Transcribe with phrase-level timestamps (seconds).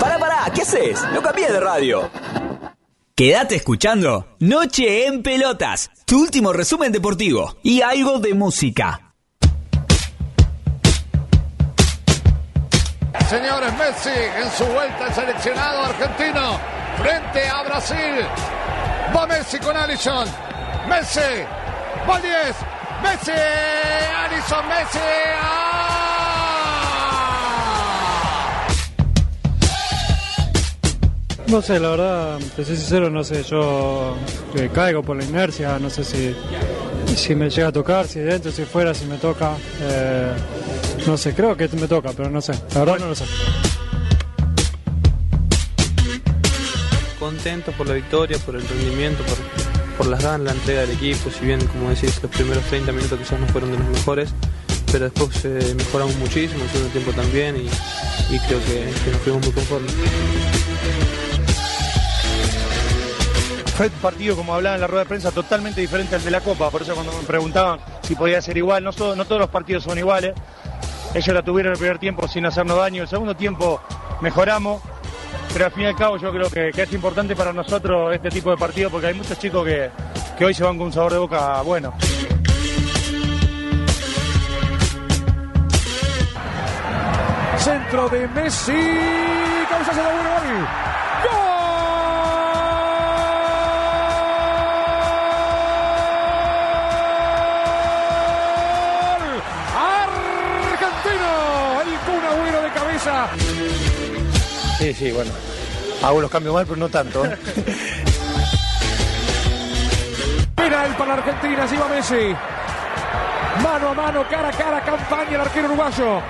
[0.00, 1.02] Pará, pará, ¿qué haces?
[1.12, 2.10] No cambié de radio.
[3.14, 9.14] Quédate escuchando Noche en Pelotas, tu último resumen deportivo y algo de música.
[13.28, 16.60] Señores, Messi en su vuelta al seleccionado argentino
[17.02, 18.24] frente a Brasil.
[19.16, 20.28] Va Messi con Allison.
[20.88, 21.20] Messi.
[22.08, 22.56] Va 10.
[23.02, 23.32] Messi.
[23.32, 24.98] Allison Messi.
[25.42, 26.05] ¡Ah!
[31.48, 34.16] No sé, la verdad, te soy sincero, no sé, yo
[34.56, 36.34] eh, caigo por la inercia, no sé si,
[37.14, 39.52] si me llega a tocar, si dentro, si fuera, si me toca.
[39.80, 40.32] eh,
[41.06, 43.24] no sé, creo que me toca, pero no sé, la verdad no lo sé.
[47.18, 49.36] contento por la victoria, por el rendimiento, por,
[49.96, 53.18] por las ganas, la entrega del equipo, si bien como decís los primeros 30 minutos
[53.18, 54.30] quizás no fueron de los mejores,
[54.92, 59.20] pero después eh, mejoramos muchísimo, el segundo tiempo también y, y creo que, que nos
[59.22, 59.92] fuimos muy conformes.
[63.76, 66.40] Fue un partido, como hablaba en la rueda de prensa, totalmente diferente al de la
[66.40, 66.70] Copa.
[66.70, 69.98] Por eso cuando me preguntaban si podía ser igual, no, no todos los partidos son
[69.98, 70.32] iguales.
[71.12, 73.02] Ellos la tuvieron el primer tiempo sin hacernos daño.
[73.02, 73.82] El segundo tiempo
[74.22, 74.80] mejoramos.
[75.52, 78.50] Pero al fin y al cabo yo creo que, es importante para nosotros este tipo
[78.50, 79.90] de partido porque hay muchos chicos que,
[80.38, 81.92] que hoy se van con un sabor de boca bueno.
[87.58, 88.72] Centro de Messi.
[88.72, 89.36] De.
[104.86, 105.32] Sí, sí, bueno.
[106.04, 107.24] Hago los cambios mal, pero no tanto.
[107.26, 107.36] ¿eh?
[110.54, 111.64] Penal para Argentina.
[111.64, 112.36] Así va Messi.
[113.64, 116.22] Mano a mano, cara a cara, campaña el arquero uruguayo.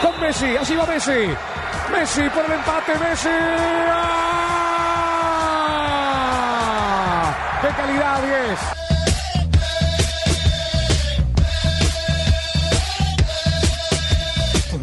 [0.00, 1.28] Con Messi, así va Messi.
[1.92, 3.28] Messi por el empate, Messi.
[3.28, 4.14] ¡Ah!
[7.60, 8.83] ¡Qué calidad, 10!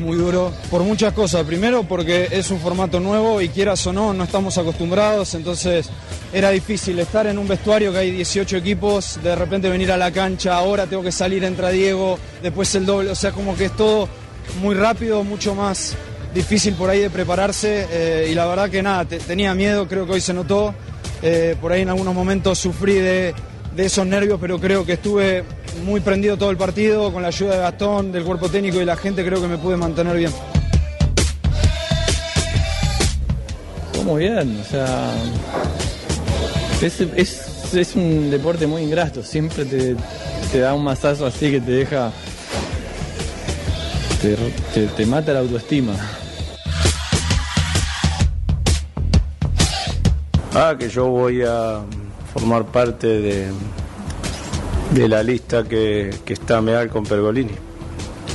[0.02, 1.46] Muy duro por muchas cosas.
[1.46, 5.88] Primero porque es un formato nuevo y quieras o no, no estamos acostumbrados, entonces
[6.34, 10.12] era difícil estar en un vestuario que hay 18 equipos, de repente venir a la
[10.12, 13.76] cancha, ahora tengo que salir, entra Diego, después el doble, o sea, como que es
[13.76, 14.10] todo
[14.62, 15.96] muy rápido, mucho más
[16.34, 20.06] difícil por ahí de prepararse eh, y la verdad que nada, te- tenía miedo, creo
[20.06, 20.74] que hoy se notó,
[21.22, 23.34] eh, por ahí en algunos momentos sufrí de,
[23.76, 25.44] de esos nervios, pero creo que estuve
[25.84, 28.96] muy prendido todo el partido, con la ayuda de Gastón, del cuerpo técnico y la
[28.96, 30.32] gente, creo que me pude mantener bien.
[34.06, 35.14] Muy bien, o sea,
[36.82, 39.96] es, es, es un deporte muy ingrato, siempre te,
[40.52, 42.12] te da un masazo así que te deja,
[44.22, 44.36] te,
[44.74, 45.94] te- te mata la autoestima.
[50.54, 51.80] Ah, que yo voy a
[52.34, 53.48] formar parte de,
[54.92, 57.54] de la lista que, que está Meal con Pergolini.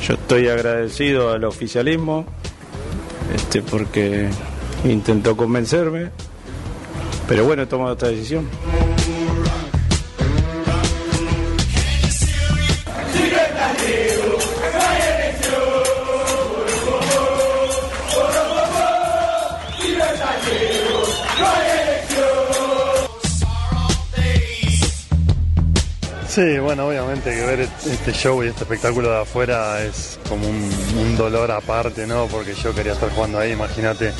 [0.03, 2.25] Yo estoy agradecido al oficialismo
[3.35, 4.29] este, porque
[4.85, 6.11] intentó convencerme,
[7.29, 8.47] pero bueno, he tomado esta decisión.
[26.37, 30.71] Sí, bueno, obviamente que ver este show y este espectáculo de afuera es como un,
[30.99, 32.27] un dolor aparte, ¿no?
[32.27, 34.13] Porque yo quería estar jugando ahí, imagínate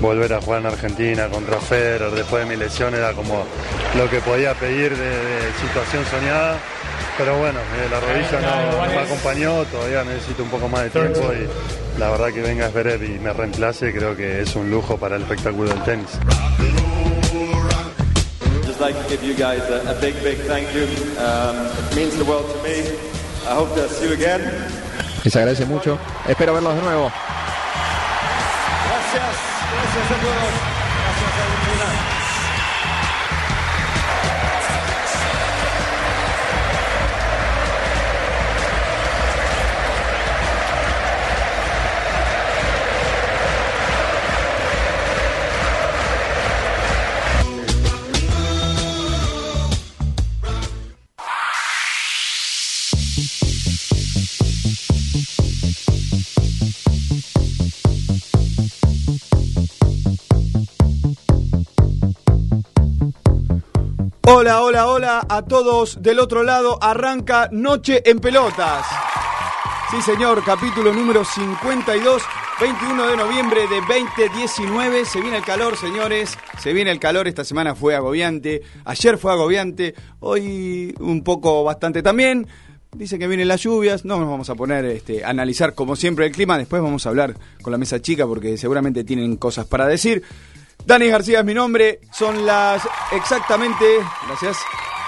[0.00, 3.44] volver a jugar en Argentina contra Federer después de mi lesión era como
[3.98, 6.56] lo que podía pedir de, de situación soñada.
[7.18, 10.88] Pero bueno, eh, la rodilla no, no me acompañó, todavía necesito un poco más de
[10.88, 14.96] tiempo y la verdad que venga Zverev y me reemplace creo que es un lujo
[14.96, 16.18] para el espectáculo del tenis.
[18.92, 20.84] Like to give you guys a, a big, big thank you.
[21.18, 22.80] Um, it means the world to me.
[23.46, 24.40] I hope to see you again.
[25.24, 25.98] Les agradece mucho.
[26.26, 27.12] Espero verlos de nuevo.
[28.88, 29.36] Gracias,
[29.72, 30.77] gracias a todos.
[64.40, 66.78] Hola, hola, hola a todos del otro lado.
[66.80, 68.86] Arranca Noche en Pelotas.
[69.90, 72.22] Sí, señor, capítulo número 52,
[72.60, 75.06] 21 de noviembre de 2019.
[75.06, 76.38] Se viene el calor, señores.
[76.60, 77.26] Se viene el calor.
[77.26, 78.62] Esta semana fue agobiante.
[78.84, 79.96] Ayer fue agobiante.
[80.20, 82.46] Hoy un poco bastante también.
[82.92, 86.26] Dice que vienen las lluvias, no nos vamos a poner este, a analizar como siempre
[86.26, 89.88] el clima, después vamos a hablar con la mesa chica porque seguramente tienen cosas para
[89.88, 90.22] decir.
[90.84, 92.82] Dani García es mi nombre, son las
[93.12, 93.84] exactamente,
[94.26, 94.58] gracias,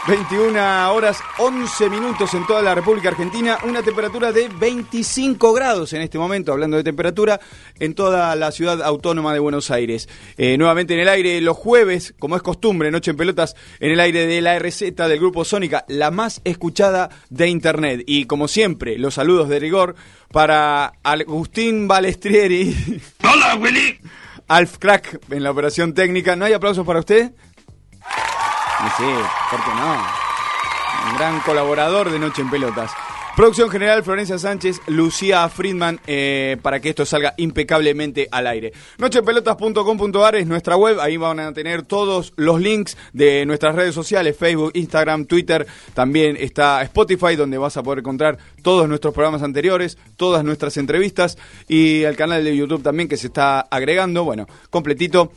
[0.08, 6.00] 21 horas 11 minutos en toda la República Argentina, una temperatura de 25 grados en
[6.00, 7.38] este momento, hablando de temperatura,
[7.78, 10.08] en toda la ciudad autónoma de Buenos Aires.
[10.38, 14.00] Eh, nuevamente en el aire los jueves, como es costumbre, Noche en Pelotas, en el
[14.00, 18.02] aire de la RZ del Grupo Sónica, la más escuchada de Internet.
[18.06, 19.96] Y como siempre, los saludos de rigor
[20.32, 22.74] para Agustín Balestrieri.
[23.22, 23.98] ¡Hola, Willy!
[24.50, 26.34] Alf Crack en la operación técnica.
[26.34, 27.30] ¿No hay aplausos para usted?
[28.96, 29.14] Sí,
[29.48, 29.92] ¿por qué no?
[31.08, 32.90] Un gran colaborador de Noche en Pelotas.
[33.36, 38.72] Producción general Florencia Sánchez, Lucía Friedman, eh, para que esto salga impecablemente al aire.
[38.98, 44.36] Nochepelotas.com.ar es nuestra web, ahí van a tener todos los links de nuestras redes sociales,
[44.36, 49.96] Facebook, Instagram, Twitter, también está Spotify, donde vas a poder encontrar todos nuestros programas anteriores,
[50.16, 51.38] todas nuestras entrevistas
[51.68, 55.30] y el canal de YouTube también que se está agregando, bueno, completito.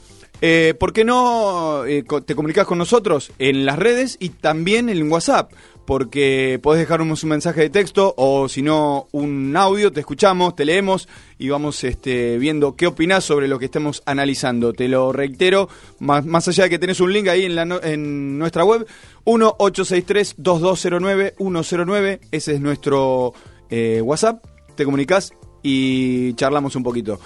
[0.45, 5.09] Eh, ¿Por qué no eh, te comunicas con nosotros en las redes y también en
[5.09, 5.53] WhatsApp?
[5.85, 10.63] Porque podés dejarnos un mensaje de texto o si no un audio, te escuchamos, te
[10.63, 14.71] leemos y vamos este, viendo qué opinás sobre lo que estemos analizando.
[14.71, 15.67] Te lo reitero,
[15.99, 18.87] más, más allá de que tenés un link ahí en, la, en nuestra web,
[19.25, 23.33] 1-863-2209-109, ese es nuestro
[23.69, 24.43] eh, WhatsApp,
[24.75, 27.19] te comunicas y charlamos un poquito.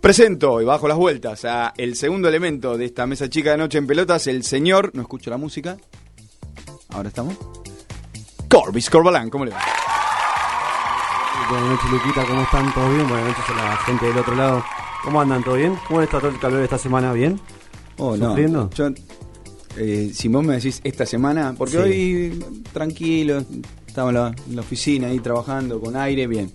[0.00, 3.78] Presento y bajo las vueltas a el segundo elemento de esta mesa chica de noche
[3.78, 5.76] en pelotas, el señor, no escucho la música,
[6.90, 7.36] ahora estamos,
[8.48, 9.60] Corbis Corbalán, ¿cómo le va?
[11.50, 12.72] Buenas noches Luquita, ¿cómo están?
[12.74, 13.08] ¿Todo bien?
[13.08, 14.64] Buenas noches a la gente del otro lado.
[15.04, 15.42] ¿Cómo andan?
[15.42, 15.76] ¿Todo bien?
[15.86, 17.12] ¿Cómo está todo el calor esta semana?
[17.12, 17.40] ¿Bien?
[17.98, 18.28] Oh, no.
[18.30, 18.70] ¿Sufriendo?
[18.74, 18.88] Yo,
[19.76, 21.78] eh, si vos me decís esta semana, porque Sí.
[21.78, 23.42] hoy tranquilo,
[23.86, 26.52] estaba en la, en la oficina ahí trabajando con aire, bien.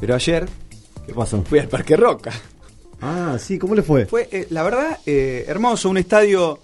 [0.00, 0.48] Pero ayer
[1.06, 1.42] ¿Qué pasó?
[1.42, 2.32] fui al Parque Roca.
[3.00, 4.06] Ah, sí, ¿cómo le fue?
[4.06, 6.58] Fue, eh, la verdad, eh, hermoso, un estadio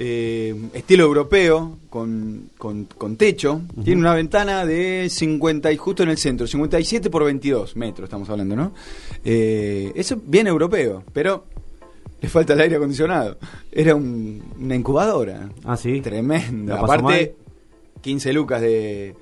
[0.00, 3.62] eh, estilo europeo, con, con, con techo.
[3.84, 8.30] Tiene una ventana de 50 y justo en el centro, 57 por 22 metros, estamos
[8.30, 8.72] hablando, ¿no?
[9.24, 11.44] Eh, eso bien europeo, pero
[12.20, 13.38] le falta el aire acondicionado.
[13.72, 15.48] Era un- una incubadora.
[15.64, 16.00] Ah, sí.
[16.00, 16.74] Tremenda.
[16.76, 17.34] ¿La pasó Aparte,
[18.00, 19.14] 15 lucas de...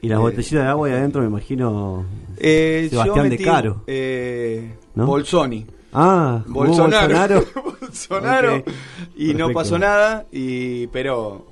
[0.00, 2.04] Y las eh, botellitas de agua ahí adentro me imagino
[2.38, 3.82] eh, Sebastián metí, de Caro.
[3.86, 5.06] eh, ¿No?
[5.06, 5.64] Bolsoni.
[5.92, 7.42] Ah, Bolsonaro.
[7.80, 8.62] Bolsonaro.
[9.16, 11.46] Y no pasó nada, y pero.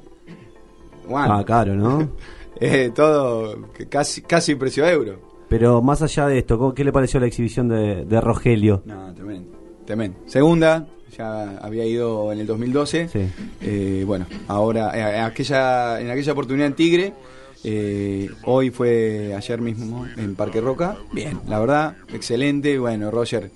[1.07, 2.09] Bueno, Ah, caro, ¿no?
[2.61, 5.21] eh, todo casi, casi precio euro.
[5.49, 8.83] Pero más allá de esto, ¿cómo- ¿qué le pareció la exhibición de, de Rogelio?
[8.87, 9.51] No, tremendo.
[9.85, 10.19] Tremendo.
[10.27, 10.87] Segunda,
[11.17, 13.09] ya había ido en el 2012.
[13.09, 13.29] Sí.
[13.61, 17.13] Eh, bueno, ahora, eh, en aquella, en aquella oportunidad en Tigre.
[17.65, 20.97] eh, hoy fue ayer mismo en Parque Roca.
[21.13, 22.79] Bien, la verdad, excelente.
[22.79, 23.51] Bueno, Roger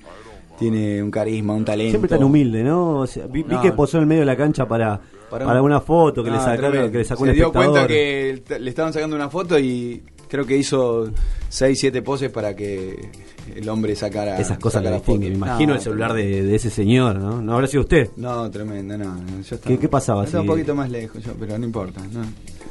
[0.58, 1.90] tiene un carisma, un talento.
[1.90, 2.98] Siempre tan humilde, ¿no?
[3.00, 3.62] O sea, vi, vi No.
[3.62, 6.30] que posó en el medio de la cancha para, Para para, un- una foto que,
[6.30, 9.58] le sacaron, que le sacó Se un dio cuenta que le estaban sacando una foto
[9.58, 11.10] y creo que hizo
[11.48, 13.10] 6, 7 poses para que
[13.54, 15.32] el hombre sacara Esas cosas sacara la distinguen.
[15.32, 17.40] Me imagino No, el celular de, de ese señor, ¿no?
[17.42, 18.10] ¿No habrá sido usted?
[18.16, 19.14] No, tremendo, no.
[19.16, 21.64] no, yo estaba- ¿Qué- qué pasaba Estaba si- un poquito más lejos yo, pero no
[21.64, 22.00] importa.
[22.12, 22.22] No.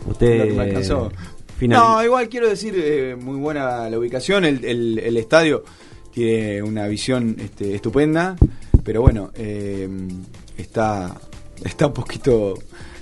[0.09, 1.11] Usted Lo que me alcanzó.
[1.57, 5.63] final- No, igual quiero decir, eh, muy buena la ubicación, el, el- el estadio
[6.13, 8.35] tiene una visión este, estupenda,
[8.83, 9.87] pero bueno, eh,
[10.57, 11.15] está,
[11.63, 12.53] está un poquito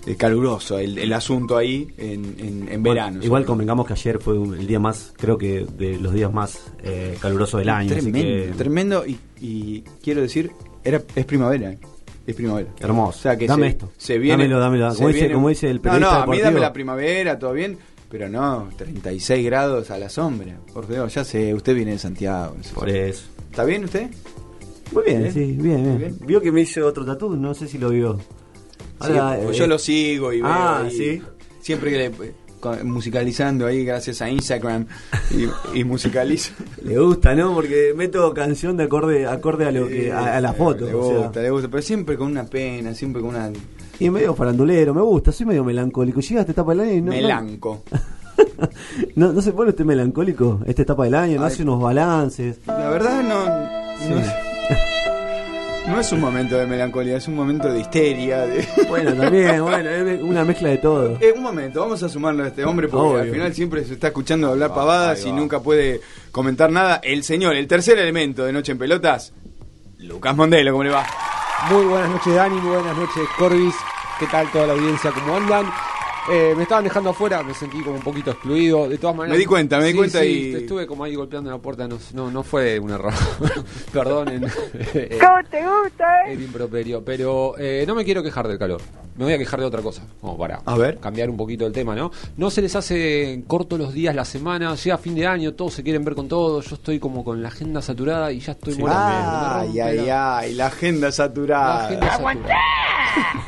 [0.05, 3.19] eh, caluroso el, el asunto ahí en, en- en verano.
[3.23, 7.17] Igual convengamos que ayer fue el día más, creo que de los días más eh,
[7.21, 7.89] calurosos del año.
[7.89, 10.51] Tremendo, que- tremendo y, y quiero decir,
[10.83, 11.75] era, es primavera.
[12.25, 12.69] Es primavera.
[12.79, 13.17] Hermoso.
[13.17, 13.91] O sea que Dame se, esto.
[13.97, 14.43] se viene.
[14.43, 14.95] Dámelo, dámelo.
[14.95, 17.51] Como dice- viene- como dice el No, periodista no, a mí dame la primavera, todo
[17.53, 17.77] bien.
[18.11, 20.59] Pero no, 36 grados a la sombra.
[20.73, 22.53] Por Dios, ya sé, usted viene de Santiago.
[22.57, 22.73] no sé.
[22.73, 23.23] Por eso.
[23.49, 24.09] ¿Está bien usted?
[24.91, 25.33] Muy bien, ¿Bien?
[25.33, 25.97] sí, bien, bien.
[25.97, 26.17] Bien.
[26.25, 28.19] Vio que me hice otro tatu, no sé si lo vio.
[29.01, 29.13] Sí,
[29.43, 31.21] pues yo lo sigo y veo Ah, ahí, sí.
[31.61, 32.11] siempre que le,
[32.59, 34.85] con- musicalizando ahí gracias a Instagram
[35.31, 36.51] y, y musicalizo.
[36.83, 37.53] Le gusta, ¿no?
[37.55, 40.85] Porque meto canción de acorde, acorde a lo que a, a la foto.
[40.85, 41.17] Le o sea.
[41.19, 43.49] gusta, le gusta, pero siempre con una pena, siempre con una
[44.03, 46.21] Y medio farandulero, me gusta, soy medio melancólico.
[46.21, 47.83] Llega esta etapa del año y no, melanco.
[49.15, 51.51] no, no se pone usted melancólico esta etapa del año, no Ay.
[51.53, 52.57] hace unos balances.
[52.65, 53.45] La verdad no,
[54.15, 54.21] no,
[55.93, 58.39] No es un momento de melancolía, es un momento de histeria.
[58.47, 61.17] de- Bueno, también, bueno, es una mezcla de todo.
[61.19, 63.21] Eh, un momento, vamos a sumarlo a este hombre porque Obvio.
[63.21, 66.99] al final siempre se está escuchando hablar pavadas ahí y nunca puede comentar nada.
[67.03, 69.31] El señor, el tercer elemento de Noche en Pelotas,
[69.99, 71.05] Lucas Mondelo, ¿cómo le va?
[71.69, 73.75] Muy buenas noches Dani, muy buenas noches Corbis,
[74.19, 75.11] ¿qué tal toda la audiencia?
[75.11, 75.71] ¿Cómo andan?
[76.29, 79.35] Eh, me estaban dejando afuera, me sentí como un poquito excluido, de todas maneras...
[79.35, 81.87] Me di cuenta, me di Sí, cuenta sí, y- Estuve como ahí golpeando la puerta,
[81.87, 83.11] no, no, no fue un error,
[83.91, 84.41] perdonen
[85.19, 86.33] ¿Cómo te gusta, eh?
[86.33, 88.81] el improperio, pero eh, no me quiero quejar del calor,
[89.17, 90.99] me voy a quejar de otra cosa, como para A ver.
[90.99, 92.11] cambiar un poquito el tema, ¿no?
[92.37, 95.81] No se les hace corto los días, la semana, llega fin de año, todos se
[95.83, 98.83] quieren ver con todos, yo estoy como con la agenda saturada y ya estoy Sí.
[98.87, 101.75] Ay, ay, ay, la agenda saturada.
[101.75, 102.57] La agenda saturada.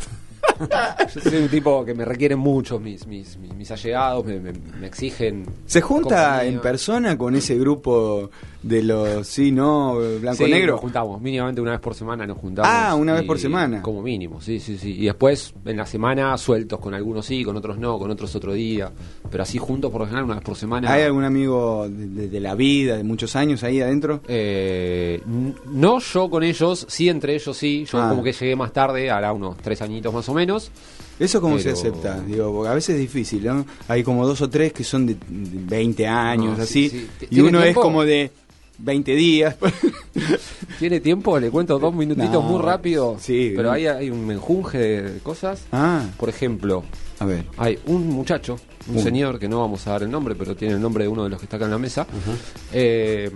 [1.13, 4.53] Yo soy un tipo que me requieren mucho mis, mis, mis, mis allegados, me, me-
[4.53, 5.45] me exigen.
[5.65, 6.43] ¿Se junta compañía.
[6.53, 8.29] en persona con ese grupo
[8.63, 10.71] de los sí, no, Sí, blanco-negro?
[10.73, 12.71] Nos juntamos, mínimamente una vez por semana nos juntamos.
[12.73, 13.81] Ah, una vez y- por semana.
[13.81, 14.95] Como mínimo, sí, sí, sí.
[14.99, 18.53] Y después en la semana sueltos, con algunos sí, con otros no, con otros otro
[18.53, 18.91] día.
[19.29, 20.91] Pero así juntos por lo general una vez por semana.
[20.91, 24.21] ¿Hay algún amigo de, de- de la vida, de muchos años ahí adentro?
[24.27, 25.21] Eh,
[25.71, 27.85] no yo con ellos, sí entre ellos sí.
[27.91, 28.09] Yo Ah.
[28.09, 30.71] como que llegué más tarde, hará unos tres añitos más o menos.
[31.19, 32.19] ¿Eso cómo se acepta?
[32.21, 33.65] Digo, porque a veces es difícil, ¿no?
[33.87, 37.25] Hay como dos o tres que son de, de 20 años, No, así, sí, sí.
[37.25, 38.31] y ¿Tiene uno es como de
[38.79, 39.55] 20 días.
[40.79, 41.39] ¿Tiene tiempo?
[41.39, 43.17] Le cuento dos minutitos No, muy rápido.
[43.19, 43.53] sí.
[43.55, 45.63] Pero ahí hay un menjunje de cosas.
[45.71, 46.83] Ah, Por ejemplo,
[47.19, 47.45] a ver.
[47.57, 48.57] hay un muchacho,
[48.89, 49.03] un Un.
[49.03, 51.29] señor, que no vamos a dar el nombre, pero tiene el nombre de uno de
[51.29, 52.05] los que está acá en la mesa.
[52.73, 53.31] eh,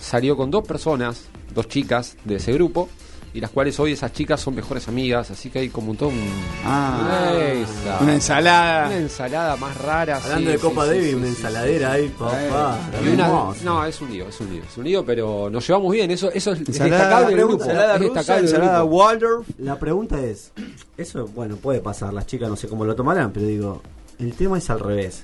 [0.00, 2.88] salió con dos personas, dos chicas de ese grupo,
[3.34, 6.10] y las cuales hoy esas chicas son mejores amigas, así que hay como un todo
[6.10, 6.30] un-
[6.64, 7.98] Ah, Esa.
[8.00, 8.86] una ensalada.
[8.86, 10.16] Una ensalada más rara.
[10.18, 12.78] Hablando sí, de Copa sí, Davis, sí, una sí, ensaladera ahí, papá.
[13.04, 13.64] Y una- hermoso.
[13.64, 16.30] no, es un lío, es un lío, es un lío, pero nos llevamos bien, eso,
[16.30, 17.64] eso es, es Ensalada- destacable del grupo.
[17.64, 18.96] ensalada es rusa, destacable del ensalada grupo.
[18.96, 19.48] Waldorf.
[19.58, 20.52] La pregunta es,
[20.96, 23.82] eso, bueno, puede pasar, las chicas no sé cómo lo tomarán, pero digo,
[24.20, 25.22] el tema es al revés.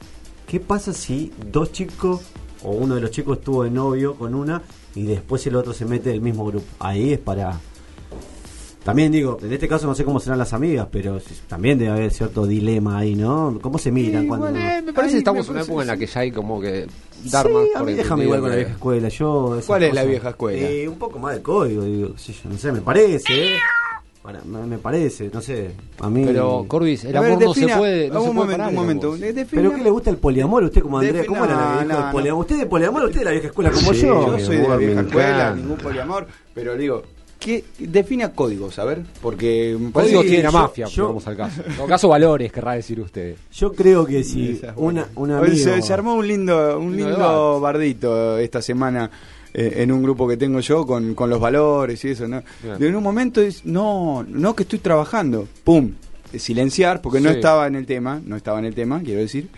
[0.48, 2.22] ¿Qué pasa si dos chicos
[2.64, 4.62] o uno de los chicos estuvo de novio con una
[4.96, 6.66] y después el otro se mete del mismo grupo?
[6.80, 7.60] Ahí es para...
[8.84, 11.90] También digo, en este caso no sé cómo serán las amigas, pero sí- también debe
[11.92, 13.58] haber cierto dilema ahí, ¿no?
[13.60, 14.48] ¿Cómo se miran cuando...
[14.48, 16.86] Eh, me parece que estamos en una época en la que ya hay como que
[17.30, 19.08] dar Sí, más a por mí déjame igual con la vieja escuela.
[19.08, 20.66] Yo, ¿Cuál es la vieja escuela?
[20.68, 23.58] Eh, un poco más de código, digo, yo, no sé, me parece, ¿eh?
[24.46, 25.70] Me, me parece, no sé.
[25.98, 26.24] A mí.
[26.24, 28.08] Pero, Corbis, el ver, amor no se defina- puede.
[28.10, 29.16] No un se puede momento, parar un el momento.
[29.16, 30.62] Eh, defina- ¿Pero qué le gusta el poliamor?
[30.64, 32.36] Usted como Andrea, ¿cómo era la vieja no, del poliamor?
[32.36, 32.40] no.
[32.40, 34.38] ¿Usted de poliamor usted de la vieja escuela como Sí, yo?
[34.38, 37.02] Yo soy de la vieja escuela, ningún poliamor, pero digo,
[37.40, 38.78] ¿qué defina códigos?
[38.78, 41.62] A ver, porque Códigos Sí, tiene la mafia, yo- vamos al caso.
[41.66, 43.34] En todo caso, valores, querrá decir usted.
[43.52, 48.62] Yo creo que si una, Hoy se, se armó un lindo, un Lindo bardito esta
[48.62, 49.10] semana
[49.52, 52.42] eh, en un grupo que tengo yo con, con los valores y eso, ¿no?
[52.78, 55.92] De en un momento es, no, no que estoy trabajando, pum,
[56.36, 59.48] silenciar, porque no estaba en el tema, no estaba en el tema, quiero decir.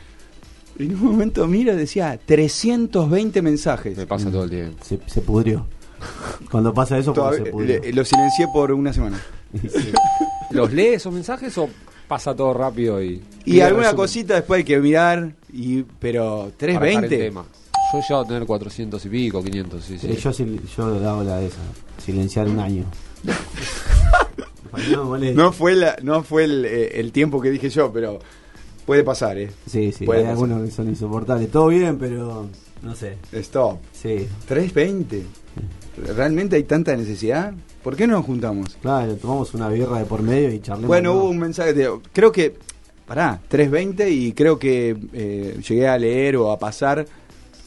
[0.78, 3.96] Y en un momento miro, decía 320 mensajes.
[3.98, 4.82] Me pasa todo el tiempo.
[4.82, 5.66] Se, se pudrió.
[6.50, 7.80] Cuando pasa eso, se pudrió.
[7.80, 9.20] le- lo silencié por una semana.
[10.50, 11.68] ¿Los lee esos mensajes o
[12.08, 13.22] pasa todo rápido y.
[13.44, 13.96] Y alguna resumen?
[13.96, 17.18] cosita después hay que mirar, y pero Para dejar el 320.
[17.18, 17.44] tema.
[17.92, 20.16] Yo he llegado a tener 400 y pico, 500, sí, sí.
[20.16, 21.58] Yo, yo hago la de esa,
[22.02, 22.84] silenciar un año.
[25.34, 28.18] no, fue la, no fue el, eh, el tiempo que dije yo, pero
[28.86, 29.50] puede pasar, eh.
[29.66, 30.44] Sí, sí, Puede hay pasar.
[30.44, 31.50] algunos que son insoportables.
[31.50, 32.48] Todo bien, pero
[32.82, 33.16] no sé.
[33.32, 33.78] Stop.
[33.92, 35.24] Sí, 320.
[36.14, 37.52] ¿Realmente hay tanta necesidad?
[37.82, 38.76] ¿Por qué no nos juntamos?
[38.80, 40.88] claro, tomamos una birra de por medio y charlemos.
[40.88, 41.20] Bueno, ¿no?
[41.20, 42.54] hubo un mensaje de, creo que
[43.06, 47.04] pará, 320 y creo que eh, llegué a leer o a pasar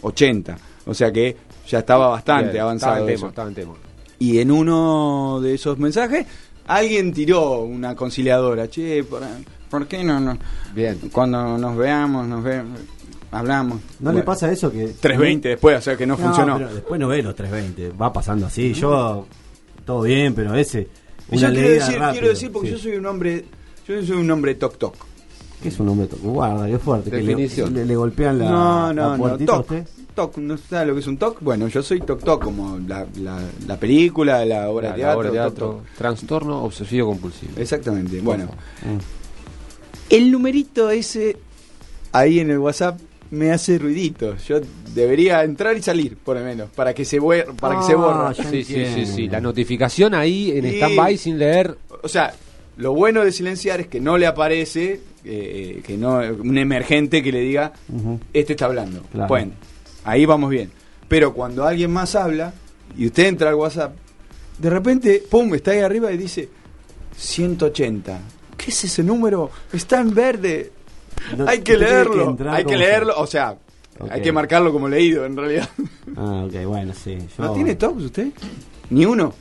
[0.02, 0.58] 80.
[0.86, 1.36] O sea que
[1.68, 3.22] ya estaba bastante Bien, avanzado Estaba en eso.
[3.22, 3.74] tema, estaba en tema.
[4.20, 6.26] Y en uno de esos mensajes,
[6.68, 8.70] alguien tiró una conciliadora.
[8.70, 9.22] Che, ¿por,
[9.70, 10.38] por qué no, no?
[10.74, 10.98] Bien.
[11.12, 12.80] Cuando nos veamos, nos vemos,
[13.38, 13.80] hablamos.
[14.00, 14.88] ¿No le pasa eso que...
[15.00, 16.58] 320 después, o sea que no, funcionó.
[16.58, 18.74] pero después no ve los 320, va pasando así.
[18.74, 19.25] Yo,
[19.86, 20.88] todo bien, pero ese...
[21.30, 22.74] Una yo quiero decir, rápido, quiero decir porque sí.
[22.74, 23.46] yo soy un hombre,
[23.88, 24.96] yo soy un hombre toc toc.
[25.63, 26.30] ¿Qué es un hombre toco?
[26.30, 27.10] Guarda, qué fuerte.
[27.10, 27.74] que le- Definición.
[27.74, 29.88] le, le golpean la, no, la no, no, a toc, usted.
[30.13, 31.42] toc, ¿no sabe lo que es un toc?
[31.42, 35.08] Bueno, yo soy toc toc, como la, la, la película, la obra La- de la
[35.08, 35.20] teatro.
[35.20, 35.68] obra de toc, teatro.
[35.88, 35.98] toc.
[35.98, 37.54] Trastorno obsesivo compulsivo.
[37.58, 38.46] Exactamente, bueno.
[38.84, 40.13] Mm.
[40.13, 41.38] El numerito ese
[42.12, 43.00] ahí en el WhatsApp
[43.32, 44.36] me hace ruidito.
[44.48, 44.60] Yo
[44.94, 47.20] debería entrar y salir, por lo menos, para que se,
[47.60, 48.34] para que se Ah, borra.
[48.34, 49.27] Sí, sí, sí, sí.
[49.27, 51.77] La notificación ahí en stand-by sin leer.
[52.03, 52.34] O sea,
[52.77, 57.32] lo bueno de silenciar es que no le aparece eh, que no un emergente que
[57.32, 57.74] le diga
[58.34, 59.01] este está hablando.
[59.12, 59.27] Claro.
[59.27, 59.51] Bueno,
[60.03, 60.72] ahí vamos bien.
[61.08, 62.53] Pero cuando alguien más habla
[62.98, 63.96] y usted entra al WhatsApp
[64.58, 66.48] de repente, pum, está ahí arriba y dice
[67.17, 68.20] 180.
[68.58, 69.51] ¿Qué es ese número?
[69.74, 70.72] Está en verde.
[71.38, 72.38] No, hay que leerlo.
[72.50, 73.14] hay que leerlo.
[73.18, 73.58] O sea,
[74.10, 75.70] hay que marcarlo como leído en realidad.
[76.16, 77.18] Ah, ok, bueno, sí.
[77.38, 78.28] Yo ¿No tiene tops usted?
[78.90, 79.34] ¿Ni uno?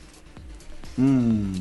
[0.97, 1.53] Mm.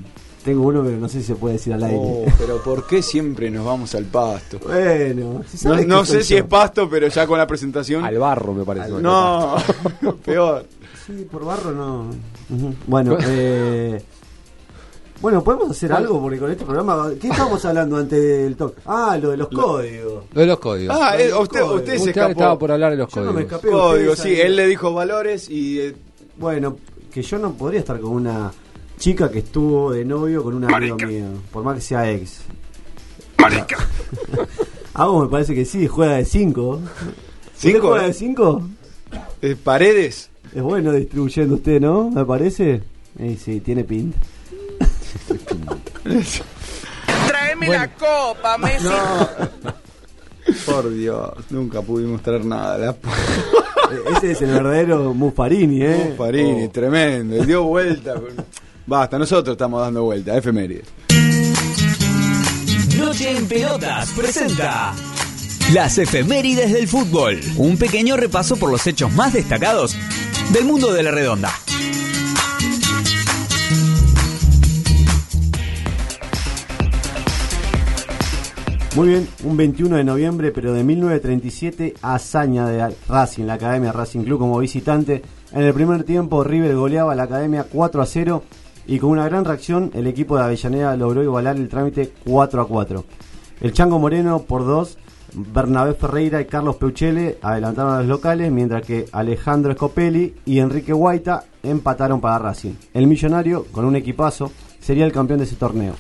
[0.44, 1.98] Tengo uno, pero no sé si se puede decir al aire.
[2.02, 4.60] Oh, pero ¿por qué siempre nos vamos al pasto?
[4.60, 6.40] Bueno, si No, sé si yo.
[6.40, 8.04] es pasto, pero ya con la presentación.
[8.04, 8.92] Al barro, me parece.
[8.92, 9.56] No,
[10.26, 10.66] peor.
[11.08, 12.10] Sí, por barro no.
[12.88, 14.02] Bueno, eh,
[15.24, 16.04] bueno, podemos hacer ¿Cuál?
[16.04, 17.10] algo porque con este programa.
[17.20, 18.76] ¿Qué estábamos hablando antes del talk?
[18.86, 20.26] Ah, lo de los códigos.
[20.34, 20.96] Lo de los códigos.
[21.00, 21.76] Ah, Los eh, usted, códigos.
[21.80, 22.32] usted se Usted escapó.
[22.32, 23.54] estaba por hablar de los Yo no me códigos.
[23.54, 23.68] escapé.
[23.72, 25.80] Código, ustedes sí, él le dijo valores y.
[25.80, 25.96] eh,
[26.38, 26.78] Bueno,
[27.12, 28.52] que yo no podría estar con una
[29.00, 32.42] chica que estuvo de novio con un amigo mío, por más que sea ex.
[33.40, 33.78] Marica.
[34.96, 36.80] A vos me parece que sí, juega de 5.
[37.58, 38.62] ¿Cinco, juega de 5?
[39.42, 40.30] eh, paredes.
[40.54, 42.12] Es bueno distribuyendo usted, ¿no?
[42.12, 42.84] Me parece.
[43.20, 44.18] Eh, sí, tiene pinta.
[47.28, 48.88] Tráeme la copa, Messi.
[50.66, 52.78] Por Dios, nunca pudimos traer nada.
[52.78, 52.96] La
[54.18, 56.06] Ese es el verdadero Muffarini, ¿eh?
[56.10, 57.44] Muffarini, tremendo.
[57.46, 58.16] Dio vuelta.
[58.86, 60.38] Basta, nosotros estamos dando vuelta.
[60.38, 60.88] Efemérides.
[62.98, 64.94] Noche en Pelotas presenta
[65.74, 67.40] las efemérides del fútbol.
[67.58, 69.96] Un pequeño repaso por los hechos más destacados
[70.52, 71.52] del mundo de la redonda.
[78.96, 84.22] Muy bien, un 21 de noviembre, pero de 1937, hazaña de Racing, la Academia Racing
[84.22, 85.24] Club como visitante.
[85.52, 88.44] En el primer tiempo, River goleaba a la Academia 4 a 0
[88.86, 92.68] y con una gran reacción, el equipo de Avellaneda logró igualar el trámite 4 a
[92.68, 93.04] 4.
[93.62, 94.98] El Chango Moreno por 2,
[95.34, 100.94] Bernabé Ferreira y Carlos Peuchele adelantaron a los locales, mientras que Alejandro Scopelli y Enrique
[100.94, 102.74] Guaita empataron para Racing.
[102.94, 105.96] El millonario, con un equipazo, sería el campeón de ese torneo.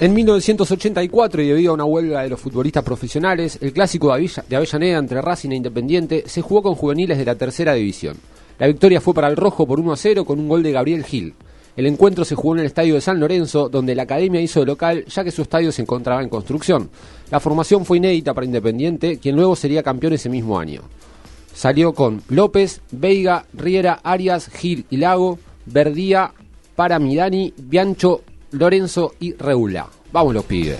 [0.00, 4.98] En 1984, y debido a una huelga de los futbolistas profesionales, el clásico de Avellaneda
[4.98, 8.16] entre Racing e Independiente se jugó con juveniles de la tercera división.
[8.58, 11.04] La victoria fue para el Rojo por 1 a 0 con un gol de Gabriel
[11.04, 11.34] Gil.
[11.76, 14.66] El encuentro se jugó en el estadio de San Lorenzo, donde la academia hizo de
[14.66, 16.90] local, ya que su estadio se encontraba en construcción.
[17.30, 20.82] La formación fue inédita para Independiente, quien luego sería campeón ese mismo año.
[21.54, 26.32] Salió con López, Veiga, Riera, Arias, Gil y Lago, Verdía,
[26.74, 28.22] Paramidani, Biancho,
[28.54, 29.88] Lorenzo y Reula.
[30.12, 30.78] Vamos los pibes.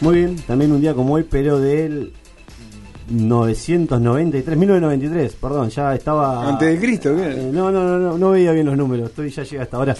[0.00, 2.12] Muy bien, también un día como hoy, pero del
[3.10, 6.48] 993, 1993, perdón, ya estaba...
[6.48, 7.32] Antes de Cristo, ¿qué?
[7.32, 9.96] Eh, no, no, no, no, no veía bien los números, estoy ya llega hasta ahora.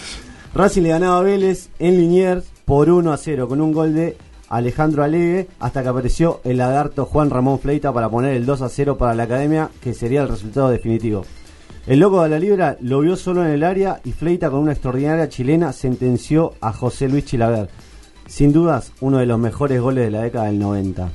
[0.55, 4.17] Racing le ganaba a Vélez en Liniers por 1 a 0 con un gol de
[4.49, 8.69] Alejandro Alegue hasta que apareció el lagarto Juan Ramón Fleita para poner el 2 a
[8.69, 11.25] 0 para la academia, que sería el resultado definitivo.
[11.91, 14.71] El loco de la libra lo vio solo en el área y Fleita con una
[14.71, 17.69] extraordinaria chilena sentenció a José Luis Chilaver.
[18.29, 21.11] Sin dudas, uno de los mejores goles de la década del 90.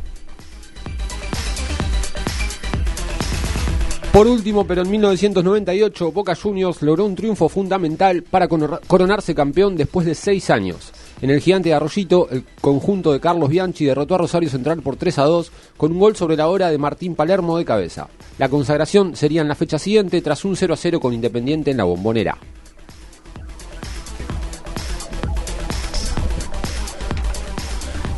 [4.12, 10.06] Por último, pero en 1998, Boca Juniors logró un triunfo fundamental para coronarse campeón después
[10.06, 10.92] de seis años.
[11.22, 14.98] En el gigante de Arroyito, el conjunto de Carlos Bianchi derrotó a Rosario Central por
[14.98, 18.10] 3 a 2 con un gol sobre la hora de Martín Palermo de cabeza.
[18.38, 21.78] La consagración sería en la fecha siguiente tras un 0 a 0 con Independiente en
[21.78, 22.38] la bombonera.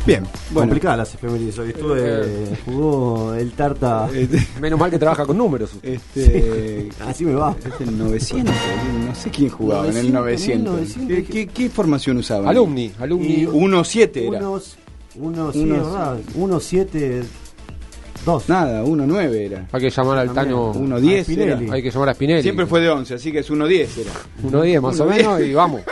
[0.08, 0.68] Bien, bueno.
[0.70, 1.68] Complicadas las efemérides hoy.
[1.68, 4.08] Estuve, jugó el Tarta.
[4.58, 5.72] Menos mal que trabaja con números.
[5.82, 7.54] Este, Así me va.
[7.62, 8.54] Es el 900,
[9.06, 10.72] no sé quién jugaba en el 900.
[10.74, 12.48] 900, ¿Qué, qué, qué formación usaban?
[12.48, 13.44] Alumni, alumni.
[13.44, 14.38] 1-7 era.
[14.48, 14.76] Unos,
[15.16, 17.22] unos, sí, Unos- es verdad, unos siete,
[18.24, 18.48] dos.
[18.48, 19.68] Nada, 1-9 era.
[19.70, 20.32] Hay que llamar al.
[20.32, 20.72] Tano.
[20.72, 21.64] 1-10 a Spinelli.
[21.66, 21.74] era.
[21.74, 22.42] Hay que llamar a Spinelli.
[22.42, 24.12] Siempre fue de 11, así que es 1-10 era.
[24.42, 25.16] 1-10 más o 1-10.
[25.18, 25.82] menos y vamos.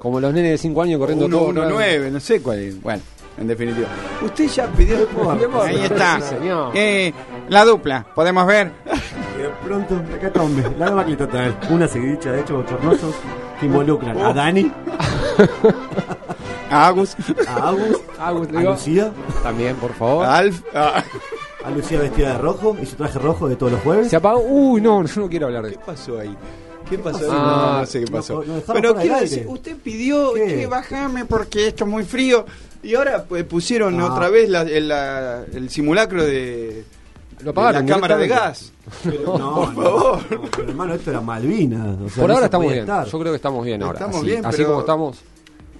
[0.00, 1.52] Como los nenes de 5 años corriendo todo.
[1.52, 2.82] 1-9, no sé cuál es.
[2.82, 3.00] Bueno,
[3.38, 3.88] en definitiva.
[4.22, 4.98] Usted ya pidió.
[5.62, 6.20] Ahí está.
[6.20, 6.70] Sí, señor.
[6.74, 7.12] Eh,
[7.48, 8.72] la dupla, podemos ver.
[9.38, 11.58] Y de pronto, acá está hombre, la total.
[11.70, 13.14] Una seguidilla de hechos bochornosos
[13.58, 14.70] que involucran a Dani,
[16.70, 17.16] A Agus,
[17.46, 18.60] a Agus, Agus, a.
[18.62, 20.24] Lucía, También, por favor.
[20.24, 20.62] a Alf.
[20.74, 21.02] a-
[21.64, 24.08] a Lucía vestida de rojo y su traje rojo de todos los jueves.
[24.08, 24.40] Se apagó.
[24.40, 25.84] Uy, no, yo no quiero hablar de ¿Qué eso.
[25.86, 26.36] pasó ahí?
[26.88, 27.28] ¿Qué pasó?
[27.30, 28.44] Ah, no, no sé qué pasó.
[28.46, 30.46] no fuera quiero decir, usted pidió ¿Qué?
[30.46, 32.44] que bajame porque esto es muy frío.
[32.82, 34.12] Y ahora pues, pusieron Ah.
[34.12, 36.84] otra vez la- el, la- el simulacro de,
[37.38, 37.86] Lo de apagaron.
[37.86, 38.72] la cámara de gas.
[39.04, 40.18] Pero, No, por no, favor.
[40.32, 41.96] no, pero hermano, esto era Malvinas.
[42.04, 42.80] o sea, Por ahora estamos bien.
[42.80, 43.06] estar.
[43.06, 43.98] Yo creo que estamos bien ahora.
[43.98, 45.18] Estamos así, bien, así pero- como estamos.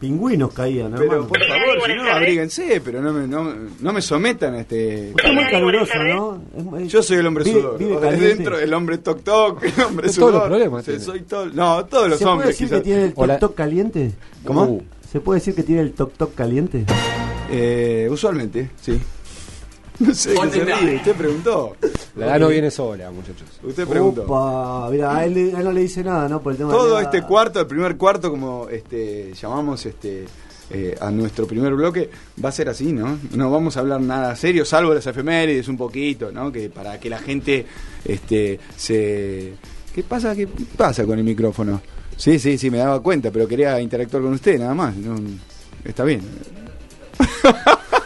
[0.03, 1.29] Pingüinos caían, Pero hermano.
[1.29, 5.13] por favor, si no, abríguense, pero no me, no, no me sometan a este...
[5.15, 6.43] Usted es muy caluroso, ¿no?
[6.77, 7.79] Es- es- Yo soy el hombre vive- sudor.
[7.79, 8.27] vive caliente.
[8.35, 10.31] dentro, el hombre toc toc, el hombre Es sudor.
[10.31, 12.79] todos los problemas Sí, soy todo, no, todos los ¿Se puede hombres decir quizás.
[12.81, 14.13] que tiene el toc toc caliente?
[14.45, 14.63] ¿Cómo?
[14.65, 16.85] Uh, ¿Se puede decir que tiene el toc toc caliente?
[17.51, 18.99] Eh, usualmente, sí.
[20.07, 20.97] No sé, ¿qué se ríe?
[20.97, 21.77] Usted preguntó.
[22.17, 23.49] La edad no viene sola, muchachos.
[23.63, 24.23] Usted preguntó.
[24.25, 26.41] Opa, mira, a él, a él no le dice nada, ¿no?
[26.43, 30.25] Por el tema de Todo la- este cuarto, el primer cuarto, como este llamamos este
[30.71, 32.11] eh, a nuestro primer bloque,
[32.43, 33.19] va a ser así, ¿no?
[33.35, 36.51] No vamos a hablar nada serio, salvo las efemérides un poquito, ¿no?
[36.51, 37.67] Que para que la gente
[38.05, 39.53] este se
[39.95, 40.35] ¿Qué pasa?
[40.35, 41.81] ¿Qué pasa con el micrófono?
[42.17, 44.97] Sí, sí, sí, me daba cuenta, pero quería interactuar con usted nada más.
[44.97, 45.17] no-
[45.85, 46.23] está bien.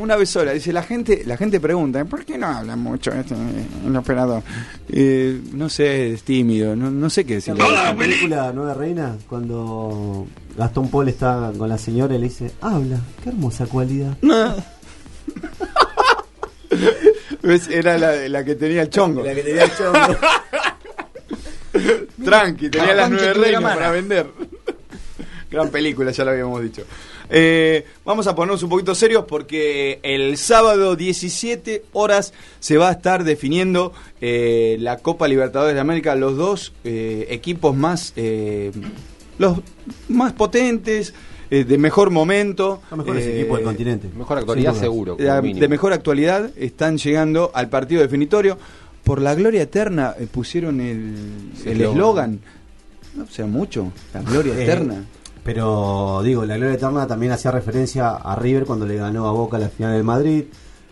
[0.00, 3.34] Una vez sola, dice la gente, la gente pregunta, ¿por qué no habla mucho este,
[3.86, 4.42] el operador?
[4.88, 7.62] Eh, no sé, es tímido, no, no sé qué ¿Se decirle.
[7.62, 9.16] acuerda de la película Nueva Reina?
[9.28, 14.16] Cuando Gastón Paul está con la señora y le dice, habla, qué hermosa cualidad.
[17.42, 17.68] ¿Ves?
[17.68, 19.22] Era la, la que tenía el chongo.
[19.22, 20.16] La que tenía el chongo.
[22.24, 24.26] Tranqui, tenía las nueve reinas para vender.
[25.50, 26.84] Gran película, ya lo habíamos dicho.
[27.30, 32.92] Eh, vamos a ponernos un poquito serios porque el sábado 17 horas se va a
[32.92, 38.72] estar definiendo eh, la Copa Libertadores de América, los dos eh, equipos más, eh,
[39.38, 39.58] los
[40.08, 41.14] más potentes,
[41.50, 42.80] eh, de mejor momento.
[42.90, 44.08] Los mejores eh, equipos del continente.
[44.16, 45.16] Mejor actualidad seguro.
[45.18, 48.58] la- de mejor actualidad están llegando al partido definitorio.
[49.04, 51.14] Por la gloria eterna eh, pusieron el
[51.62, 52.40] Sí, el eslogan.
[53.16, 55.04] No sea mucho, la gloria Eh, eterna.
[55.44, 59.58] Pero digo, la Gloria Eterna también hacía referencia a River cuando le ganó a Boca
[59.58, 60.44] la final del Madrid.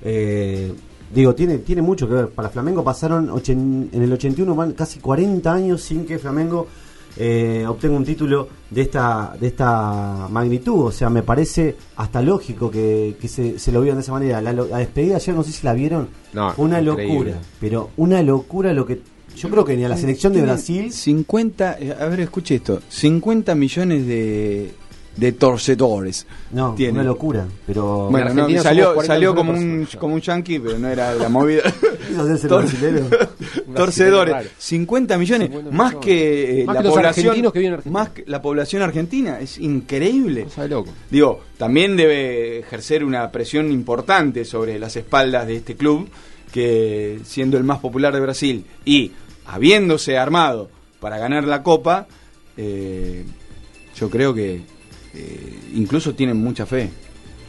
[0.03, 0.73] Eh,
[1.15, 2.29] digo, tiene, tiene mucho que ver.
[2.31, 6.67] Para Flamengo pasaron ochen- en el 81 van casi 40 años sin que Flamengo
[7.17, 10.87] eh, obtenga un título de esta, de esta magnitud.
[10.87, 14.41] O sea, me parece hasta lógico que, que se, se lo vieron de esa manera.
[14.41, 17.15] La, la despedida ayer, no sé si la vieron, No, fue una increíble.
[17.33, 17.41] locura.
[17.61, 19.03] Pero una locura lo que...
[19.37, 20.93] Yo creo que ni a la selección de Brasil...
[20.93, 24.73] 50, eh, a ver, escuche esto, 50 millones de,
[25.17, 26.27] de torcedores.
[26.53, 26.95] No, tiene.
[26.95, 27.47] una locura.
[27.67, 28.09] Pero...
[28.11, 31.29] Bueno, no, salió, somos 40 salió como un, como un yankee, pero no era la
[31.29, 31.63] movida.
[32.49, 32.67] Tor-.
[33.75, 34.49] Torcedores, raro.
[34.57, 36.05] 50 millones, 50 más millones.
[36.05, 38.01] que eh, Más la que los población, argentinos que viven en Argentina.
[38.01, 40.45] más que la población argentina, es increíble.
[40.45, 40.91] Cosa de loco.
[41.11, 46.09] Digo, también debe ejercer una presión importante sobre las espaldas de este club,
[46.53, 49.13] que siendo el más popular de Brasil y
[49.47, 50.69] habiéndose armado
[51.01, 52.07] para ganar la Copa,
[52.57, 53.25] eh,
[53.97, 54.63] yo creo que
[55.15, 56.91] eh, incluso tienen mucha fe.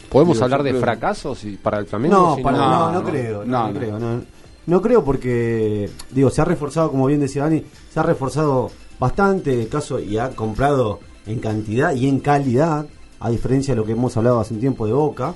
[0.10, 2.16] ¿Podemos Digo, hablar de creo- fracasos y para el Flamengo?
[2.16, 3.80] No, Si para- no, no, no, no, creo, no, no, no no.
[3.80, 4.22] creo, no.
[4.66, 9.60] No creo porque, digo, se ha reforzado, como bien decía Dani, se ha reforzado bastante
[9.62, 12.86] el caso y ha comprado en cantidad y en calidad,
[13.20, 15.34] a diferencia de lo que hemos hablado hace un tiempo de Boca.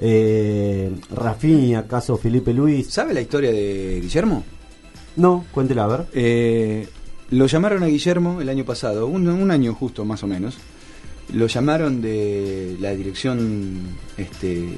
[0.00, 2.88] Eh, Rafinha, caso Felipe Luis.
[2.88, 4.44] ¿Sabe la historia de Guillermo?
[5.16, 6.06] No, cuéntela, a ver.
[6.12, 6.88] Eh,
[7.30, 10.56] lo llamaron a Guillermo el año pasado, un, un año justo más o menos.
[11.32, 13.80] Lo llamaron de la dirección
[14.16, 14.68] este,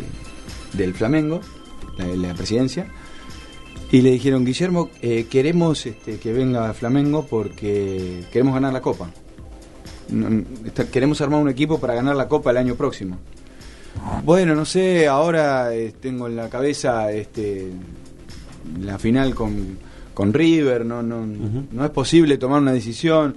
[0.72, 1.40] del Flamengo,
[1.98, 2.88] la, la presidencia,
[3.92, 9.10] y le dijeron, Guillermo, eh, queremos este, que venga Flamengo porque queremos ganar la Copa.
[10.08, 13.18] No, está- queremos armar un equipo para ganar la Copa el año próximo.
[14.24, 17.70] Bueno, no sé, ahora eh, tengo en la cabeza este,
[18.80, 19.78] la final con,
[20.14, 21.26] con River, no, no,
[21.70, 23.36] no es posible tomar una decisión.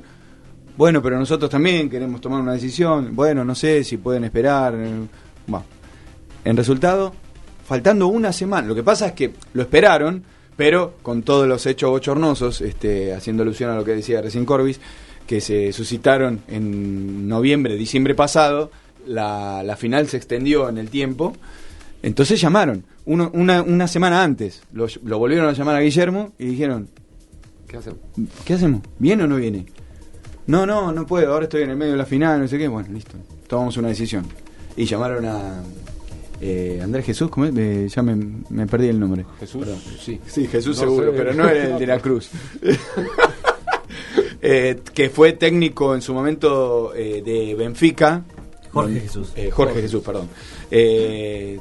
[0.75, 3.15] Bueno, pero nosotros también queremos tomar una decisión.
[3.15, 4.73] Bueno, no sé si pueden esperar.
[4.75, 4.91] eh,
[5.47, 5.65] Bueno,
[6.45, 7.13] en resultado,
[7.65, 8.67] faltando una semana.
[8.67, 10.23] Lo que pasa es que lo esperaron,
[10.57, 14.79] pero con todos los hechos bochornosos, este, haciendo alusión a lo que decía recién Corbis,
[15.27, 18.71] que se suscitaron en noviembre, diciembre pasado,
[19.07, 21.35] la, la final se extendió en el tiempo.
[22.01, 26.45] Entonces llamaron, uno- una, una semana antes, lo, lo volvieron a llamar a Guillermo y
[26.47, 26.89] dijeron,
[27.67, 27.99] ¿Qué hacemos?
[28.45, 28.81] ¿qué hacemos?
[28.99, 29.65] ¿Viene o no viene?
[30.47, 32.67] No, no, no puedo, ahora estoy en el medio de la final, no sé qué.
[32.67, 33.13] Bueno, listo,
[33.47, 34.25] tomamos una decisión.
[34.75, 35.63] Y llamaron a
[36.41, 37.53] eh, Andrés Jesús, ¿cómo es?
[37.55, 38.15] Eh, ya me,
[38.49, 39.25] me perdí el nombre.
[39.39, 39.79] Jesús, Perdón.
[40.01, 40.19] sí.
[40.27, 41.17] Sí, Jesús No seguro, sé.
[41.17, 42.29] pero no era el de la Cruz.
[44.45, 48.23] Eh, que fue técnico en su momento de Benfica.
[48.73, 49.31] Jorge Jesús.
[49.35, 50.27] eh, Jorge Jesús, perdón.
[50.71, 51.59] Eh,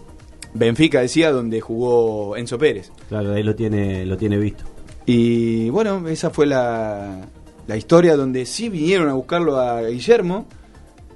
[0.54, 2.90] Benfica decía donde jugó Enzo Pérez.
[3.08, 4.64] Claro, ahí lo tiene, lo tiene visto.
[5.06, 7.20] Y bueno, esa fue la,
[7.66, 10.46] la historia donde sí vinieron a buscarlo a Guillermo.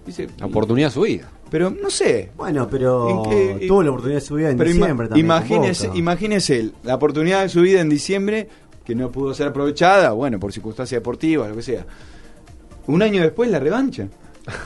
[0.06, 1.30] Dice, La oportunidad de su vida.
[1.50, 2.30] pero no sé.
[2.36, 5.26] Bueno, pero ¿En qué- tuvo la oportunidad de su vida en Pero ima- diciembre también.
[5.26, 5.98] imagínese, Boca.
[5.98, 8.48] imagínese él, la oportunidad de su vida en diciembre
[8.84, 11.84] que no pudo ser aprovechada, bueno, por circunstancias deportivas, lo que sea.
[12.86, 14.08] Un año después la revancha.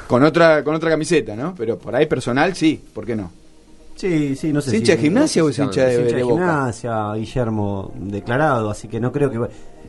[0.06, 1.54] Con otra, con otra camiseta, ¿no?
[1.56, 3.30] Pero por ahí personal sí, ¿por qué no?
[3.96, 6.34] Sí, sí, no sé ¿Es hincha de gimnasia o es hincha de- hincha de Boca?
[6.34, 9.38] gimnasia, Guillermo declarado, así que no creo que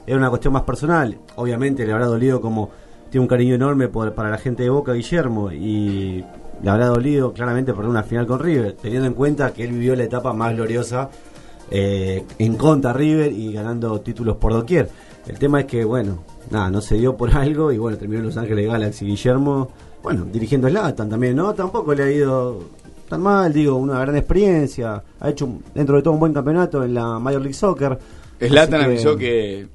[0.07, 1.17] era una cuestión más personal.
[1.35, 2.69] Obviamente le habrá dolido como
[3.09, 6.23] tiene un cariño enorme por- para la gente de Boca, Guillermo, y
[6.63, 9.95] le habrá dolido claramente por una final con River, teniendo en cuenta que él vivió
[9.95, 11.09] la etapa más gloriosa
[11.69, 14.89] eh, en contra River y ganando títulos por doquier.
[15.27, 16.19] El tema es que, bueno,
[16.51, 19.05] nada, no se dio por algo y bueno, terminó en Los Ángeles Galaxy.
[19.05, 19.71] Guillermo,
[20.03, 21.53] bueno, dirigiendo Slatan también, ¿no?
[21.53, 22.63] Tampoco le ha ido
[23.09, 25.03] tan mal, digo, una gran experiencia.
[25.19, 27.97] Ha hecho dentro de todo un buen campeonato en la Major League Soccer.
[28.39, 29.67] Slatan avisó que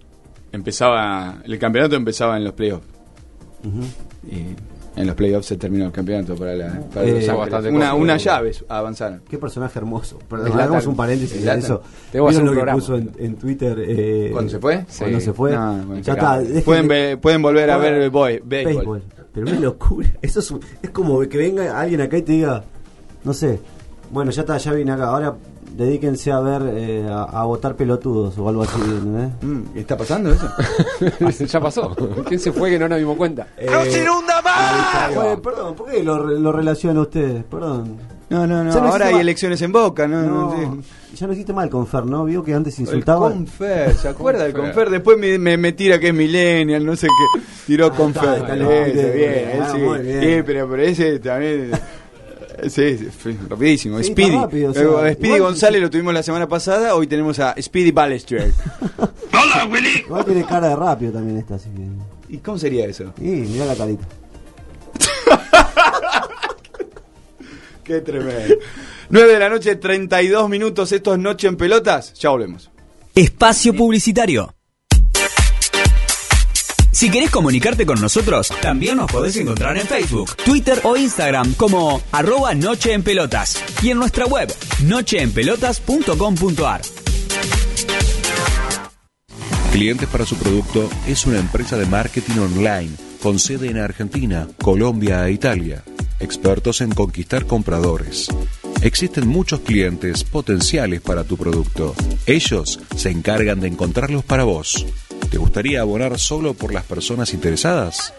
[0.53, 2.87] empezaba, el campeonato empezaba en los playoffs.
[4.31, 4.55] Y
[4.97, 8.53] en los playoffs se terminó el campeonato para, la, para Eh, bastante Una, una llave
[8.69, 9.21] avanzaron.
[9.29, 10.19] Qué personaje hermoso.
[10.29, 10.63] Perdón, Zlatan.
[10.65, 11.59] hagamos un paréntesis Zlatan.
[11.59, 11.83] eso.
[12.09, 12.79] Hacer ¿Vieron un lo que programa.
[12.79, 13.77] puso en, en Twitter?
[13.87, 14.85] eh, ¿Cuándo se fue?
[14.99, 15.25] Cuando Sí.
[15.27, 15.53] se fue.
[15.53, 16.41] No, bueno, ya está.
[16.65, 19.03] Pueden de- ve- pueden volver a ver el boy- béisbol.
[19.33, 20.09] Pero una locura.
[20.23, 22.65] Eso es, un- es como que venga alguien acá y te diga,
[23.23, 23.59] no sé,
[24.11, 25.09] bueno, ya está, ya vine acá.
[25.09, 25.35] Ahora
[25.77, 28.79] dedíquense a ver, eh, a, a votar pelotudos o algo así.
[28.81, 30.49] Mm, ¿Está pasando eso?
[31.47, 31.95] ya pasó.
[32.27, 33.49] ¿Quién se fue que no nos dimos cuenta?
[33.57, 33.69] Eh,
[35.17, 37.45] Oye, perdón, ¿por qué lo, lo relacionan ustedes?
[37.45, 37.97] Perdón.
[38.29, 38.73] No, no, no.
[38.73, 40.23] Ahora hay más- elecciones en Boca, ¿no?
[40.23, 41.17] No, no sí.
[41.17, 42.25] ya no existe mal Confer, ¿no?
[42.25, 43.29] Vio que antes El insultaba.
[43.31, 44.73] Confer, ¿se acuerda del Confer.
[44.75, 44.91] Confer?
[44.91, 47.41] Después me, me, me tira que es millennial, no sé qué.
[47.67, 48.39] Tiró Confer.
[48.39, 49.79] está, está, bien, ah, él sí.
[49.79, 50.21] muy bien.
[50.23, 51.71] Sí, pero, pero ese también...
[52.69, 53.09] Sí,
[53.49, 53.99] rapidísimo.
[53.99, 54.29] Sí, Speedy.
[54.31, 57.39] está rápido, o sea, Eh, Speedy igual- González lo tuvimos la semana pasada, hoy tenemos
[57.39, 58.53] a Speedy Ballester.
[60.07, 62.35] Igual tiene cara de rápido también esta, así que.
[62.35, 63.13] ¿Y cómo sería eso?
[63.19, 64.07] Y mirá la carita.
[67.85, 68.55] Qué tremendo.
[69.11, 70.91] 9 de la noche, 32 minutos.
[70.93, 72.13] Esto es Noche en Pelotas.
[72.15, 72.71] Ya volvemos.
[73.15, 74.53] Espacio Publicitario.
[76.97, 82.01] Si querés comunicarte con nosotros, también nos podés encontrar en Facebook, Twitter o Instagram como
[82.11, 84.51] arroba Noche en Pelotas y en nuestra web
[84.83, 86.81] nocheenpelotas.com.ar.
[89.73, 95.29] Clientes para su producto es una empresa de marketing online con sede en Argentina, Colombia
[95.29, 95.85] e Italia.
[96.19, 98.29] Expertos en conquistar compradores.
[98.81, 101.95] Existen muchos clientes potenciales para tu producto.
[102.25, 104.87] Ellos se encargan de encontrarlos para vos.
[105.31, 108.15] ¿Te gustaría abonar solo por las personas interesadas?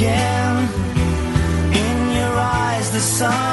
[0.00, 0.68] Again.
[1.82, 3.49] In your eyes, the sun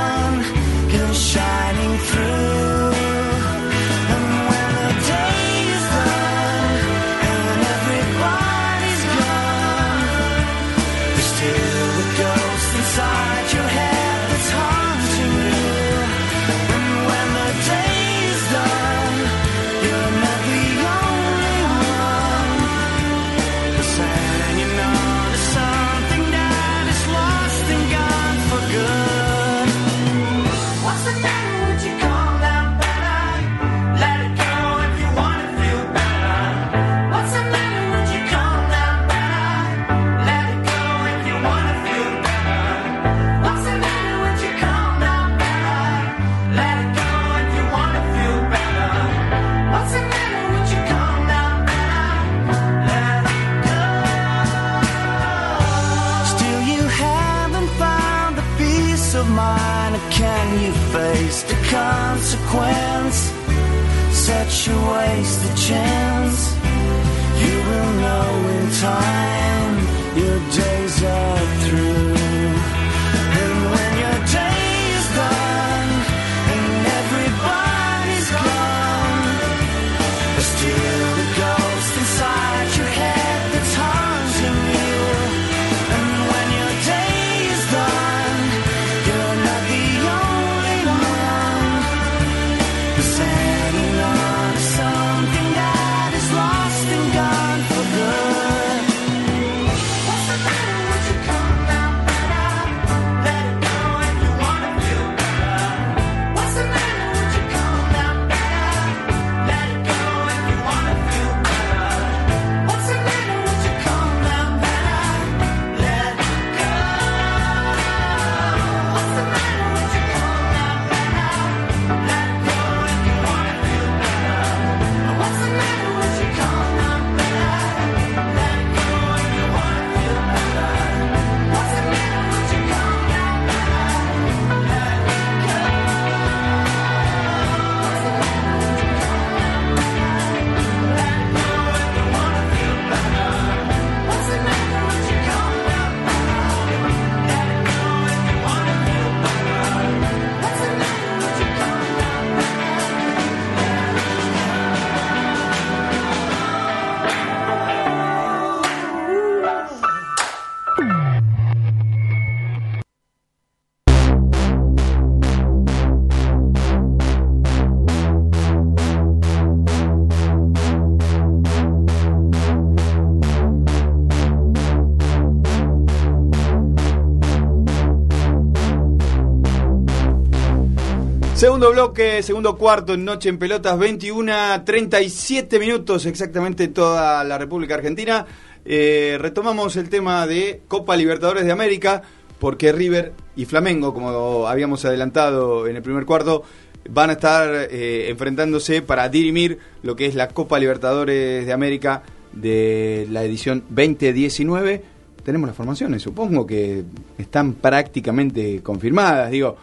[181.57, 187.73] Segundo bloque, segundo cuarto en Noche en Pelotas, 21 37 minutos exactamente toda la República
[187.73, 188.27] Argentina.
[188.63, 192.03] Eh, retomamos el tema de Copa Libertadores de América,
[192.37, 196.43] porque River y Flamengo, como habíamos adelantado en el primer cuarto,
[196.91, 202.03] van a estar eh, enfrentándose para dirimir lo que es la Copa Libertadores de América
[202.33, 204.83] de la edición 2019.
[205.23, 206.83] Tenemos las formaciones, supongo que
[207.17, 209.31] están prácticamente confirmadas.
[209.31, 209.57] Digo,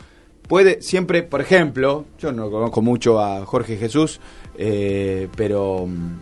[0.47, 4.21] puede siempre, por ejemplo, yo no conozco mucho a Jorge Jesús,
[4.57, 6.19] eh, pero mm,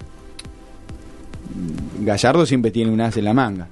[2.04, 3.68] Gallardo siempre tiene un as en la manga.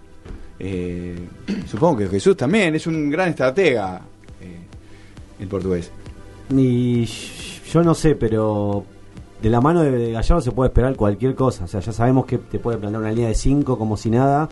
[0.58, 1.18] Eh,
[1.66, 4.02] supongo que Jesús también es un gran estratega,
[4.40, 4.58] eh,
[5.40, 5.90] el portugués.
[6.50, 8.84] Y yo no sé, pero
[9.40, 11.64] de la mano de Gallardo se puede esperar cualquier cosa.
[11.64, 14.48] O sea, ya sabemos que te puede plantear una línea de 5 como si nada,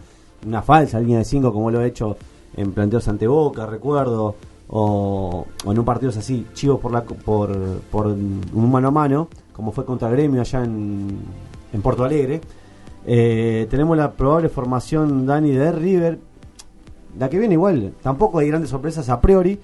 [0.46, 2.16] una falsa línea de 5 como lo ha hecho
[2.56, 4.34] en planteos ante Boca, recuerdo,
[4.68, 7.56] o, o en un partido así, chivos por, la, por,
[7.90, 11.18] por un mano a mano, como fue contra Gremio allá en,
[11.72, 12.40] en Porto Alegre.
[13.06, 16.18] Eh, tenemos la probable formación, Dani, de River.
[17.18, 19.58] La que viene igual, tampoco hay grandes sorpresas a priori,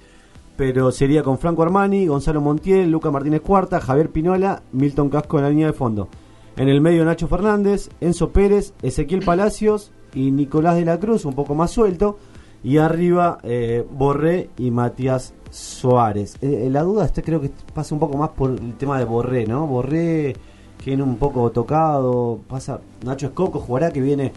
[0.57, 5.43] pero sería con Franco Armani, Gonzalo Montiel, Luca Martínez Cuarta, Javier Pinola, Milton Casco en
[5.43, 6.09] la línea de fondo.
[6.57, 11.35] En el medio Nacho Fernández, Enzo Pérez, Ezequiel Palacios y Nicolás de la Cruz, un
[11.35, 12.17] poco más suelto.
[12.65, 16.35] Y arriba eh, Borré y Matías Suárez.
[16.41, 19.45] Eh, la duda este creo que pasa un poco más por el tema de Borré,
[19.45, 19.67] ¿no?
[19.67, 20.35] Borré
[20.83, 24.33] que viene un poco tocado, pasa Nacho Escoco, jugará que viene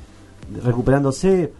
[0.62, 1.52] recuperándose.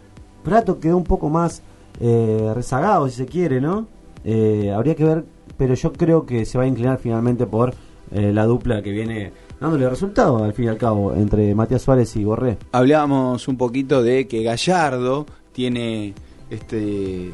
[0.43, 1.61] Prato quedó un poco más
[1.99, 3.87] eh, rezagado, si se quiere, ¿no?
[4.23, 5.25] Eh, habría que ver,
[5.57, 7.73] pero yo creo que se va a inclinar finalmente por
[8.11, 12.15] eh, la dupla que viene dándole resultado al fin y al cabo entre Matías Suárez
[12.15, 12.57] y Borré.
[12.71, 16.13] Hablábamos un poquito de que Gallardo tiene
[16.49, 17.31] este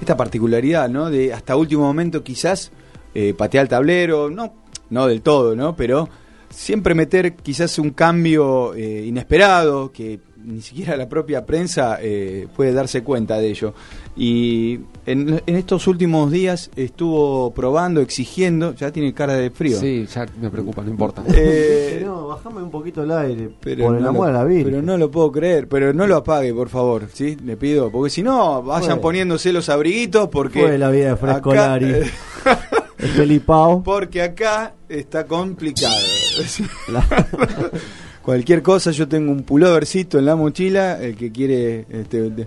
[0.00, 1.10] esta particularidad, ¿no?
[1.10, 2.70] De hasta último momento quizás
[3.14, 4.54] eh, patear el tablero, no,
[4.90, 5.74] no del todo, ¿no?
[5.74, 6.08] Pero
[6.50, 12.72] siempre meter quizás un cambio eh, inesperado que ni siquiera la propia prensa eh, puede
[12.72, 13.74] darse cuenta de ello.
[14.16, 19.78] Y en, en estos últimos días estuvo probando, exigiendo, ya tiene cara de frío.
[19.78, 21.22] Sí, ya me preocupa, no importa.
[21.34, 24.44] Eh, no, bajame un poquito el aire, pero por el no amor lo- a la
[24.44, 24.64] vida.
[24.64, 27.36] Pero no lo puedo creer, pero no lo apague, por favor, ¿sí?
[27.44, 29.00] Le pido, porque si no, vayan Fue.
[29.02, 30.62] poniéndose los abriguitos porque...
[30.62, 31.92] Fue la vida de Fresco acá- Lari.
[32.98, 33.80] El Felipao.
[33.84, 35.94] Porque acá está complicado.
[38.28, 41.86] Cualquier cosa, yo tengo un pullovercito en la mochila, el que quiere...
[41.88, 42.46] Este, de-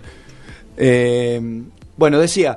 [0.76, 1.62] eh,
[1.96, 2.56] bueno, decía,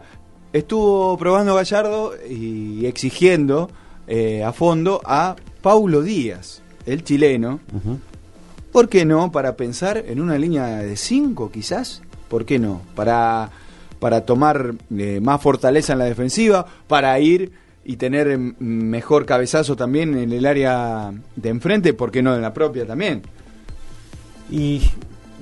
[0.53, 3.71] estuvo probando Gallardo y exigiendo
[4.05, 7.61] eh, a fondo a Paulo Díaz, el chileno.
[8.71, 9.31] ¿Por qué no?
[9.31, 12.03] Para pensar en una línea de 5 quizás.
[12.29, 12.83] ¿Por qué no?
[12.93, 13.49] Para,
[13.99, 17.53] para tomar eh, más fortaleza en la defensiva, para ir
[17.85, 22.41] y tener mm, mejor cabezazo también en el área de enfrente, ¿por qué no en
[22.41, 23.21] la propia también?
[24.51, 24.81] Y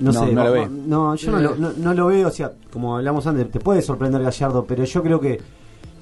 [0.00, 2.52] no, No, sé, no lo no, yo no, lo- no- no lo veo, o sea,
[2.72, 5.40] como hablamos antes, te puede sorprender Gallardo, pero yo creo que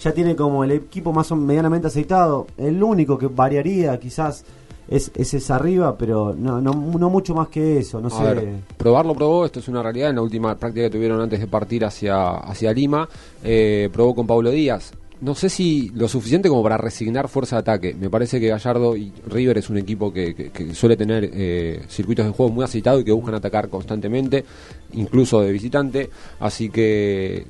[0.00, 2.46] ya tiene como el equipo más o medianamente aceitado.
[2.56, 4.44] El único que variaría quizás
[4.88, 8.22] es, es arriba, pero no, no, no mucho más que eso, no A sé.
[8.34, 10.10] ver, probarlo probó, esto es una realidad.
[10.10, 13.08] En la última práctica que tuvieron antes de partir hacia, hacia Lima,
[13.44, 14.92] eh, probó con Pablo Díaz.
[15.22, 17.94] No sé si lo suficiente como para resignar fuerza de ataque.
[17.94, 22.32] Me parece que Gallardo y River es un equipo que, suele tener eh, circuitos de
[22.32, 24.44] juego muy aceitados y que buscan atacar constantemente,
[24.92, 26.10] incluso de visitante.
[26.40, 27.46] Así que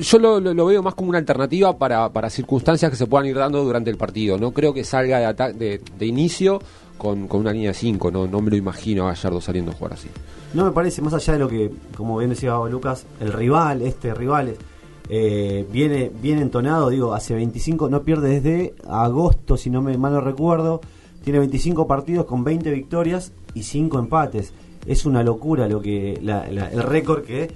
[0.00, 3.90] yo lo, veo más como una alternativa para, circunstancias que se puedan ir dando durante
[3.90, 4.38] el partido.
[4.38, 6.60] No creo que salga de, de, inicio
[6.98, 8.10] con, una línea de 5.
[8.10, 10.08] No, no me lo imagino a Gallardo saliendo a jugar así.
[10.54, 14.14] No me parece, más allá de lo que, como bien decía Lucas, el rival, este
[14.14, 14.56] rival,
[15.08, 20.12] eh, viene bien entonado, digo, hace 25, no pierde desde agosto, si no me mal
[20.12, 20.80] no recuerdo,
[21.22, 24.52] tiene 25 partidos con 20 victorias y 5 empates.
[24.86, 27.50] Es una locura lo que la- la- el récord que,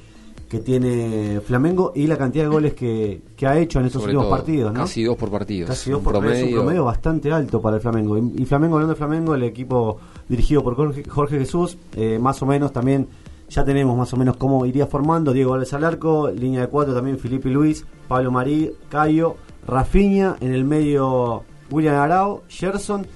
[0.48, 4.14] que tiene Flamengo y la cantidad de goles que, que ha hecho en estos Sobre
[4.16, 4.80] últimos todo, partidos, ¿no?
[4.80, 5.68] Casi dos por partido.
[5.68, 6.60] Casi dos por partido, es un promedio.
[6.62, 8.18] promedio bastante alto para el Flamengo.
[8.18, 9.98] Y, y Flamengo, hablando de Flamengo, el equipo
[10.28, 13.06] dirigido por Jorge, Jorge Jesús, eh, más o menos también
[13.50, 15.32] ya tenemos más o menos cómo iría formando.
[15.32, 19.36] Diego Valdés al arco, línea de cuatro también Felipe Luis, Pablo Marí, Cayo,
[19.66, 23.06] Rafinha, en el medio William Arao, Gerson.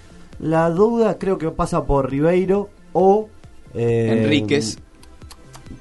[0.41, 3.29] La duda creo que pasa por Ribeiro o...
[3.73, 4.79] eh, Enríquez.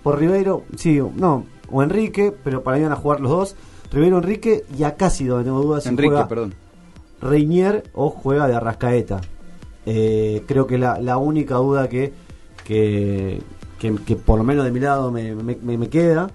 [0.04, 3.56] Por Ribeiro, sí, no, o Enrique, pero para mí van a jugar los dos.
[3.91, 5.84] Ribeiro, Enrique y acá sí donde tengo dudas.
[5.84, 6.54] si Enrique, juega perdón.
[7.22, 9.22] Reinier o juega de Arrascaeta.
[9.86, 12.14] Eh, creo que la, la única duda que,
[12.64, 13.41] que,
[13.84, 16.30] que, que por lo menos de mi lado me, me- me- me queda.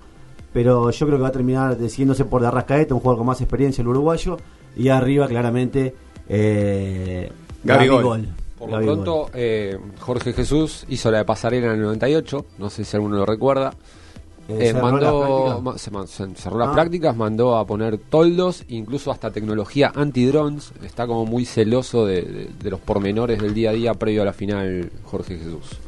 [0.53, 3.41] Pero yo creo que va a terminar decidiéndose por de Arrascaeta, un jugador con más
[3.41, 4.39] experiencia, el uruguayo.
[4.77, 5.95] Y arriba, claramente,
[6.29, 7.31] eh,
[7.65, 8.29] Gabigol.
[8.59, 12.45] Por lo pronto, eh, Jorge Jesús hizo la de pasarela en el 98.
[12.59, 13.73] No sé si alguno lo recuerda.
[14.49, 16.73] Eh, Eh, ¿cerró las mandó, se, cerró las Ah.
[16.73, 20.73] prácticas, mandó a poner toldos, incluso hasta tecnología anti-drones.
[20.83, 24.25] Está como muy celoso de, de- de los pormenores del día a día previo a
[24.25, 25.79] la final, Jorge Jesús.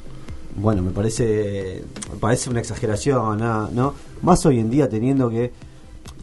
[0.57, 1.82] Bueno, me parece,
[2.12, 3.94] me parece una exageración, nada, ¿no?
[4.22, 5.53] Más hoy en día teniendo que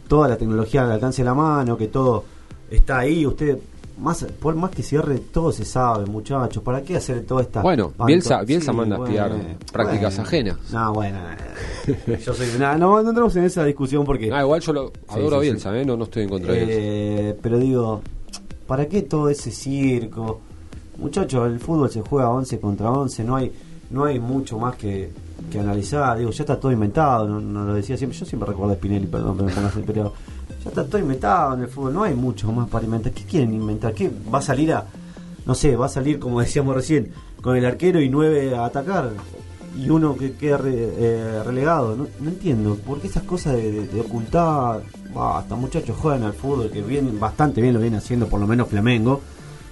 [0.08, 2.24] toda la tecnología al alcance de la mano, que todo
[2.70, 3.58] está ahí, usted,
[3.98, 7.62] más por más que cierre, todo se sabe, muchachos, ¿para qué hacer toda esta...
[7.62, 10.28] Bueno, Bielsa, Bielsa Sí, manda a espiar bueno, prácticas bueno.
[10.28, 10.56] ajenas.
[10.72, 11.18] No, bueno,
[11.86, 12.46] eh, yo soy...
[12.58, 14.30] nah, no, no entramos en esa discusión porque...
[14.32, 15.84] Ah, igual yo lo adoro a sí, Bielsa, ¿eh?
[15.84, 16.80] no, no estoy en contra de Bielsa.
[16.80, 18.02] Eh, pero digo,
[18.66, 20.40] ¿para qué todo ese circo?
[20.98, 23.52] Muchachos, el fútbol se juega 11 contra 11, no hay
[23.90, 25.10] no hay mucho más que,
[25.50, 26.18] que analizar.
[26.18, 28.18] Digo, ya está todo inventado, no, lo decía siempre.
[28.18, 30.12] Yo siempre recuerdo a Spinelli, perdón pongas, pero
[30.62, 33.12] ya está todo inventado en el fútbol, no hay mucho más para inventar.
[33.12, 33.94] ¿Qué quieren inventar?
[33.94, 34.84] ¿Qué va a salir a,
[35.46, 39.10] no sé, va a salir como decíamos recién, con el arquero y nueve a atacar?
[39.76, 44.00] Y uno que queda re- eh, relegado, no, entiendo, ¿por qué esas cosas de, de-
[44.00, 44.82] ocultar?
[45.14, 48.66] Basta, muchachos juegan al fútbol, que bien, bastante bien lo viene haciendo, por lo menos
[48.68, 49.20] Flamengo.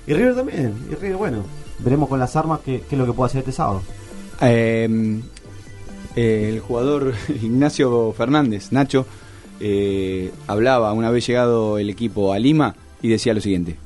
[0.06, 1.38] Y River también, y River, bueno,
[1.80, 3.82] veremos con las armas qué, qué es lo que puede hacer este sábado.
[4.40, 5.20] Eh,
[6.16, 9.06] el jugador Ignacio Fernández, Nacho,
[9.60, 13.76] eh, hablaba una vez llegado el equipo a Lima y decía lo siguiente.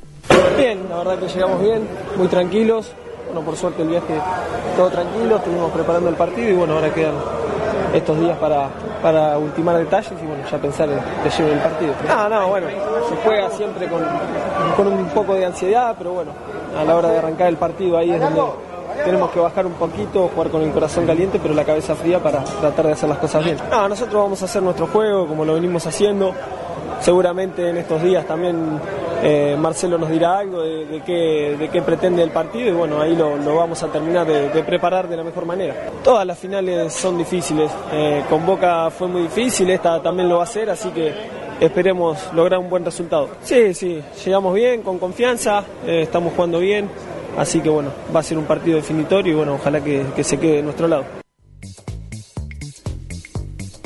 [0.56, 1.82] Bien, la verdad que llegamos bien,
[2.16, 2.92] muy tranquilos.
[3.26, 4.14] Bueno, por suerte el viaje
[4.76, 7.14] todo tranquilo, estuvimos preparando el partido y bueno, ahora quedan
[7.94, 8.68] estos días para,
[9.02, 11.94] para ultimar detalles y bueno, ya pensar de, de lleno del partido.
[12.08, 12.66] No, no, bueno,
[13.08, 14.02] se juega siempre con,
[14.76, 16.32] con un poco de ansiedad, pero bueno,
[16.76, 18.42] a la hora de arrancar el partido ahí es donde
[19.04, 22.44] tenemos que bajar un poquito, jugar con el corazón caliente, pero la cabeza fría para
[22.44, 23.56] tratar de hacer las cosas bien.
[23.70, 26.34] No, nosotros vamos a hacer nuestro juego como lo venimos haciendo.
[27.00, 28.78] Seguramente en estos días también
[29.22, 33.16] eh, Marcelo nos dirá algo de, qué, de qué pretende el partido y bueno, ahí
[33.16, 35.74] lo, vamos a terminar de, de preparar de la mejor manera.
[36.02, 40.44] Todas las finales son difíciles, eh, con Boca fue muy difícil, esta también lo va
[40.44, 41.12] a ser, así que
[41.60, 43.28] esperemos lograr un buen resultado.
[43.42, 46.88] Sí, sí, llegamos bien, con confianza, eh, estamos jugando bien,
[47.36, 50.38] así que bueno, va a ser un partido definitorio y bueno, ojalá que, que se
[50.38, 51.04] quede de nuestro lado.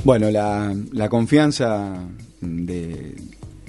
[0.05, 1.95] Bueno, la, la confianza
[2.41, 3.15] de,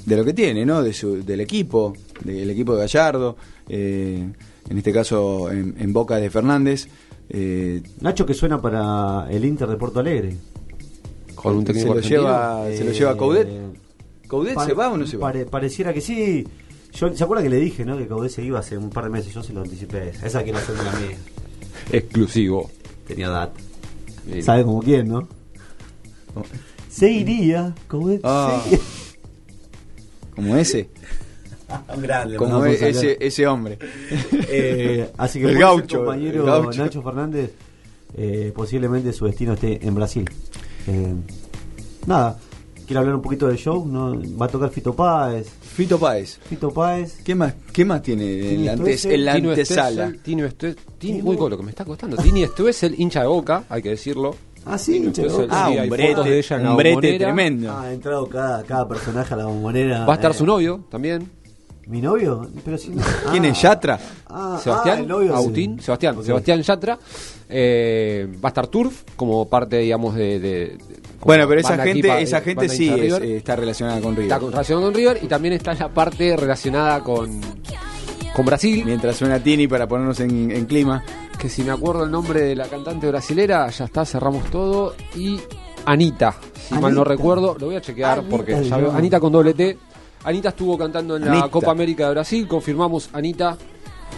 [0.06, 0.84] de lo que tiene, ¿no?
[0.84, 3.38] De su- del equipo, del equipo de Gallardo,
[3.70, 4.22] eh,
[4.70, 6.88] en este caso en, en boca de Fernández.
[7.30, 10.36] eh, Nacho que suena para el Inter de Porto Alegre.
[11.36, 12.22] Con un se técnico lo argentino.
[12.24, 13.48] lleva, se lo lleva Coudet.
[14.28, 15.28] ¿Coudet Pare- se va o no se va?
[15.28, 16.46] pare- pareciera que sí.
[16.96, 17.98] Yo, ¿Se acuerda que le dije, no?
[17.98, 19.34] Que Coudet se iba hace un par de meses.
[19.34, 20.10] Yo se lo anticipé.
[20.10, 20.26] esa.
[20.28, 21.18] Esa quiero hacerme la mía.
[21.92, 22.70] Exclusivo.
[23.08, 23.60] Tenía data.
[24.26, 24.42] Mira.
[24.44, 25.28] ¿Sabe como quién, no?
[26.90, 27.74] Se iría.
[28.12, 28.62] Es- Ah.
[28.70, 28.80] se-
[30.36, 30.90] Como ese.
[31.96, 33.78] Un grande, Como a ese, ese hombre.
[34.50, 35.98] Eh, así que el gaucho.
[35.98, 36.84] compañero el gaucho.
[36.84, 37.52] Nacho Fernández,
[38.16, 40.30] eh, posiblemente su destino esté en Brasil.
[40.88, 41.14] Eh,
[42.06, 42.38] nada,
[42.86, 43.86] quiero hablar un poquito del show.
[43.86, 44.14] ¿no?
[44.38, 45.48] Va a tocar Fito Páez.
[45.76, 46.40] Fito Páez.
[46.50, 47.18] Fito Páez.
[47.24, 50.14] ¿Qué más, qué más tiene en la, antes- en la Tino antesala?
[50.24, 50.48] Tino
[51.24, 52.16] uy, con lo que me está costando.
[52.18, 54.36] Tini Stoessel, hincha de boca, hay que decirlo.
[54.66, 55.46] Ah, sí, hincha de Boca.
[55.52, 57.26] Ah, sí, un brete, de ella en la un brete bombonera.
[57.26, 57.72] tremendo.
[57.72, 60.06] Ah, ha entrado cada, cada personaje a la bombonera.
[60.06, 61.30] Va a estar Eh, su novio también,
[61.88, 62.48] ¿Mi novio?
[62.64, 63.48] Pero si no- ¿Quién ah.
[63.50, 64.00] es Yatra?
[64.28, 66.24] Ah, Sebastián ah, el novio de- Agustín, Sebastián.
[66.24, 66.98] Sebastián Yatra.
[67.48, 70.40] Eh, va a estar Turf como parte, digamos, de.
[70.40, 70.78] de-
[71.22, 74.24] Bueno, pero esa gente, equipa- esa eh, gente sí es- eh, está relacionada con River.
[74.26, 77.40] Está con relación con River y también está la parte relacionada con,
[78.36, 78.84] con Brasil.
[78.84, 81.04] Mientras suena Tini para ponernos en, en clima.
[81.40, 84.96] Que si me acuerdo el nombre de la cantante brasilera, ya está, cerramos todo.
[85.16, 85.40] Y
[85.86, 86.36] Anita,
[86.68, 89.54] si mal no recuerdo, lo voy a chequear Anita, porque ya veo- Anita con doble
[89.54, 89.78] T.
[90.26, 91.50] Anita estuvo cantando en la.
[91.50, 93.58] Copa América de Brasil, confirmamos Anita,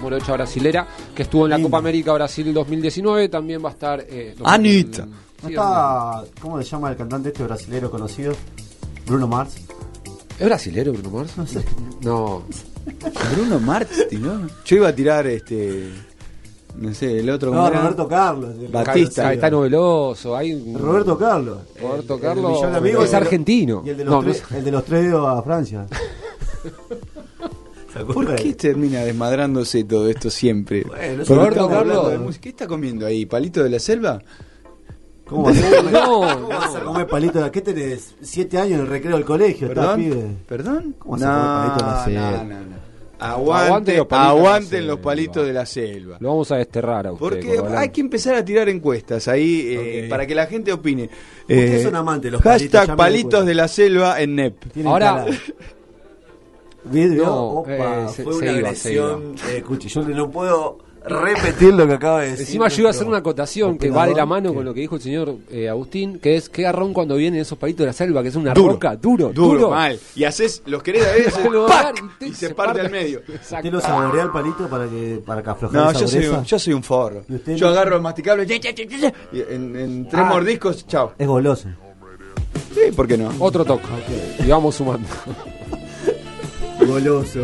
[0.01, 4.05] morocha brasilera, que estuvo en la Copa América Brasil 2019, también va a estar...
[4.07, 5.05] eh, 2000 Anita.
[5.05, 8.33] ¿No sí, está, ¿Cómo se llama el cantante este brasilero conocido?
[9.05, 9.55] Bruno Mars.
[10.39, 11.37] ¿Es brasilero Bruno Mars?
[11.37, 11.63] No sé.
[12.01, 12.43] No.
[13.33, 14.47] Bruno Marti, ¿no?
[14.65, 15.91] Yo iba a tirar este.
[16.77, 17.51] No sé, el otro.
[17.53, 17.69] No.
[17.69, 18.49] Roberto Carlos.
[18.71, 19.23] Batista.
[19.23, 21.57] Caetano Veloso, hay un- Roberto Carlos.
[21.81, 23.81] Roberto El- el Carlos de amigos es el argentino.
[23.85, 25.87] Y el de los, No, no tres, es- el de los tres dedos a Francia.
[27.93, 30.83] ¿Se ¿Por qué termina desmadrándose todo esto siempre?
[30.83, 32.37] Bueno, Roberto Carlos.
[32.39, 33.25] ¿Qué está comiendo ahí?
[33.25, 34.21] ¿Palito de la selva?
[35.25, 37.51] ¿Cómo vas a comer, No, ¿Cómo vas a comer palito de la...
[37.51, 38.13] ¿Qué tenés?
[38.21, 39.67] ¿Siete años en el recreo del colegio?
[39.67, 39.99] ¿Estás, ¿Perdón?
[40.01, 40.27] pibe?
[40.47, 40.95] ¿Perdón?
[40.99, 42.43] ¿Cómo vas a comer palito de la no, selva?
[42.43, 42.65] no, no.
[42.65, 42.86] Aguante,
[43.19, 44.87] Aguante aguanten selva.
[44.87, 46.17] los palitos de la selva.
[46.19, 47.19] Lo vamos a desterrar a usted.
[47.19, 51.09] Porque hay que empezar a tirar encuestas ahí eh, para que la gente opine.
[51.41, 54.55] Ustedes Eh, son amantes de los palitos, Hashtag palitos de la selva en NEP.
[54.85, 55.25] Ahora-.
[56.85, 57.71] Video, No, opa,
[58.05, 59.35] eh, se- fue se una iba, agresión.
[59.49, 60.77] Eh, escuche, yo no puedo
[61.09, 62.45] repetir lo que acaba de decir.
[62.45, 64.73] Encima yo iba a hacer una acotación que va de la mano que- con lo
[64.73, 67.87] que dijo el señor eh, Agustín, que es qué garrón cuando vienen esos palitos de
[67.87, 68.73] la selva, que es una Duro.
[68.73, 69.69] roca, duro, Duro, duro.
[69.71, 69.99] mal.
[70.15, 71.33] Y haces, los querés a veces,
[72.21, 72.81] y se se parte parte.
[72.81, 73.21] al medio.
[73.27, 76.73] ¿Usted lo saborea el palito para que, para que afloje No, yo soy, yo soy
[76.73, 77.23] un forro.
[77.29, 77.71] ¿Y usted Yo no?
[77.73, 80.29] agarro el masticable y en, en tres Ah.
[80.29, 81.13] mordiscos, chao.
[81.17, 81.69] Es goloso.
[82.73, 83.31] Sí, ¿por qué no?
[83.39, 83.83] Otro toque.
[84.45, 85.07] Y vamos sumando.
[86.87, 87.39] Goloso.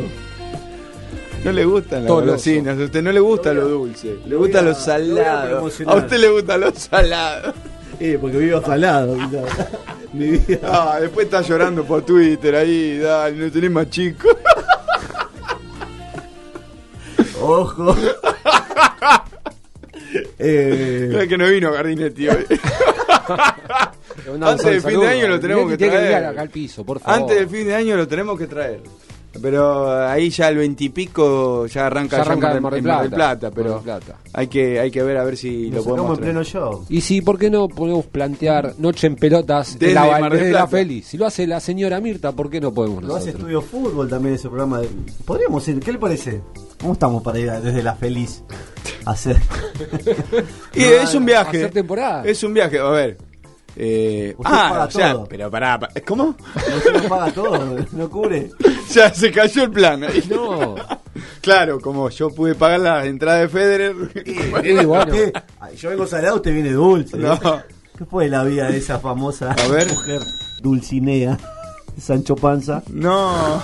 [1.43, 4.73] No le gustan las golosinas, a usted no le gusta lo dulce, le gusta lo
[4.73, 5.67] salado.
[5.87, 7.53] A usted le gusta lo salado.
[7.99, 9.15] Eh, porque vivo salado.
[10.13, 10.59] Mi vida.
[10.63, 14.29] Ah, después está llorando por Twitter ahí, dale, no tenés más chico.
[17.41, 17.95] Ojo.
[20.39, 22.45] eh, Es que no vino Gardinetti hoy.
[24.41, 26.01] Antes del fin de año lo tenemos que traer.
[26.01, 27.21] venir acá al piso, por favor.
[27.21, 28.79] Antes del fin de año lo tenemos que traer.
[29.41, 33.01] Pero ahí ya el veintipico ya arranca, Ya arranca en en Mar del en Mar
[33.01, 33.51] del Plata.
[33.51, 34.19] Pero Mar del Plata.
[34.33, 36.85] hay que hay que ver a ver si lo lo podemos en pleno show.
[36.89, 40.53] Y sí, ¿por qué no podemos plantear Noche en Pelotas Desde la, Mar del desde
[40.53, 41.01] la?
[41.03, 43.31] Si lo hace la señora Mirta, ¿por qué no podemos Lo hace?
[43.31, 44.79] Estudio Fútbol también ese programa.
[44.81, 44.89] de-
[45.25, 46.41] Podríamos ir, ¿qué le parece?
[46.79, 48.43] ¿Cómo estamos para ir desde la feliz
[49.05, 49.37] a hacer?
[50.75, 51.57] Y es un viaje.
[51.57, 52.23] Hacer temporada.
[52.25, 53.17] Es un viaje, a ver.
[53.75, 55.25] Eh, Usted ah, paga o sea, todo.
[55.27, 56.35] pero pará, pa- ¿cómo?
[56.55, 58.51] No se nos paga todo, no cubre.
[58.91, 60.03] Ya se cayó el plan.
[60.03, 60.23] ahí.
[60.29, 60.75] No.
[61.41, 63.95] Claro, como yo pude pagar la entrada de Federer.
[64.51, 65.33] Bueno, Usted-
[65.77, 67.17] yo vengo salado, usted viene dulce.
[67.17, 67.39] No.
[67.97, 69.87] ¿Qué fue la vida de esa famosa A ver.
[69.87, 70.21] mujer
[70.61, 71.37] Dulcinea?
[71.99, 72.81] Sancho Panza.
[72.89, 73.61] No.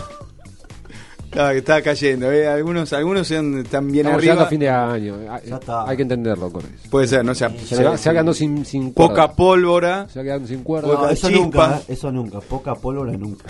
[1.29, 2.47] Estaba, estaba cayendo, eh.
[2.47, 4.43] Algunos, algunos están bien estamos llegando arriba.
[4.43, 5.15] a fin de año.
[5.29, 5.87] Hay, Ya está.
[5.87, 6.71] hay que entenderlo, Corres.
[6.89, 10.07] Puede ser, no sea, Se, va, se va quedando sin, sin poca pólvora.
[10.09, 10.87] Se va quedando sin cuerda.
[10.87, 11.43] Poca eso chispa.
[11.43, 11.81] nunca, ¿eh?
[11.93, 12.39] eso nunca.
[12.39, 13.45] Poca pólvora nunca.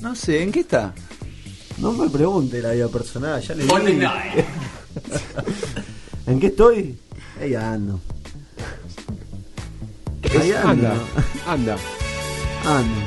[0.00, 0.94] No sé, ¿en qué está?
[1.76, 4.44] No me pregunte la vida personal, ya le dije.
[6.26, 6.98] ¿En qué estoy?
[7.38, 8.00] Ahí ando.
[10.40, 10.70] Ahí ando.
[10.70, 10.94] Anda,
[11.46, 11.76] anda.
[12.64, 13.00] Ando.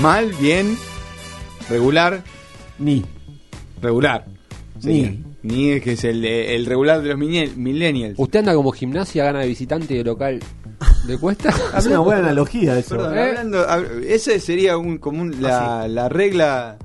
[0.00, 0.76] Mal, bien,
[1.68, 2.22] regular,
[2.78, 3.04] Ni.
[3.82, 4.24] regular.
[4.76, 4.82] Ni.
[4.82, 5.14] Sería.
[5.42, 8.14] Ni es que es el, el regular de los millen- millennials.
[8.18, 10.40] ¿Usted anda como gimnasia, gana de visitante y de local
[11.06, 11.54] de cuesta?
[11.78, 12.96] Es una buena analogía eso.
[12.96, 13.20] Perdón, ¿Eh?
[13.28, 16.78] hablando, hab- ese sería un común la, la regla,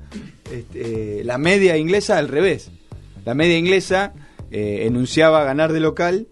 [0.52, 2.70] este, la media inglesa al revés.
[3.24, 4.12] La media inglesa
[4.52, 6.28] eh, enunciaba ganar de local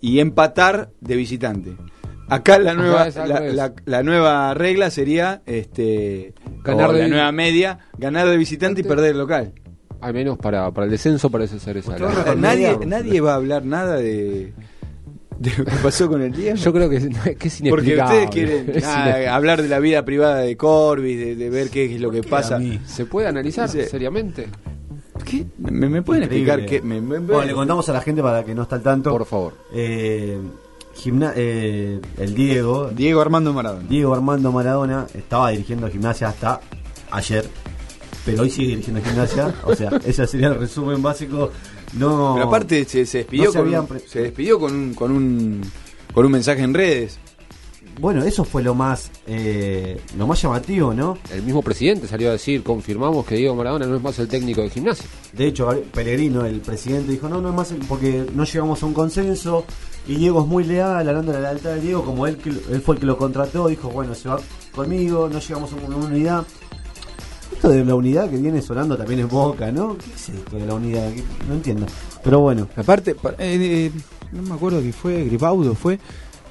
[0.00, 1.76] y empatar de visitante.
[2.28, 6.32] Acá la nueva, la, la- la nueva regla sería este,
[6.64, 9.52] Ganar o de la nueva media, ganar de visitante y perder de local.
[10.00, 11.96] Al menos para, para el descenso parece ser esa.
[11.98, 14.52] La- con nadie, nadie va a hablar nada de,
[15.38, 16.56] de lo que pasó con el Diego?
[16.56, 17.06] Yo creo que, es-
[17.38, 18.24] que es Porque inexplicable.
[18.24, 22.00] ustedes quieren ah, hablar de la vida privada de Corbis, de, de ver qué es
[22.00, 22.60] lo que pasa.
[22.86, 24.48] ¿Se puede analizar Dice- seriamente?
[25.24, 25.46] ¿Qué?
[25.58, 26.82] ¿Me, me pueden explicar qué?
[26.82, 29.10] Me, me- Bueno, le contamos a la gente para que no está al tanto.
[29.10, 29.54] Por favor.
[29.72, 30.36] Eh,
[30.96, 32.90] gimna- eh, el Diego.
[32.94, 33.86] Diego Armando Maradona.
[33.88, 36.60] Diego Armando Maradona estaba dirigiendo gimnasia hasta
[37.10, 37.48] ayer.
[38.24, 39.54] Pero hoy sigue dirigiendo gimnasia.
[39.64, 41.50] o sea, ese sería el resumen básico.
[41.94, 42.32] No.
[42.34, 45.60] Pero aparte se, se despidió no se con habían se despidió con un con un
[46.12, 47.18] con un mensaje en redes.
[48.00, 51.16] Bueno, eso fue lo más eh, lo más llamativo, ¿no?
[51.32, 54.62] El mismo presidente salió a decir, confirmamos que Diego Maradona no es más el técnico
[54.62, 55.06] de gimnasia.
[55.32, 58.94] De hecho, Pellegrino, el presidente, dijo, no, no es más porque no llegamos a un
[58.94, 59.64] consenso
[60.08, 62.82] y Diego es muy leal, hablando de la lealtad de Diego, como él, que- él
[62.84, 64.38] fue el que lo contrató, dijo, bueno, se va
[64.74, 66.44] conmigo, no llegamos a una unidad.
[67.54, 69.96] Esto de la unidad que viene sonando también en boca, ¿no?
[69.96, 71.12] ¿Qué es esto de la unidad?
[71.12, 71.86] ¿Qué- No entiendo.
[72.24, 72.68] Pero bueno.
[72.76, 73.56] Aparte, pa- eh,
[73.88, 73.90] eh,
[74.32, 75.98] no me acuerdo que fue Gribaudo, fue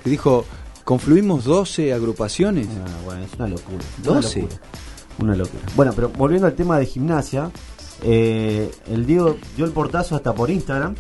[0.04, 0.46] que dijo,
[0.84, 2.68] confluimos 12 agrupaciones.
[2.68, 3.84] Ah, bueno, es una locura.
[4.04, 4.42] Una 12.
[4.42, 4.62] locura.
[5.20, 5.64] Una locura.
[5.76, 7.52] Bueno, pero volviendo al tema de gimnasia,
[8.02, 10.96] eh, el Diego dio el portazo hasta por Instagram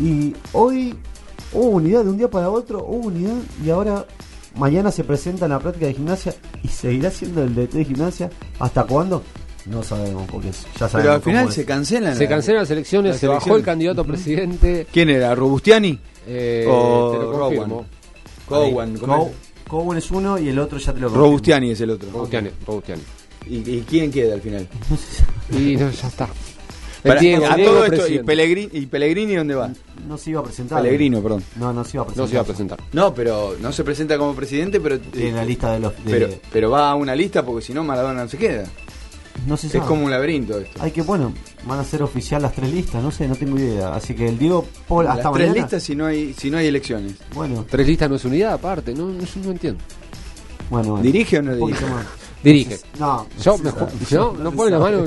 [0.00, 0.96] y hoy
[1.52, 4.06] hubo unidad de un día para otro, hubo unidad y ahora
[4.56, 8.30] mañana se presenta en la práctica de gimnasia y seguirá siendo el DT de gimnasia.
[8.58, 9.22] ¿Hasta cuándo?
[9.66, 10.92] No sabemos, porque ya sabemos.
[10.92, 11.54] Pero al final es.
[11.54, 12.16] se cancelan.
[12.16, 14.86] Se cancelan las elecciones, las se bajó el candidato a presidente.
[14.92, 15.34] ¿Quién era?
[15.34, 15.98] ¿Robustiani?
[16.26, 17.86] Eh, o te lo confirmo.
[18.46, 18.96] Cowan.
[18.98, 19.68] ¿cómo Cow- es?
[19.68, 21.24] Cowan es uno y el otro ya te lo confirmo.
[21.26, 22.10] Robustiani es el otro.
[22.10, 23.02] Robustiani, Robustiani.
[23.48, 24.68] ¿Y, y quién queda al final?
[25.50, 26.24] Y no, ya está.
[27.04, 28.18] El Para- Diego, a el Diego todo esto, ¿y.
[28.20, 29.70] Pellegrini, ¿y Pellegrini dónde va?
[30.08, 30.82] No se iba a presentar.
[30.82, 31.44] Pellegrino, perdón.
[31.56, 32.24] No, no se iba a presentar.
[32.24, 32.78] No se iba a presentar.
[32.94, 35.92] No, pero no se presenta como presidente, pero Tiene la lista de los.
[36.02, 38.64] de- pero, pero va a una lista porque si no Maradona no se queda.
[39.46, 40.82] No se Es como un laberinto esto.
[40.82, 41.32] Hay que, bueno,
[41.66, 43.94] van a ser oficial las tres listas, no sé, no tengo idea.
[43.94, 45.62] Así que el Diego Paul hasta Las tres mañana.
[45.66, 47.14] listas si no hay si no hay elecciones.
[47.34, 48.94] Bueno, Tres listas no es unidad, aparte.
[48.94, 49.80] No, no, yo no entiendo.
[50.70, 51.02] bueno, bueno.
[51.02, 51.86] ¿Dirige o no dirige?
[51.86, 52.06] más.
[52.42, 52.78] Dirige.
[52.98, 55.04] No, Yo, me ju- no, no pone la mano.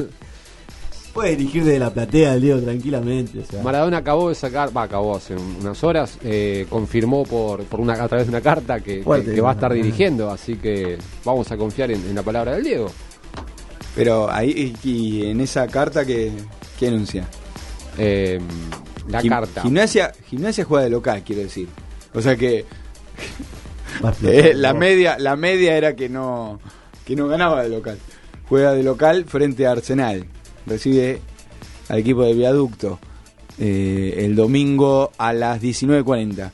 [1.13, 3.39] Puede dirigir desde la platea el Diego tranquilamente.
[3.39, 3.63] O sea.
[3.63, 7.93] Maradona acabó de sacar, va, acabó hace un- unas horas, eh, confirmó por, por una,
[7.93, 10.97] a través de una carta que, que- Fuerte, que va a estar dirigiendo, así que
[11.25, 12.91] vamos a confiar en, en la palabra del Diego.
[13.97, 16.31] Pero ahí y, y en esa carta que,
[16.79, 17.27] que anuncia.
[17.97, 18.39] Eh,
[19.09, 19.61] la Gim- carta.
[19.63, 21.67] Gimnasia, gimnasia juega de local, quiero decir.
[22.13, 22.65] O sea que
[24.23, 26.59] eh, la media, la media era que no,
[27.05, 27.97] que no ganaba de local.
[28.47, 30.25] Juega de local frente a Arsenal.
[30.65, 31.19] Recibe
[31.89, 32.99] al equipo de viaducto
[33.57, 36.51] eh, el domingo a las 19.40.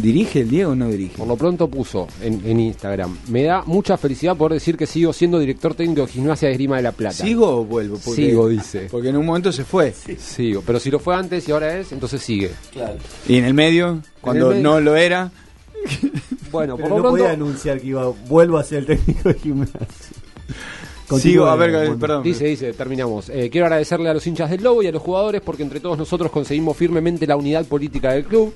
[0.00, 1.16] ¿Dirige el Diego o no dirige?
[1.18, 3.16] Por lo pronto puso en, en Instagram.
[3.28, 6.76] Me da mucha felicidad poder decir que sigo siendo director técnico de Gimnasia de Esgrima
[6.76, 7.14] de la Plata.
[7.24, 7.98] ¿Sigo o vuelvo?
[8.04, 8.88] Porque- Sigo, dice.
[8.90, 9.92] Porque en un momento se fue.
[9.92, 10.62] Sigo.
[10.66, 12.50] Pero si lo fue antes y ahora es, entonces sigue.
[13.28, 14.62] Y en el medio, cuando medio.
[14.62, 15.30] no lo era,
[16.50, 17.44] Bueno, por Pero lo no podía pronto.
[17.44, 19.76] anunciar que iba, vuelvo a ser el técnico de gimnasia.
[21.18, 22.22] sigo, a ver, perdón.
[22.22, 23.28] Dice, dice, terminamos.
[23.30, 25.96] Eh, quiero agradecerle a los hinchas del Lobo y a los jugadores porque entre todos
[25.98, 28.52] nosotros conseguimos firmemente la unidad política del club.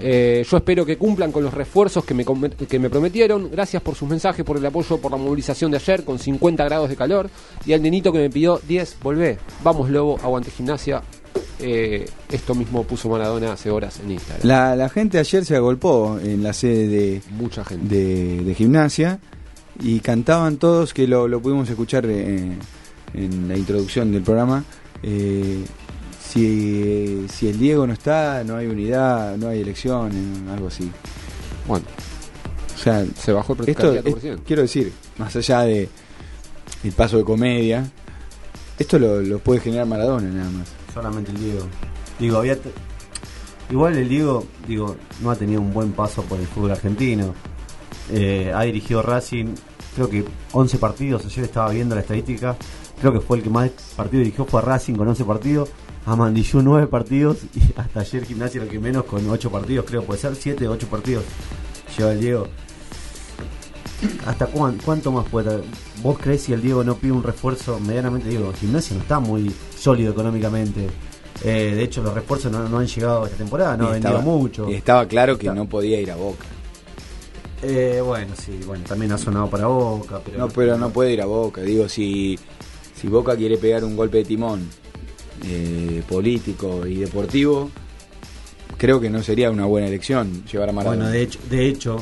[0.00, 2.24] Eh, yo espero que cumplan con los refuerzos que me,
[2.68, 3.50] que me prometieron.
[3.50, 6.88] Gracias por sus mensajes, por el apoyo, por la movilización de ayer con 50 grados
[6.88, 7.30] de calor.
[7.66, 9.38] Y al nenito que me pidió 10, volvé.
[9.62, 11.02] Vamos Lobo, aguante gimnasia.
[11.60, 14.46] Eh, esto mismo puso Maradona hace horas en Instagram.
[14.46, 17.94] La, la gente ayer se agolpó en la sede de, Mucha gente.
[17.94, 19.20] de, de gimnasia
[19.80, 22.52] y cantaban todos, que lo, lo pudimos escuchar eh,
[23.14, 24.64] en la introducción del programa.
[25.02, 25.64] eh,
[26.34, 30.16] si, si el Diego no está, no hay unidad, no hay elecciones,
[30.50, 30.90] algo así.
[31.66, 31.84] Bueno,
[32.74, 35.88] O sea, se bajó el esto, es- quiero decir, más allá de
[36.82, 37.88] el paso de comedia,
[38.78, 40.68] esto lo, lo puede generar Maradona nada más.
[40.92, 41.66] Solamente el Diego.
[42.18, 42.56] Digo, había.
[42.60, 42.72] te-
[43.70, 47.34] Igual el Diego, digo, no ha tenido un buen paso por el fútbol argentino.
[48.10, 49.54] Eh, ha dirigido Racing,
[49.94, 51.24] creo que 11 partidos.
[51.24, 52.56] Ayer estaba viendo la estadística.
[53.00, 55.70] Creo que fue el que más partidos dirigió, fue a Racing con 11 partidos.
[56.06, 57.38] A Mandillú 9 partidos.
[57.54, 60.02] Y hasta ayer Gimnasia lo que menos con 8 partidos, creo.
[60.04, 61.24] Puede ser 7 o 8 partidos.
[61.96, 62.46] Lleva el Diego.
[64.26, 65.62] ¿Hasta cuán- cuánto más puede?
[66.02, 68.28] ¿Vos crees si el Diego no pide un refuerzo medianamente?
[68.28, 70.88] Digo, Gimnasia no está muy sólido económicamente.
[71.42, 74.20] Eh, de hecho, los refuerzos no, no han llegado esta temporada, no Y ha vendido
[74.22, 74.70] mucho.
[74.70, 76.44] y estaba claro que Está- no podía ir a Boca.
[77.62, 80.38] Eh, bueno, sí, bueno, también ha sonado para Boca, pero...
[80.38, 81.62] No, pero no puede ir a Boca.
[81.62, 82.38] Digo, si,
[82.94, 84.68] si Boca quiere pegar un golpe de timón
[85.44, 87.70] eh, político y deportivo,
[88.76, 91.04] creo que no sería una buena elección llevar a Maradona.
[91.04, 91.96] Bueno, de hecho, de hecho,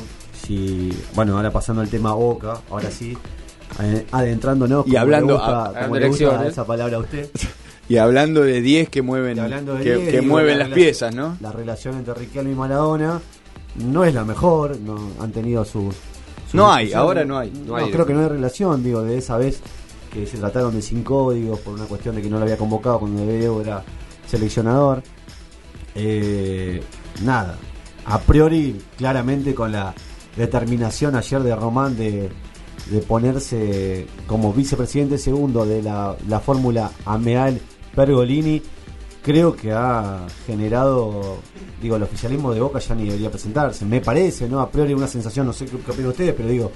[0.45, 0.91] si...
[1.15, 3.17] Bueno, ahora pasando al tema Boca, ahora sí,
[3.81, 4.87] eh, adentrándonos...
[4.87, 7.29] Y hablando- gusta, hablando como gusta esa palabra a usted.
[7.89, 9.43] Y hablando de 10 que mueven, que,
[9.83, 11.37] 10, que digo, mueven la las piezas, ¿no?
[11.41, 13.19] La relación entre Riquelme y Maradona
[13.75, 15.93] no es la mejor, no han tenido sus...
[16.45, 17.51] sus No hay, ahora no hay.
[17.51, 17.91] No, No hay.
[17.91, 19.59] creo que no hay relación, digo, de esa vez
[20.13, 22.99] que se trataron de sin códigos por una cuestión de que no lo había convocado
[22.99, 23.83] cuando Diego era
[24.27, 25.01] seleccionador.
[25.95, 26.83] Eh,
[27.23, 27.57] nada,
[28.05, 29.93] a priori, claramente con la
[30.37, 32.29] determinación ayer de Román de,
[33.07, 37.59] ponerse como vicepresidente segundo de la, la fórmula Ameal
[37.95, 38.61] Pergolini,
[39.23, 41.37] creo que ha generado,
[41.81, 44.59] digo, el oficialismo de Boca ya ni debería presentarse, me parece, ¿no?
[44.59, 46.71] A priori una sensación, no sé qué opinan ustedes, pero digo,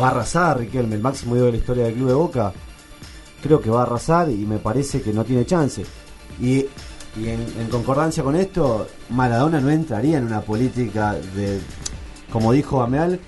[0.00, 2.52] va a arrasar Riquelme, el máximo ídolo de la historia del club de Boca,
[3.42, 5.84] creo que va a arrasar y me parece que no tiene chance.
[6.40, 6.66] Y,
[7.16, 11.58] y en, en concordancia con esto, Maradona no entraría en una política de,
[12.30, 13.18] como dijo Ameal,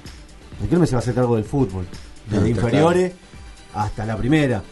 [0.60, 1.86] Riquelme se va a hacer cargo del fútbol,
[2.30, 3.12] desde inferiores
[3.74, 4.62] hasta la primera.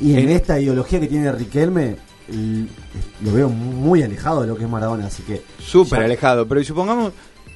[0.00, 1.96] Y en esta ideología que tiene Riquelme,
[3.22, 5.42] lo veo muy alejado de lo que es Maradona, así que...
[5.58, 6.46] Súper ya- alejado.
[6.48, 7.12] Pero y supongamos,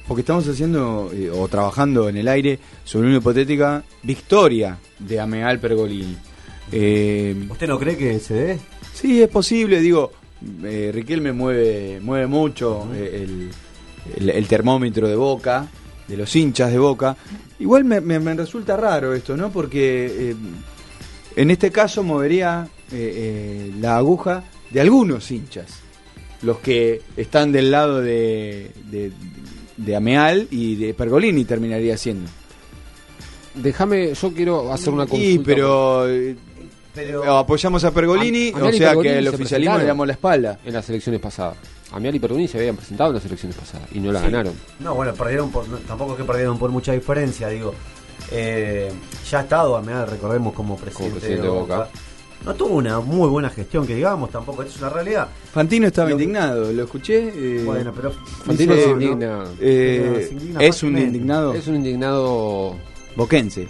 [0.09, 5.59] porque estamos haciendo eh, o trabajando en el aire sobre una hipotética victoria de Ameal
[5.59, 6.17] Pergolini.
[6.71, 8.59] Eh, ¿Usted no cree que se dé?
[8.93, 10.11] Sí, es posible, digo,
[10.63, 13.49] eh, Riquelme mueve, mueve mucho eh, el,
[14.17, 15.67] el- el termómetro de Boca,
[16.07, 17.15] de los hinchas de Boca.
[17.59, 19.51] Igual me, me- me resulta raro esto, ¿no?
[19.51, 20.35] Porque
[21.35, 22.67] en este caso movería
[23.79, 25.67] la aguja de algunos hinchas,
[26.41, 29.11] los que están del lado de, de,
[29.79, 32.29] de Ameal y de Pergolini terminaría siendo.
[33.55, 35.43] Déjame, yo quiero hacer una consulta.
[35.45, 36.35] Pero, eh,
[37.27, 40.59] apoyamos a Pergolini, o sea Pergolini que el se oficialismo le damos la espalda.
[40.65, 41.55] En las elecciones pasadas.
[41.91, 44.25] Amial y Pergolini se habían presentado en las elecciones pasadas y no la Sí.
[44.25, 44.53] ganaron.
[44.79, 47.73] No, bueno, perdieron por, no, tampoco es que perdieron por mucha diferencia, digo.
[48.31, 48.91] Eh,
[49.29, 51.89] ya ha estado Ameal, recordemos, como presidente, presidente de de Boca.
[52.45, 55.27] No tuvo una muy buena gestión, que digamos, tampoco es una realidad.
[55.51, 57.31] Fantino estaba Lo indignado, lo escuché.
[57.35, 58.93] eh, Bueno, pero Fantino se ¿no?
[58.93, 59.43] indigna.
[59.59, 62.75] Eh, Pero se indigna es un indignado Es un indignado
[63.15, 63.67] boquense.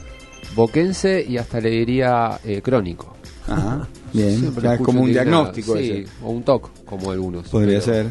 [0.56, 3.16] boquense y hasta le diría eh, crónico.
[3.48, 4.54] Ajá, bien.
[4.64, 5.46] Es como un indignado.
[5.52, 6.06] diagnóstico Sí, ese.
[6.24, 7.50] o un TOC, como algunos.
[7.50, 8.08] Podría Pero- ser.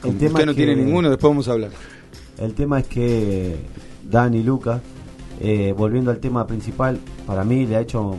[0.00, 1.70] Como tema usted no es tiene ninguno, después vamos a hablar.
[2.38, 3.56] El tema es que
[4.04, 4.80] Dani Luca,
[5.40, 8.16] eh, volviendo al tema principal, para mí le ha hecho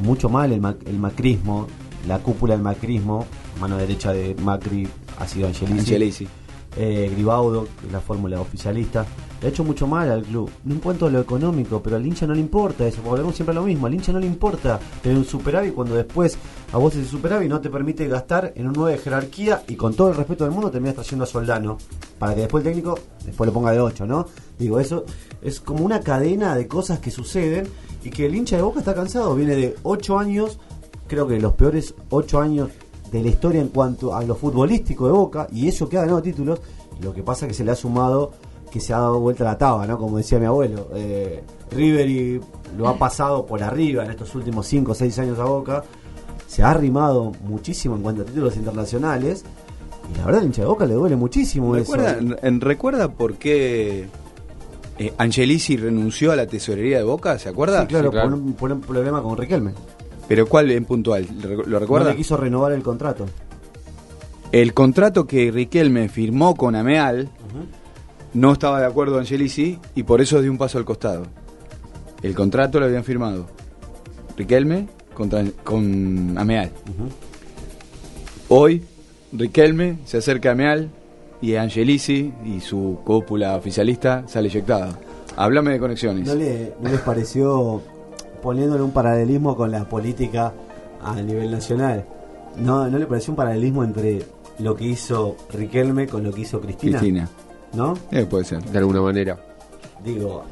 [0.00, 1.66] mucho mal el, el macrismo,
[2.06, 3.26] la cúpula del macrismo,
[3.60, 4.88] mano derecha de Macri
[5.18, 5.78] ha sido Angelici.
[5.78, 6.28] Angelici.
[6.76, 9.04] Eh, Gribaudo, la fórmula oficialista,
[9.40, 10.48] le ha hecho mucho mal al club.
[10.64, 13.34] No en cuanto a lo económico, pero al hincha no le importa eso, porque volvemos
[13.34, 13.86] siempre a lo mismo.
[13.86, 16.38] Al hincha no le importa tener un superávit cuando después
[16.72, 19.94] a vos ese superávit no te permite gastar en un 9 de jerarquía y con
[19.94, 21.78] todo el respeto del mundo terminas trayendo a Soldano
[22.18, 24.26] para que después el técnico después lo ponga de 8, ¿no?
[24.58, 25.04] Digo, eso
[25.42, 27.66] es como una cadena de cosas que suceden
[28.04, 29.34] y que el hincha de Boca está cansado.
[29.34, 30.58] Viene de 8 años,
[31.06, 32.70] creo que los peores 8 años
[33.10, 36.22] de la historia en cuanto a lo futbolístico de Boca y eso que ha ganado
[36.22, 36.60] títulos.
[37.00, 38.32] Lo que pasa es que se le ha sumado
[38.70, 39.96] que se ha dado vuelta la taba, ¿no?
[39.98, 40.88] Como decía mi abuelo.
[40.94, 42.42] Eh, River
[42.76, 45.84] lo ha pasado por arriba en estos últimos 5 o 6 años a Boca.
[46.46, 49.44] Se ha arrimado muchísimo en cuanto a títulos internacionales.
[50.12, 52.36] Y la verdad, al hincha de Boca le duele muchísimo ¿Recuerda, eso.
[52.42, 54.06] en- ¿Recuerda por qué
[54.98, 57.38] eh, Angelici renunció a la tesorería de Boca?
[57.38, 57.82] ¿Se acuerda?
[57.82, 59.72] Sí, claro, Por, un, por un problema con Riquelme.
[60.28, 61.26] ¿Pero cuál en puntual?
[61.42, 62.10] ¿Lo No recuerda?
[62.10, 63.26] le quiso renovar el contrato.
[64.52, 67.28] El contrato que Riquelme firmó con Ameal
[68.34, 71.24] no estaba de acuerdo Angelici y por eso dio un paso al costado.
[72.22, 73.46] El contrato lo habían firmado
[74.36, 76.70] Riquelme contra- con Ameal.
[78.48, 78.82] Hoy
[79.32, 80.90] Riquelme se acerca a Ameal
[81.40, 84.98] y Angelici y su cúpula oficialista sale eyectada.
[85.36, 86.26] Háblame de conexiones.
[86.26, 87.80] ¿No, le, ¿No les pareció
[88.42, 90.52] poniéndole un paralelismo con la política
[91.02, 92.04] a nivel nacional?
[92.56, 94.24] ¿No, ¿No le pareció un paralelismo entre
[94.58, 96.98] lo que hizo Riquelme con lo que hizo Cristina?
[96.98, 97.28] Cristina.
[97.72, 97.94] ¿No?
[98.10, 98.62] Eh, puede ser.
[98.64, 99.38] De alguna manera.
[100.04, 100.44] Digo,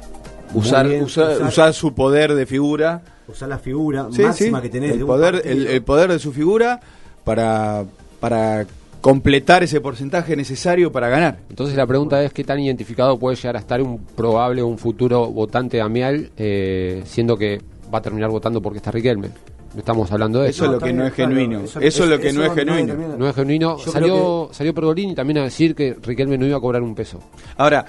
[0.54, 4.68] Usar, bien, usar, usar su poder de figura usar la figura Sí, máxima sí, que
[4.68, 6.80] tenés de el un poder, el poder de su figura
[7.24, 7.84] para,
[8.20, 8.64] para
[9.00, 11.38] completar ese porcentaje necesario para ganar.
[11.48, 14.78] Entonces la pregunta es qué tan identificado puede llegar a estar un probable o un
[14.78, 17.60] futuro votante de Amial, eh, siendo que
[17.92, 19.28] va a terminar votando porque está Riquelme.
[19.74, 20.64] No estamos hablando de eso.
[20.64, 21.60] Eso es lo que no es genuino.
[21.62, 22.94] Eso es lo que no es genuino.
[23.18, 23.78] No es genuino.
[23.78, 27.20] Salió, salió Pergolini también a decir que Riquelme no iba a cobrar un peso.
[27.58, 27.84] Ahora,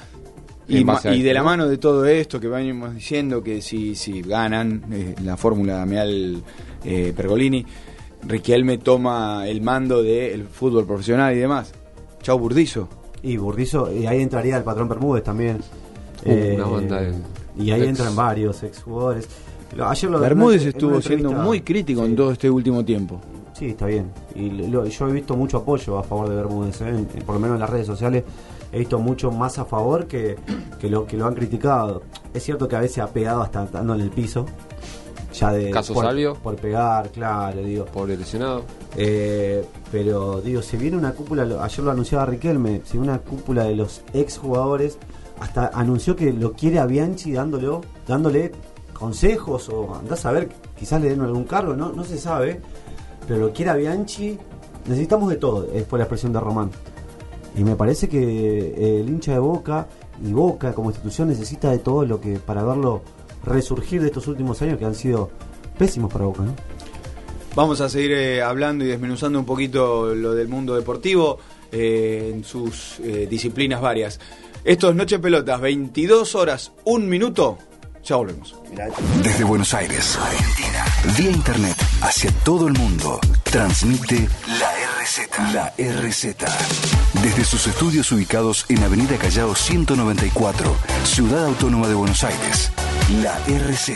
[0.68, 0.84] y,
[1.22, 1.46] de la ¿no?
[1.46, 6.44] mano de todo esto que venimos diciendo, que si, si ganan eh, la fórmula Ameal
[6.84, 7.66] eh, Pergolini,
[8.24, 11.72] Riquelme toma el mando del fútbol profesional y demás.
[12.22, 12.88] Chau Burdizo.
[13.24, 15.60] Y Burdizo, y ahí entraría el patrón Bermúdez también.
[16.26, 17.14] Uh, una banda de
[17.58, 19.28] y ahí ex- entran varios exjugadores.
[19.76, 23.20] Lo- Ayer lo Bermúdez en estuvo siendo muy crítico en todo este último tiempo.
[23.54, 24.12] Sí, está bien.
[24.36, 26.90] Y lo- yo he visto mucho apoyo a favor de Bermúdez, ¿eh?
[26.90, 28.24] En- por lo menos en las redes sociales
[28.72, 30.36] he visto mucho más a favor que,
[30.80, 32.04] que lo que lo han criticado.
[32.34, 34.46] Es cierto que a veces ha pegado hasta estando en el piso.
[35.34, 36.36] Ya de Caso por, Salvio.
[36.36, 37.86] por pegar, claro, digo.
[37.86, 38.64] Pobre lesionado.
[38.96, 43.66] Eh, pero digo, se viene una cúpula, ayer lo anunciaba Riquelme, se viene una cúpula
[43.66, 44.98] de los ex jugadores,
[45.40, 47.68] hasta anunció que lo quiere a Bianchi dándole,
[48.08, 48.52] dándole
[48.94, 52.62] consejos o andás a ver, quizás le den algún cargo, no, no se sabe,
[53.28, 54.38] pero lo quiere a Bianchi,
[54.88, 56.72] necesitamos de todo, es por la expresión de Román.
[57.56, 59.88] Y me parece que eh, el hincha de Boca
[60.24, 63.02] y Boca como institución necesita de todo lo que para verlo
[63.48, 65.32] resurgir de estos últimos años que han sido
[65.78, 66.56] pésimos para Boca, ¿no?
[67.56, 71.40] Vamos a seguir eh, hablando y desmenuzando un poquito lo del mundo deportivo
[71.72, 74.20] eh, en sus eh, disciplinas varias.
[74.64, 77.58] Esto es Noche Pelotas, 22 horas, un minuto.
[78.04, 78.56] Ya volvemos.
[79.24, 80.86] Desde Buenos Aires, Argentina,
[81.18, 84.30] vía internet hacia todo el mundo, transmite
[84.60, 84.72] la
[85.02, 85.54] RZ.
[85.54, 86.36] La RZ.
[87.24, 90.76] Desde sus estudios ubicados en Avenida Callao 194,
[91.06, 92.72] Ciudad Autónoma de Buenos Aires.
[93.10, 93.94] La RZ.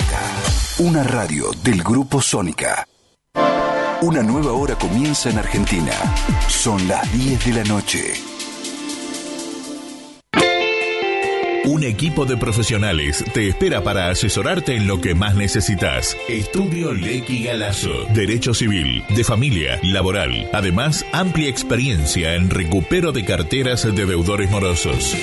[0.79, 2.87] Una radio del Grupo Sónica.
[4.01, 5.91] Una nueva hora comienza en Argentina.
[6.47, 8.13] Son las 10 de la noche.
[11.65, 16.15] Un equipo de profesionales te espera para asesorarte en lo que más necesitas.
[16.29, 18.05] Estudio Lecky Galazo.
[18.13, 20.49] Derecho civil, de familia, laboral.
[20.53, 25.17] Además, amplia experiencia en recupero de carteras de deudores morosos.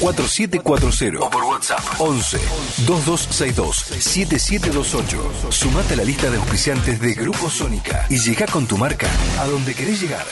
[0.00, 2.38] 4371-4740 o por WhatsApp 11
[2.86, 5.52] 2262 7728.
[5.52, 9.06] Sumate a la lista de auspiciantes de Grupo Sónica y llega con tu marca
[9.38, 10.24] a donde querés llegar.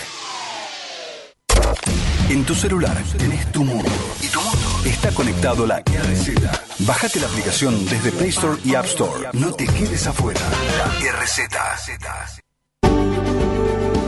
[2.30, 3.90] En tu celular tenés tu mundo
[4.22, 6.30] y tu mundo está conectado a la RZ.
[6.78, 9.28] Bájate la aplicación desde Play Store y App Store.
[9.34, 10.40] No te quedes afuera.
[10.78, 11.40] La RZ.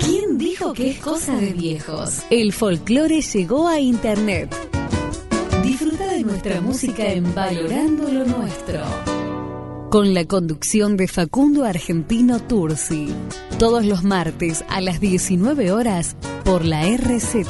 [0.00, 2.24] ¿Quién dijo que es cosa de viejos?
[2.28, 4.54] El folclore llegó a Internet.
[5.62, 8.82] Disfruta de nuestra música en Valorando lo Nuestro.
[9.94, 13.14] Con la conducción de Facundo Argentino Tursi.
[13.60, 17.46] Todos los martes a las 19 horas por la RZ.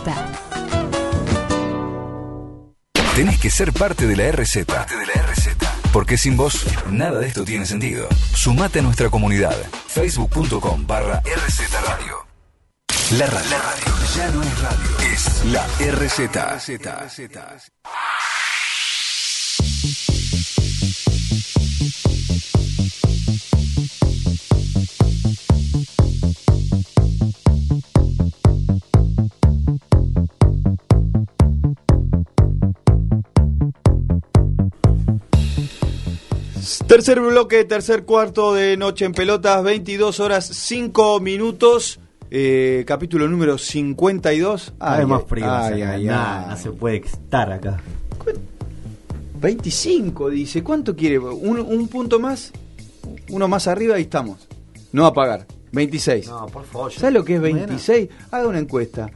[3.16, 4.66] Tenés que ser parte de la RZ.
[5.90, 8.06] Porque sin vos, nada de esto tiene sentido.
[8.34, 9.56] Sumate a nuestra comunidad.
[9.86, 12.26] Facebook.com barra RZ Radio.
[13.16, 13.50] La radio.
[13.50, 14.90] La radio ya no es radio.
[15.14, 16.28] Es la RZ.
[36.94, 41.98] Tercer bloque, tercer cuarto de Noche en Pelotas, 22 horas 5 minutos.
[42.30, 44.74] eh, capítulo número 52.
[44.78, 45.44] Cada vez más frío.
[45.52, 46.50] Ay, ay, nada, ay.
[46.50, 47.80] no se puede estar acá.
[49.40, 50.62] 25, dice.
[50.62, 51.18] ¿Cuánto quiere?
[51.18, 52.52] ¿Un, un punto más?
[53.28, 54.46] Uno más arriba y estamos.
[54.92, 55.48] No a pagar.
[55.72, 56.28] 26.
[56.28, 56.92] No, por favor.
[56.92, 58.08] ¿Sabes lo que es mañana 26?
[58.30, 59.10] Haga una encuesta.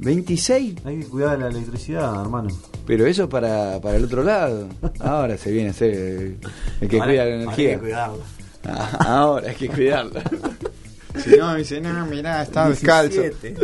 [0.00, 0.80] ¿26?
[0.84, 2.48] Hay que cuidar de la electricidad, hermano.
[2.90, 4.68] Pero eso para, para el otro lado.
[4.98, 6.38] Ahora se viene a ser el,
[6.80, 7.68] el que Ahora- cuida la ahora energía.
[7.68, 8.24] hay que cuidarla.
[8.64, 10.22] Ah, ahora hay que cuidarla.
[11.24, 13.20] Si no, dice, no, mirá, está descalzo.
[13.22, 13.54] 17.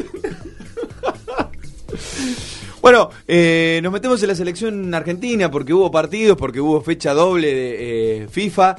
[2.80, 7.52] Bueno, eh, nos metemos en la selección argentina porque hubo partidos, porque hubo fecha doble
[7.52, 8.76] de eh, FIFA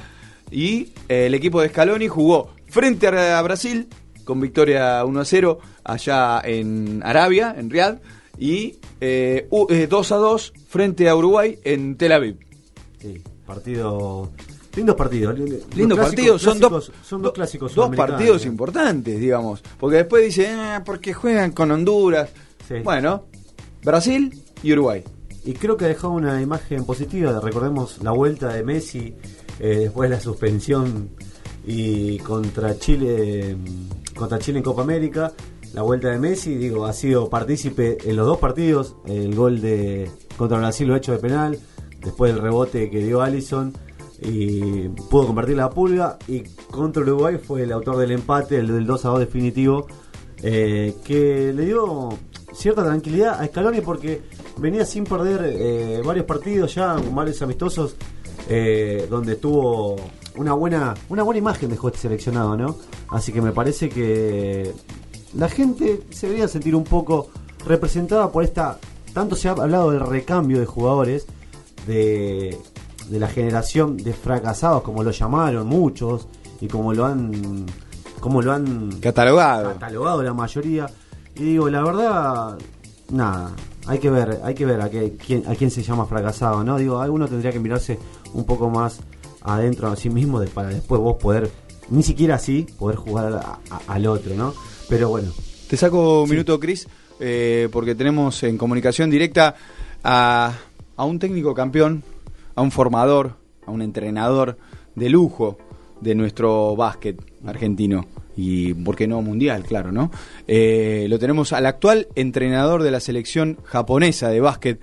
[0.50, 3.88] y eh, el equipo de Scaloni jugó frente a Brasil
[4.24, 7.98] con victoria 1 a 0 allá en Arabia, en Riyadh,
[8.38, 12.38] y eh, u- eh, 2 a 2 frente a Uruguay en Tel Aviv.
[13.00, 14.30] Sí, partido.
[14.76, 15.40] Lindos partidos.
[15.76, 19.64] Lindos partidos, son dos, clásicos- son dos clásicos dos partidos importantes, digamos.
[19.80, 22.30] Porque después dice, "Ah, porque juegan con Honduras.
[22.84, 23.24] Bueno,
[23.84, 25.04] Brasil y Uruguay.
[25.46, 27.40] Y creo que ha dejado una imagen positiva.
[27.40, 29.16] Recordemos la vuelta de Messi
[29.60, 31.10] eh, después de la suspensión
[31.66, 33.56] y contra Chile
[34.16, 35.32] contra Chile en Copa América.
[35.78, 38.95] La vuelta de Messi, digo, ha sido partícipe en los dos partidos.
[39.05, 41.59] El gol de contra Brasil lo ha hecho de penal.
[42.01, 43.71] Después del rebote que dio Allison
[44.19, 46.17] y pudo convertir la pulga.
[46.28, 49.86] Y contra Uruguay fue el autor del empate, el del 2 a 2 definitivo,
[50.41, 52.09] eh, que le dio
[52.53, 54.23] cierta tranquilidad a Scaloni porque
[54.57, 57.97] venía sin perder eh, varios partidos ya, varios amistosos,
[58.49, 59.95] eh, donde tuvo
[60.38, 62.78] una buena, una buena imagen dejó este seleccionado, ¿no?
[63.09, 64.73] Así que me parece que
[65.34, 67.30] la gente se debería sentir un poco
[67.65, 68.78] representada por esta.
[69.13, 71.25] Tanto se ha hablado del recambio de jugadores,
[71.88, 72.57] de,
[73.09, 76.28] de la generación de fracasados, como lo llamaron muchos,
[76.61, 77.65] y como lo han.
[78.19, 79.73] como lo han Catalogado.
[79.73, 80.88] catalogado la mayoría.
[81.36, 82.57] Y digo, la verdad,
[83.11, 83.51] nada,
[83.86, 86.78] hay que ver, hay que ver a, qué, quién, a quién se llama fracasado, ¿no?
[86.78, 87.99] Digo, alguno tendría que mirarse
[88.34, 88.99] un poco más
[89.41, 91.49] adentro a sí mismo de- para después vos poder,
[91.89, 94.53] ni siquiera así, poder jugar a- a- al otro, ¿no?
[94.90, 95.32] Pero bueno.
[95.70, 96.88] Te saco un minuto, Cris,
[97.20, 99.56] eh, porque tenemos en comunicación directa
[100.04, 100.54] a,
[100.96, 102.04] a un técnico campeón,
[102.56, 103.34] a un formador,
[103.66, 104.58] a un entrenador
[104.96, 105.58] de lujo
[106.00, 108.08] de nuestro básquet argentino
[108.38, 110.12] y, ¿por qué no, mundial, claro, ¿no?
[110.48, 114.80] Eh, lo tenemos al actual entrenador de la selección japonesa de básquet,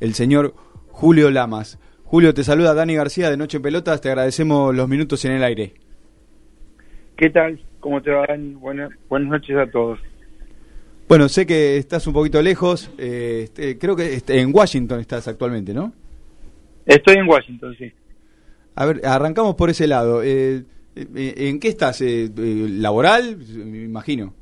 [0.00, 0.54] el señor
[0.88, 1.78] Julio Lamas.
[2.04, 5.42] Julio, te saluda Dani García de Noche en Pelotas, te agradecemos los minutos en el
[5.42, 5.74] aire.
[7.16, 7.60] ¿Qué tal?
[7.80, 8.54] ¿Cómo te va, Dani?
[8.54, 10.00] Buenas, buenas noches a todos.
[11.08, 15.26] Bueno, sé que estás un poquito lejos, eh, este, creo que este, en Washington estás
[15.26, 15.92] actualmente, ¿no?
[16.84, 17.92] Estoy en Washington, sí.
[18.74, 20.22] A ver, arrancamos por ese lado.
[20.22, 20.64] Eh,
[20.96, 22.00] eh, ¿En qué estás?
[22.02, 23.38] Eh, eh, ¿Laboral?
[23.38, 24.34] Me imagino.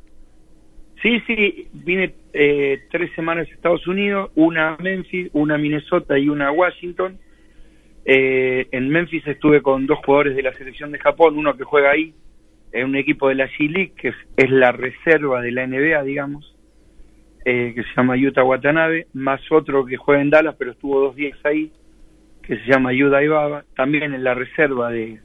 [1.03, 6.18] Sí, sí, vine eh, tres semanas a Estados Unidos, una a Memphis, una a Minnesota
[6.18, 7.18] y una a Washington.
[8.05, 11.91] Eh, en Memphis estuve con dos jugadores de la selección de Japón, uno que juega
[11.91, 12.14] ahí,
[12.77, 16.57] en un equipo de la G-League, que es, es la reserva de la NBA, digamos,
[17.45, 21.14] eh, que se llama Utah Watanabe, más otro que juega en Dallas, pero estuvo dos
[21.16, 21.70] días ahí,
[22.43, 25.20] que se llama Yuda Ibaba, también en la reserva de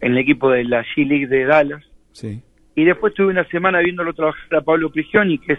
[0.00, 1.84] en el equipo de la G-League de Dallas.
[2.12, 2.42] Sí.
[2.74, 5.58] Y después tuve una semana viéndolo trabajar a Pablo Prigioni, que es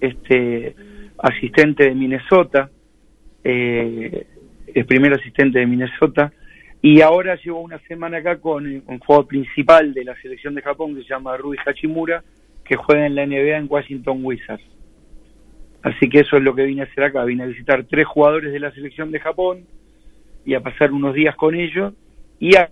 [0.00, 0.74] este
[1.18, 2.70] asistente de Minnesota,
[3.44, 4.26] eh,
[4.74, 6.32] el primer asistente de Minnesota,
[6.82, 10.62] y ahora llevo una semana acá con eh, un jugador principal de la selección de
[10.62, 12.22] Japón que se llama Rui Hachimura,
[12.64, 14.64] que juega en la NBA en Washington Wizards.
[15.82, 18.52] Así que eso es lo que vine a hacer acá, vine a visitar tres jugadores
[18.52, 19.66] de la selección de Japón
[20.44, 21.92] y a pasar unos días con ellos
[22.40, 22.70] y a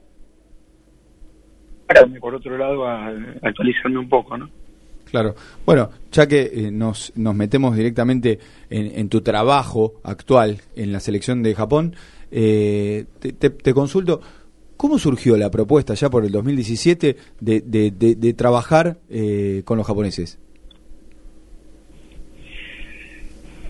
[2.20, 4.48] por otro lado a actualizarme un poco, ¿no?
[5.10, 5.34] Claro.
[5.64, 10.98] Bueno, ya que eh, nos, nos metemos directamente en, en tu trabajo actual en la
[10.98, 11.94] selección de Japón,
[12.36, 14.20] eh, te, te- te consulto,
[14.76, 19.78] ¿cómo surgió la propuesta ya por el 2017 de, de, de- de trabajar eh, con
[19.78, 20.40] los japoneses?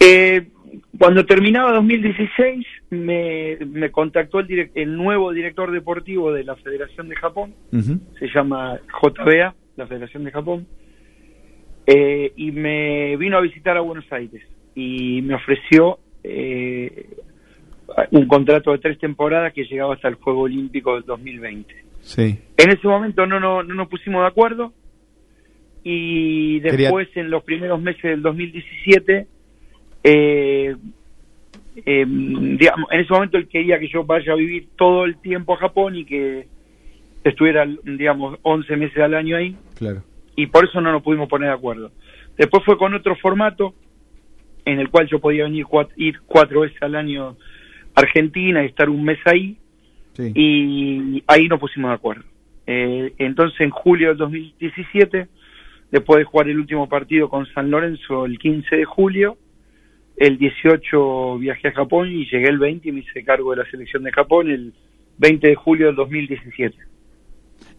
[0.01, 0.49] Eh,
[0.99, 7.09] cuando terminaba 2016 me, me contactó el, direc- el nuevo director deportivo de la Federación
[7.09, 7.55] de Japón,
[8.19, 10.67] se llama JBA, la Federación de Japón,
[11.87, 14.43] eh, y me vino a visitar a Buenos Aires
[14.75, 17.09] y me ofreció eh,
[18.11, 21.75] un contrato de tres temporadas que llegaba hasta el Juego Olímpico del 2020.
[22.01, 22.39] Sí.
[22.57, 24.73] En ese momento no, no, no nos pusimos de acuerdo
[25.83, 29.27] y Quería- después en los primeros meses del 2017,
[30.05, 30.77] eh,
[31.87, 35.55] eh, digamos, en ese momento él quería que yo vaya a vivir todo el tiempo
[35.55, 36.47] a Japón y que
[37.25, 40.03] estuviera, digamos, 11 meses al año ahí Claro.
[40.37, 41.91] y por eso no nos pudimos poner de acuerdo.
[42.37, 43.75] Después fue con otro formato
[44.65, 47.37] en el cual yo podía venir cuat- ir cuatro veces al año
[47.95, 49.57] Argentina y estar un mes ahí
[50.35, 52.25] y ahí nos pusimos de acuerdo.
[52.67, 55.29] Eh, entonces en julio del 2017,
[55.91, 59.37] después de jugar el último partido con San Lorenzo el 15 de julio,
[60.17, 63.71] el 18 viajé a Japón y llegué el 20 y me hice cargo de la
[63.71, 64.73] selección de Japón el
[65.19, 66.77] 20 de julio del 2017.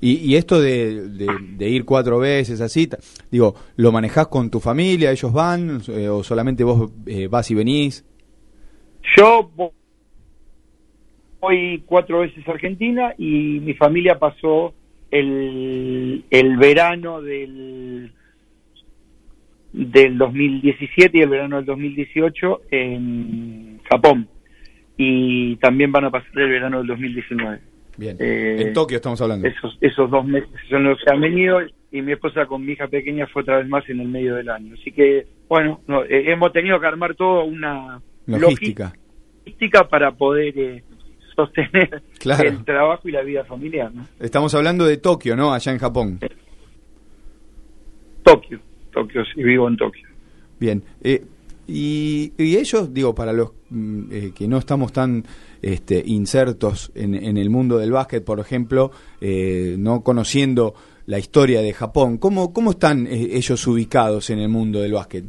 [0.01, 2.89] Y, y esto de, de- de ir cuatro veces así,
[3.31, 5.11] digo, ¿lo manejás con tu familia?
[5.11, 5.81] ¿Ellos van?
[5.87, 8.05] eh, ¿O solamente vos eh, vas y venís?
[9.17, 9.49] Yo
[11.45, 14.73] voy cuatro veces a Argentina y mi familia pasó
[15.11, 18.11] el, el verano del
[19.73, 24.27] del 2017 y el verano del 2018 en Japón
[24.97, 27.59] y también van a pasar el verano del 2019.
[27.97, 28.17] Bien.
[28.19, 29.47] Eh, en Tokio estamos hablando.
[29.47, 31.59] Esos, esos dos meses son los que han venido
[31.91, 34.49] y mi esposa con mi hija pequeña fue otra vez más en el medio del
[34.49, 34.75] año.
[34.79, 38.93] Así que, bueno, no, eh, hemos tenido que armar todo una Logística.
[39.45, 40.83] logística para poder eh,
[41.35, 42.49] sostener Claro.
[42.49, 43.93] el trabajo y la vida familiar.
[43.93, 44.07] ¿no?
[44.19, 45.53] Estamos hablando de Tokio, ¿no?
[45.53, 46.19] Allá en Japón.
[48.23, 48.59] Tokio,
[48.91, 50.07] Tokio, sí, vivo en Tokio.
[50.59, 50.83] Bien.
[51.03, 51.23] Eh,
[51.67, 55.23] y, y ellos, digo, para los mm, eh, que no estamos tan
[55.61, 60.73] este, insertos en, en el mundo del básquet, por ejemplo, eh, no conociendo
[61.07, 65.25] la historia de Japón, ¿cómo, cómo están eh, ellos ubicados en el mundo del básquet?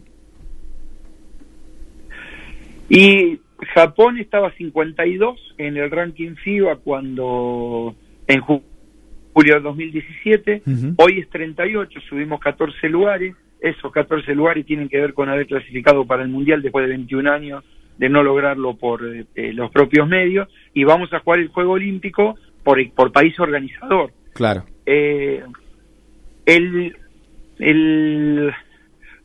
[2.89, 3.41] Y
[3.75, 7.95] Japón estaba 52 en el ranking FIBA cuando
[8.27, 8.63] en ju-
[9.33, 10.63] julio del 2017,
[10.97, 16.05] hoy es 38, subimos 14 lugares, esos 14 lugares tienen que ver con haber clasificado
[16.07, 17.65] para el Mundial después de 21 años
[17.99, 21.73] de no lograrlo por eh, eh, los propios medios y vamos a jugar el Juego
[21.73, 24.13] Olímpico por, por país organizador.
[24.35, 24.65] Claro.
[24.85, 25.43] Eh,
[26.45, 26.95] el,
[27.59, 28.53] el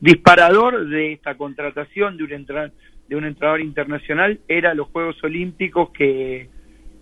[0.00, 2.72] disparador de esta contratación de un,
[3.12, 6.48] de un entrenador internacional era los Juegos Olímpicos que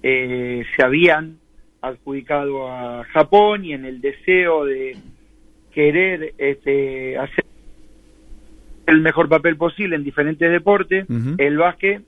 [0.03, 1.39] eh, se habían
[1.81, 4.97] adjudicado a Japón y en el deseo de
[5.73, 7.45] querer este, hacer
[8.89, 11.07] el mejor papel posible en diferentes deportes,
[11.39, 12.03] el básquet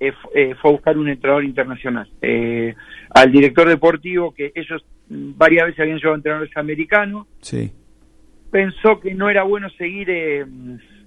[0.00, 2.06] eh, eh, fue a buscar un entrenador internacional.
[2.20, 2.74] Eh,
[3.14, 7.72] al director deportivo, que ellos mm, varias veces habían llevado entrenadores americanos, Sí.
[8.50, 10.44] pensó que no era bueno seguir eh,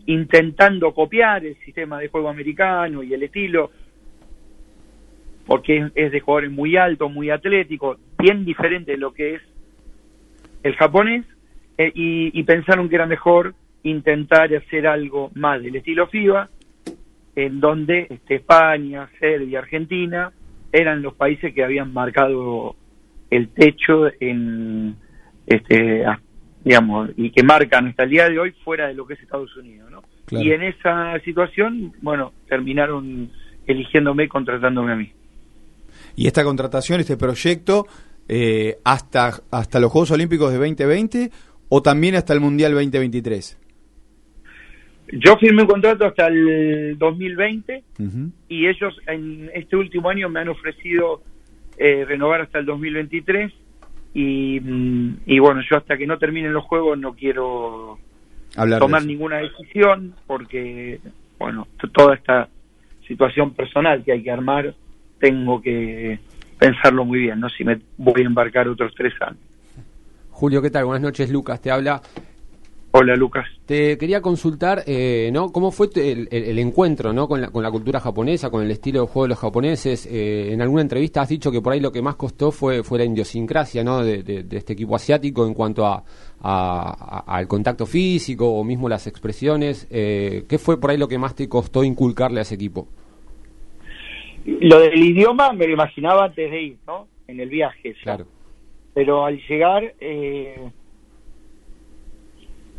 [0.09, 3.69] intentando copiar el sistema de juego americano y el estilo,
[5.45, 9.41] porque es, de jugadores muy altos, muy atléticos, bien diferente de lo que es
[10.63, 11.25] el japonés,
[11.77, 13.53] eh, y, y pensaron que era mejor
[13.83, 16.49] intentar hacer algo más del estilo FIBA,
[17.35, 20.31] en donde este, España, Serbia, Argentina
[20.71, 22.75] eran los países que habían marcado
[23.29, 24.95] el techo en
[25.45, 26.03] este
[26.63, 29.55] digamos y que marcan hasta el día de hoy fuera de lo que es Estados
[29.57, 30.03] Unidos ¿no?
[30.25, 30.45] Claro.
[30.45, 33.29] y en esa situación bueno terminaron
[33.65, 35.11] eligiéndome y contratándome a mí
[36.15, 37.85] Y esta contratación, este proyecto,
[38.27, 41.31] eh, hasta, hasta los Juegos Olímpicos de 2020
[41.69, 43.57] o también hasta el Mundial 2023?
[45.11, 48.31] yo firmé un contrato hasta el 2020 Ujú.
[48.47, 51.21] y ellos en este último año me han ofrecido
[51.77, 53.51] eh, renovar hasta el 2023
[54.13, 57.99] y, mm, y bueno, yo hasta que no terminen los juegos no quiero
[58.55, 60.99] Hablar tomar ninguna decisión porque,
[61.37, 62.49] bueno, toda esta
[63.07, 64.73] situación personal que hay que armar,
[65.19, 66.19] tengo que
[66.57, 67.49] pensarlo muy bien, ¿no?
[67.49, 69.39] Si me voy a embarcar otros tres años.
[70.29, 70.85] Julio, ¿qué tal?
[70.85, 72.01] Buenas noches, Lucas, te habla.
[72.91, 73.45] Hola, Lucas.
[73.67, 75.51] Te quería consultar, eh, ¿no?
[75.51, 77.27] ¿Cómo fue el, el- el encuentro, ¿no?
[77.27, 80.07] Con la, con la cultura japonesa, con el estilo de juego de los japoneses.
[80.11, 82.97] Eh, en alguna entrevista has dicho que por ahí lo que más costó fue, fue
[82.97, 84.03] la idiosincrasia, ¿no?
[84.03, 86.03] De, de- de este equipo asiático en cuanto a,
[86.41, 89.87] a- a- al contacto físico o mismo las expresiones.
[89.91, 92.87] Eh, ¿Qué fue por ahí lo que más te costó inculcarle a ese equipo?
[94.45, 97.07] Lo del idioma me lo imaginaba antes de ir, ¿no?
[97.27, 97.93] En el viaje.
[97.93, 98.01] ya.
[98.03, 98.25] Claro.
[98.95, 100.71] Pero al llegar, eh,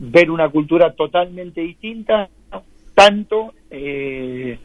[0.01, 2.29] ver una cultura totalmente distinta,
[2.95, 4.59] tanto eh,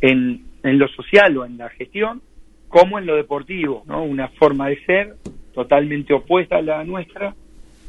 [0.00, 2.22] en, en lo social o en la gestión,
[2.68, 4.04] como en lo deportivo, ¿no?
[4.04, 5.16] Una forma de ser
[5.54, 7.34] totalmente opuesta a la nuestra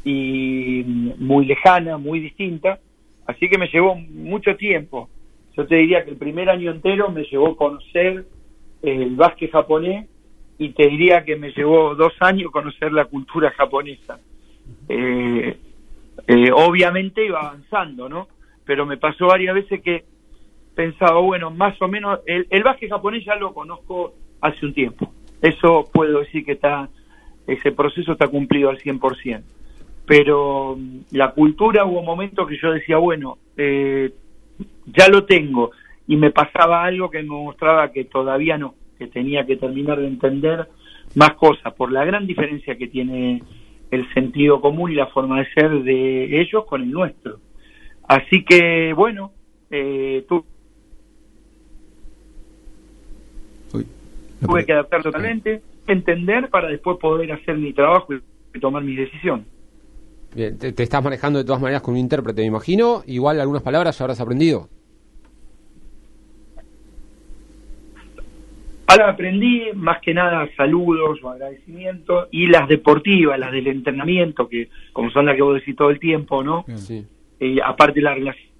[0.04, 0.82] y
[1.18, 2.78] muy lejana, muy distinta.
[3.26, 5.10] Así que me llevó mucho tiempo.
[5.56, 8.24] Yo te diría que el primer año entero me llevó conocer
[8.82, 10.06] el básquet japonés
[10.58, 14.18] y te diría que me llevó dos años conocer la cultura japonesa.
[14.88, 15.56] Eh,
[16.26, 18.28] eh, obviamente iba avanzando, ¿no?
[18.64, 20.04] Pero me pasó varias veces que
[20.74, 25.12] pensaba, bueno, más o menos, el, el básquet japonés ya lo conozco hace un tiempo.
[25.40, 26.88] Eso puedo decir que está,
[27.46, 29.42] ese proceso está cumplido al 100%.
[30.06, 34.12] Pero mm, la cultura hubo momentos que yo decía, bueno, eh,
[34.86, 35.70] ya lo tengo.
[36.06, 40.06] Y me pasaba algo que me mostraba que todavía no, que tenía que terminar de
[40.06, 40.68] entender
[41.14, 43.42] más cosas, por la gran diferencia que tiene
[43.90, 47.38] el sentido común y la forma de ser de ellos con el nuestro.
[48.08, 49.32] Así que, bueno,
[49.70, 50.44] eh, tú
[54.40, 59.46] tuve que adaptar totalmente, entender para después poder hacer mi trabajo y tomar mis decisiones.
[60.34, 63.02] Bien, te, te, estás manejando de todas maneras con un intérprete, me imagino.
[63.06, 64.68] Igual algunas palabras ya habrás aprendido.
[68.88, 74.68] Ahora aprendí más que nada saludos o agradecimientos y las deportivas, las del entrenamiento, que
[74.92, 76.64] como son las que vos decís todo el tiempo, ¿no?
[76.76, 77.04] Sí.
[77.40, 78.50] Eh, aparte la relación.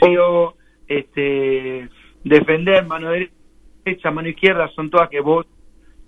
[0.00, 0.56] Pero,
[0.88, 1.88] Este,
[2.22, 5.46] defender mano derecha, mano izquierda, son todas que vos,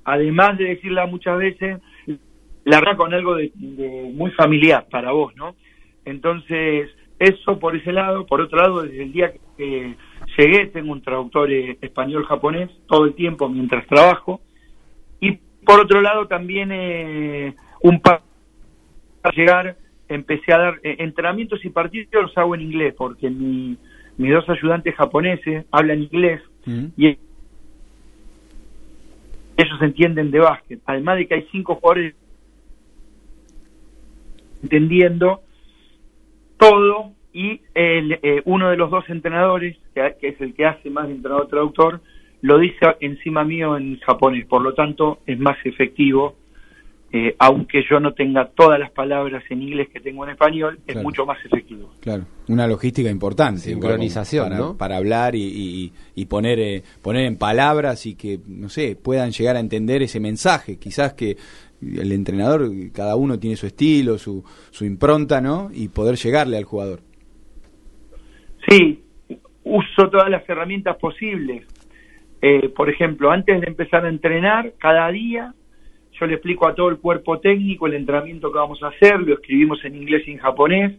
[0.05, 1.81] además de decirla muchas veces,
[2.65, 5.57] la verdad con algo de, de muy familiar para vos, ¿no?
[6.05, 8.27] Entonces, eso por ese lado.
[8.27, 9.97] Por otro lado, desde el día que
[10.39, 14.40] llegué, tengo un traductor eh, español-japonés todo el tiempo mientras trabajo.
[15.20, 15.32] Y
[15.66, 18.23] por otro lado, también eh, un pa-
[19.20, 19.77] para llegar,
[20.09, 23.77] empecé a dar eh, entrenamientos y partidos, los hago en inglés, porque mi,
[24.16, 26.40] mis dos ayudantes japoneses hablan inglés
[26.97, 27.19] y
[29.56, 30.81] ellos entienden de básquet.
[30.86, 32.15] Además de que hay cinco jugadores
[34.62, 35.43] entendiendo
[36.59, 40.91] todo y el, eh, uno de los dos entrenadores, que, que es el que hace
[40.91, 42.01] más de entrenador traductor,
[42.43, 46.37] lo dice encima mío en japonés, por lo tanto es más efectivo,
[47.11, 50.93] eh, aunque yo no tenga todas las palabras en inglés que tengo en español, es
[50.93, 51.03] Claro.
[51.03, 51.91] mucho más efectivo.
[52.01, 53.61] Claro, una logística importante.
[53.62, 54.77] Sincronización, para, ¿no?
[54.77, 59.31] Para hablar y, y- y poner, eh, poner en palabras y que, no sé, puedan
[59.31, 60.77] llegar a entender ese mensaje.
[60.79, 61.37] Quizás que
[61.81, 65.70] el entrenador, cada uno tiene su estilo, su, su impronta, ¿no?
[65.73, 67.01] Y poder llegarle al jugador.
[68.69, 69.01] Sí,
[69.69, 71.66] uso todas las herramientas posibles.
[72.40, 75.55] Eh, por ejemplo, antes de empezar a entrenar, cada día
[76.12, 79.35] yo le explico a todo el cuerpo técnico el entrenamiento que vamos a hacer, lo
[79.35, 80.97] escribimos en inglés y en japonés.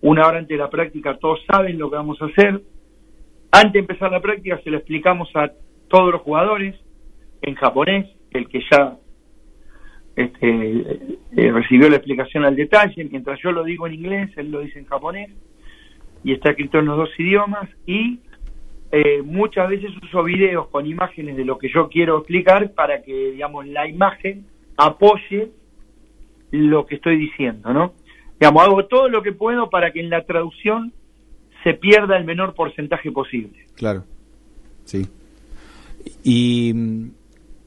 [0.00, 2.62] Una hora antes de la práctica todos saben lo que vamos a hacer.
[3.50, 5.50] Antes de empezar la práctica se lo explicamos a
[5.88, 6.74] todos los jugadores
[7.42, 8.96] en japonés, el que ya
[10.16, 10.48] este,
[11.36, 14.78] eh, recibió la explicación al detalle, mientras yo lo digo en inglés, él lo dice
[14.78, 15.30] en japonés
[16.24, 18.20] y está escrito en los dos idiomas y
[18.90, 23.32] eh, muchas veces uso videos con imágenes de lo que yo quiero explicar para que
[23.32, 24.46] digamos la imagen
[24.76, 25.50] apoye
[26.50, 27.94] lo que estoy diciendo, ¿no?
[28.38, 30.92] Digamos, hago todo lo que puedo para que en la traducción
[31.64, 33.66] se pierda el menor porcentaje posible.
[33.74, 34.04] Claro,
[34.84, 35.06] sí.
[36.22, 36.74] ¿Y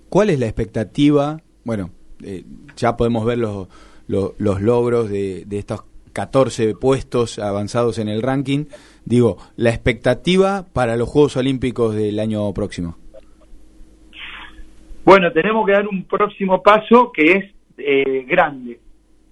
[0.10, 1.42] cuál es la expectativa?
[1.64, 1.90] Bueno,
[2.24, 2.44] eh,
[2.76, 3.68] ya podemos ver los,
[4.08, 8.66] los, los logros de, de estos 14 puestos avanzados en el ranking.
[9.04, 12.98] Digo, la expectativa para los Juegos Olímpicos del año próximo.
[15.04, 17.46] Bueno, tenemos que dar un próximo paso que es
[17.78, 18.80] eh, grande.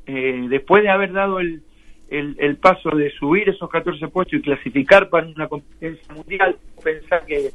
[0.05, 1.63] Eh, después de haber dado el,
[2.09, 7.51] el, paso de subir esos 14 puestos y clasificar para una competencia mundial, pensar que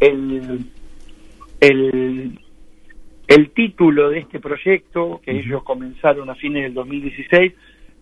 [0.00, 0.64] el,
[1.60, 2.40] el,
[3.34, 7.52] el título de este proyecto, que ellos comenzaron a fines del 2016,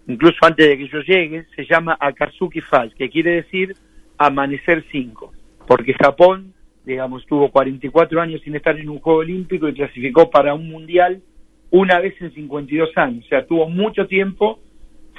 [0.09, 3.77] incluso antes de que yo llegue, se llama Akatsuki Fall, que quiere decir
[4.19, 5.33] Amanecer 5,
[5.69, 6.53] porque Japón,
[6.85, 11.23] digamos, tuvo 44 años sin estar en un Juego Olímpico y clasificó para un Mundial
[11.71, 14.59] una vez en 52 años, o sea, tuvo mucho tiempo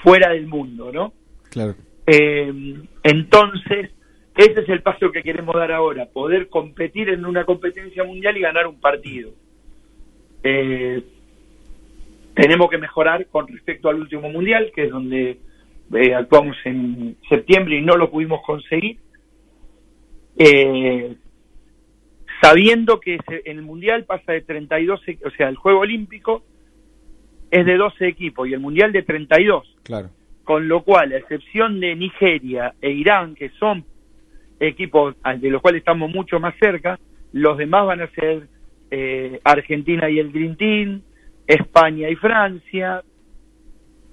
[0.04, 1.14] fuera del mundo, ¿no?
[1.52, 1.76] Claro.
[2.06, 2.52] Eh,
[3.04, 3.92] entonces,
[4.36, 8.42] ese es el paso que queremos dar ahora, poder competir en una competencia mundial y
[8.42, 9.32] ganar un partido.
[10.43, 11.03] Eh,
[12.34, 15.38] tenemos que mejorar con respecto al último mundial, que es donde
[15.93, 18.97] eh, actuamos en septiembre y no lo pudimos conseguir.
[20.38, 21.15] Eh,
[22.41, 26.43] sabiendo que en el mundial pasa de 32, e- o sea, el juego olímpico
[27.51, 30.09] es de 12 equipos y el mundial de 32 Claro.
[30.45, 33.84] con lo cual, a excepción de Nigeria e Irán, que son
[34.59, 36.97] equipos de los cuales estamos mucho más cerca,
[37.34, 38.47] los demás van a ser
[38.91, 41.01] eh, Argentina y el Green Team,
[41.47, 43.01] España y Francia,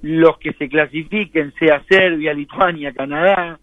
[0.03, 3.59] los que se clasifiquen, sea Serbia, Lituania, Canadá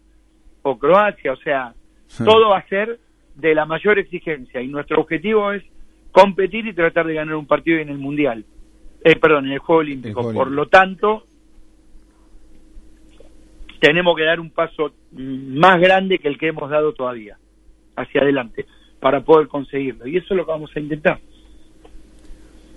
[0.62, 1.72] o Croacia, o sea,
[2.18, 2.98] todo va a ser
[3.34, 5.64] de la mayor exigencia y nuestro objetivo es
[6.12, 8.44] competir y tratar de ganar un partido en el Mundial,
[9.02, 10.22] eh, perdón, en el Juego Olímpico.
[10.22, 11.26] Juego Por lo tanto,
[13.80, 17.38] tenemos que dar un paso mm, más grande que el que hemos dado todavía
[17.96, 18.66] hacia adelante
[19.00, 21.20] para poder conseguirlo y eso es lo que vamos a intentar.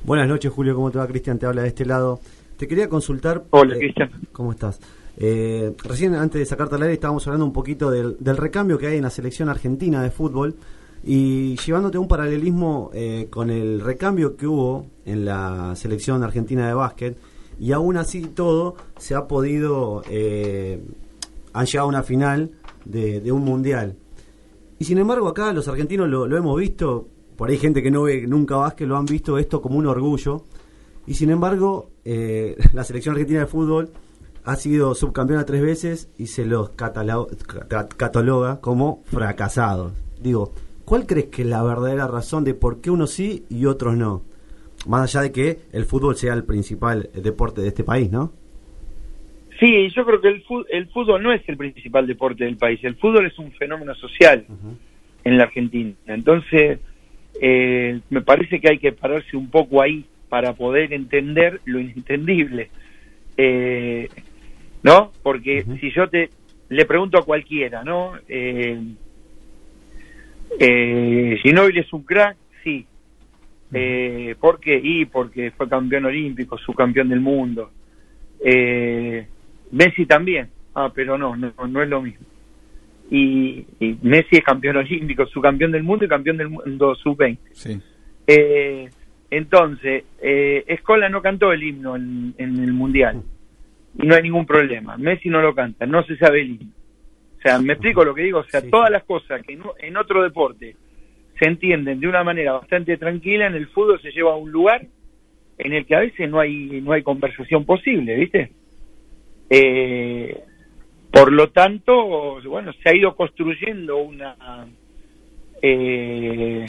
[0.03, 0.75] Buenas noches, Julio.
[0.75, 1.07] ¿Cómo te va?
[1.07, 2.19] Cristian te habla de este lado.
[2.57, 3.43] Te quería consultar.
[3.51, 4.11] Hola, eh, Cristian.
[4.31, 4.79] ¿Cómo estás?
[5.17, 8.87] Eh, recién, antes de sacarte al aire, estábamos hablando un poquito del, del recambio que
[8.87, 10.55] hay en la selección argentina de fútbol
[11.03, 16.73] y llevándote un paralelismo eh, con el recambio que hubo en la selección argentina de
[16.73, 17.17] básquet
[17.59, 20.81] y aún así todo se ha podido, eh,
[21.53, 22.51] han llegado a una final
[22.85, 23.95] de, de un mundial.
[24.79, 28.25] Y sin embargo, acá los argentinos lo, hemos visto, por ahí gente que no ve
[28.27, 30.45] nunca básquet lo han visto esto como un orgullo.
[31.05, 33.91] Y sin embargo, eh, la selección argentina de fútbol
[34.45, 37.27] ha sido subcampeona tres veces y se los catalo-
[37.67, 39.91] ca- cataloga como fracasados.
[40.21, 40.53] Digo,
[40.85, 44.23] ¿cuál crees que es la verdadera razón de por qué unos sí y otros no?
[44.87, 48.31] Más allá de que el fútbol sea el principal deporte de este país, ¿no?
[49.59, 52.79] Sí, yo creo que el fútbol, el fútbol no es el principal deporte del país.
[52.83, 54.45] El fútbol es un fenómeno social
[55.23, 55.93] en la Argentina.
[56.07, 56.79] Entonces,
[57.41, 62.69] eh, me parece que hay que pararse un poco ahí para poder entender lo inentendible.
[63.35, 64.07] Eh,
[64.81, 65.11] ¿No?
[65.21, 66.29] Porque si yo te
[66.69, 68.13] le pregunto a cualquiera, ¿no?
[68.29, 68.79] Eh,
[70.59, 72.85] eh, Ginóbili es un crack, sí.
[73.73, 74.79] Eh, ¿Por qué?
[74.81, 77.71] Y porque fue campeón olímpico, subcampeón del mundo.
[78.43, 79.27] Eh,
[79.71, 80.49] Messi también.
[80.75, 82.25] Ah, pero no, no, no es lo mismo.
[83.11, 87.37] Y, y Messi es campeón olímpico, subcampeón del mundo y campeón del mundo sub-20.
[87.53, 87.79] Sí.
[88.27, 88.89] Eh,
[89.31, 93.21] entonces, eh, Escola no cantó el himno en, en el Mundial.
[93.97, 94.97] Y no hay ningún problema.
[94.97, 96.71] Messi no lo canta, no se sabe el himno.
[97.37, 98.39] O sea, me explico lo que digo.
[98.39, 100.75] O sea, todas las cosas que no- en otro deporte
[101.39, 104.85] se entienden de una manera bastante tranquila, en el fútbol se lleva a un lugar
[105.57, 108.51] en el que a veces no hay, no hay conversación posible, ¿viste?
[109.49, 110.43] Eh,
[111.11, 114.67] por lo tanto, bueno, se ha ido construyendo una...
[115.61, 116.65] eh,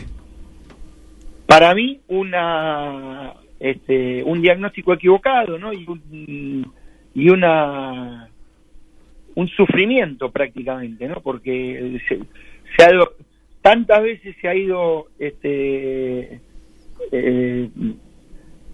[1.47, 6.73] para mí una este, un diagnóstico equivocado no y un,
[7.15, 8.29] y una
[9.35, 12.21] un sufrimiento prácticamente no porque se,
[12.77, 13.15] se ha ido-
[13.63, 16.41] tantas veces se ha ido este
[17.13, 17.69] eh,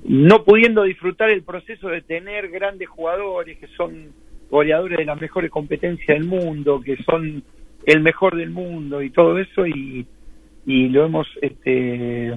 [0.08, 4.12] no pudiendo disfrutar el proceso de tener grandes jugadores que son
[4.48, 7.42] goleadores de las mejores competencias del mundo que son
[7.84, 10.06] el mejor del mundo y todo eso y
[10.64, 12.34] y lo hemos este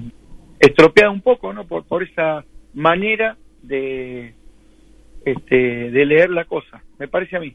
[0.58, 2.44] estropeado un poco no por por esa
[2.74, 4.34] manera de
[5.24, 7.54] este de leer la cosa me parece a mí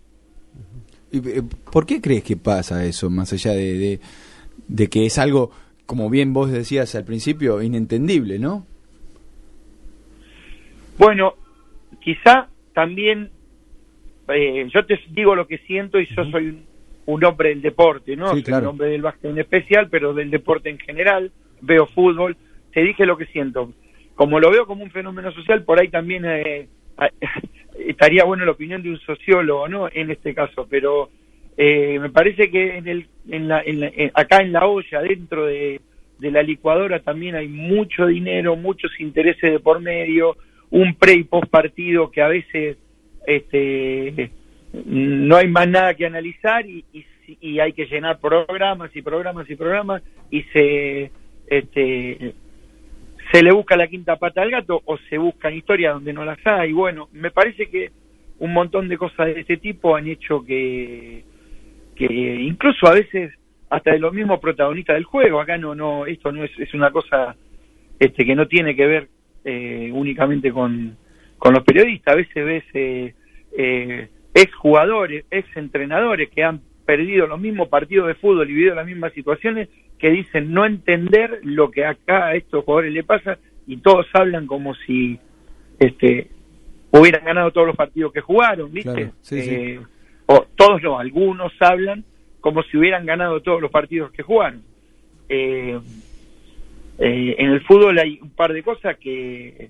[1.11, 3.99] ¿Y, eh, ¿Por qué crees que pasa eso, más allá de, de,
[4.67, 5.51] de que es algo,
[5.85, 8.65] como bien vos decías al principio, inentendible, ¿no?
[10.97, 11.33] Bueno,
[11.99, 13.29] quizá también,
[14.29, 16.63] eh, yo te digo lo que siento y yo soy un,
[17.05, 18.27] un hombre del deporte, ¿no?
[18.29, 18.63] Sí, Soy claro.
[18.63, 21.31] un hombre del básquet en especial, pero del deporte en general,
[21.61, 22.35] veo fútbol,
[22.73, 23.71] te dije lo que siento.
[24.15, 26.67] Como lo veo como un fenómeno social, por ahí también eh,
[27.87, 29.89] estaría bueno la opinión de un sociólogo, ¿no?
[29.93, 31.09] En este caso, pero
[31.57, 35.01] eh, me parece que en el, en la, en la- en- acá en la olla,
[35.01, 35.81] dentro de,
[36.19, 40.37] de la licuadora, también hay mucho dinero, muchos intereses de por medio,
[40.71, 42.77] un pre y post partido que a veces
[43.25, 44.31] este,
[44.85, 47.05] no hay más nada que analizar y, y,
[47.41, 51.11] y hay que llenar programas y programas y programas y se
[51.47, 52.33] este
[53.31, 56.37] se le busca la quinta pata al gato o se buscan historias donde no las
[56.45, 56.71] hay.
[56.73, 57.91] Bueno, me parece que
[58.39, 61.23] un montón de cosas de este tipo han hecho que,
[61.95, 63.33] que incluso a veces
[63.69, 66.91] hasta de los mismos protagonistas del juego, acá no, no, esto no es, es una
[66.91, 67.35] cosa
[67.99, 69.07] este que no tiene que ver
[69.45, 70.97] eh, únicamente con,
[71.37, 73.13] con los periodistas, a veces ves eh,
[73.57, 78.75] eh, ex jugadores, ex entrenadores que han perdido los mismos partidos de fútbol y vivido
[78.75, 83.37] las mismas situaciones que dicen no entender lo que acá a estos jugadores le pasa
[83.65, 85.19] y todos hablan como si
[85.79, 86.29] este
[86.91, 88.93] hubieran ganado todos los partidos que jugaron, ¿viste?
[88.93, 89.55] Claro, sí, sí.
[89.55, 89.79] Eh,
[90.27, 92.03] o todos no, algunos hablan
[92.41, 94.63] como si hubieran ganado todos los partidos que jugaron.
[95.29, 95.79] Eh,
[96.97, 99.69] eh, en el fútbol hay un par de cosas que,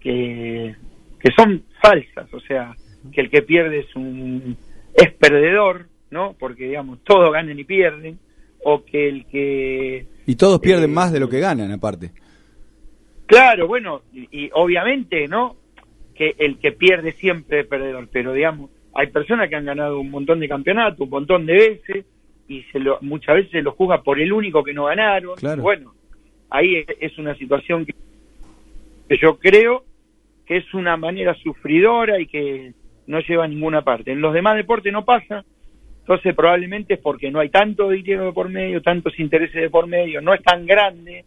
[0.00, 0.74] que,
[1.18, 2.74] que son falsas, o sea,
[3.12, 4.56] que el que pierde es un
[4.94, 6.34] es perdedor, ¿no?
[6.38, 8.18] Porque digamos, todos ganan y pierden,
[8.64, 12.10] o que el que Y todos pierden más de lo que ganan, aparte.
[13.26, 15.56] Claro, bueno, y, y obviamente, ¿no?
[16.14, 20.10] Que el que pierde siempre es perdedor, pero digamos, hay personas que han ganado un
[20.10, 22.04] montón de campeonatos, un montón de veces,
[22.48, 25.36] y se lo, muchas veces se lo juzga por el único que no ganaron.
[25.36, 25.62] Claro.
[25.62, 25.94] Bueno,
[26.50, 27.94] ahí es, una situación que
[29.20, 29.84] yo creo
[30.46, 32.72] que es una manera sufridora y que
[33.06, 34.12] no lleva a ninguna parte.
[34.12, 35.44] En los demás deportes no pasa,
[36.00, 39.86] entonces probablemente es porque no hay tanto dinero de por medio, tantos intereses de por
[39.86, 41.24] medio, no es tan grande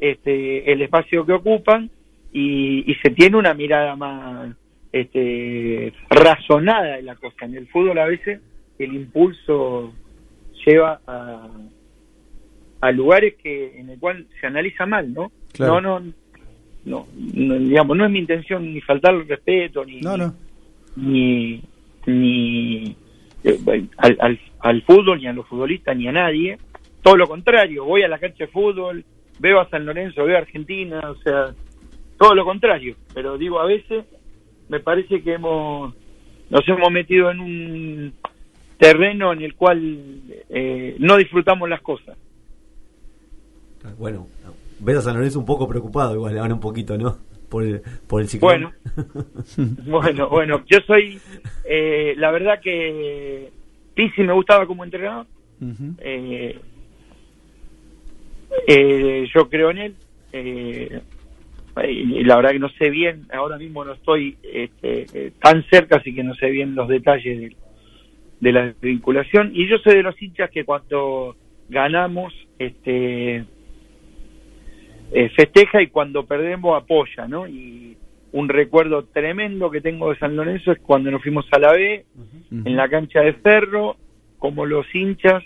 [0.00, 1.90] este, el espacio que ocupan
[2.32, 4.54] y, y se tiene una mirada más
[4.92, 7.44] este, razonada de la cosa.
[7.44, 8.40] En el fútbol a veces
[8.78, 9.94] el impulso
[10.66, 11.48] lleva a,
[12.86, 15.32] a lugares que en el cual se analiza mal, ¿no?
[15.52, 15.80] Claro.
[15.80, 16.12] No, no,
[16.84, 20.34] no, no, digamos, no es mi intención ni faltar el respeto ni No, no.
[20.96, 21.62] ni
[22.06, 22.96] ni
[23.42, 23.58] eh,
[23.96, 26.58] al, al, al fútbol ni a los futbolistas ni a nadie
[27.06, 29.04] todo lo contrario, voy a la cancha de fútbol,
[29.38, 31.54] veo a San Lorenzo, veo a Argentina, o sea,
[32.18, 32.96] todo lo contrario.
[33.14, 34.04] Pero digo, a veces
[34.68, 35.94] me parece que hemos
[36.50, 38.12] nos hemos metido en un
[38.76, 39.80] terreno en el cual
[40.50, 42.18] eh, no disfrutamos las cosas.
[43.98, 44.26] Bueno,
[44.80, 47.18] ves a San Lorenzo un poco preocupado, igual le van un poquito, ¿no?
[47.48, 48.72] Por el, por el Bueno,
[49.86, 51.18] bueno, bueno, yo soy,
[51.64, 53.50] eh, la verdad que
[53.94, 55.26] Pizzi me gustaba como entrenador.
[56.00, 56.58] eh,
[58.66, 59.94] eh, yo creo en él.
[60.32, 61.00] Eh,
[61.88, 66.14] y la verdad que no sé bien, ahora mismo no estoy este, tan cerca, así
[66.14, 67.56] que no sé bien los detalles de,
[68.40, 69.50] de la vinculación.
[69.54, 71.36] Y yo soy de los hinchas que cuando
[71.68, 73.44] ganamos, este
[75.12, 77.46] eh, festeja y cuando perdemos apoya, ¿no?
[77.46, 77.96] Y
[78.32, 82.04] un recuerdo tremendo que tengo de San Lorenzo es cuando nos fuimos a la B,
[82.50, 83.96] en la cancha de Ferro,
[84.38, 85.42] como los hinchas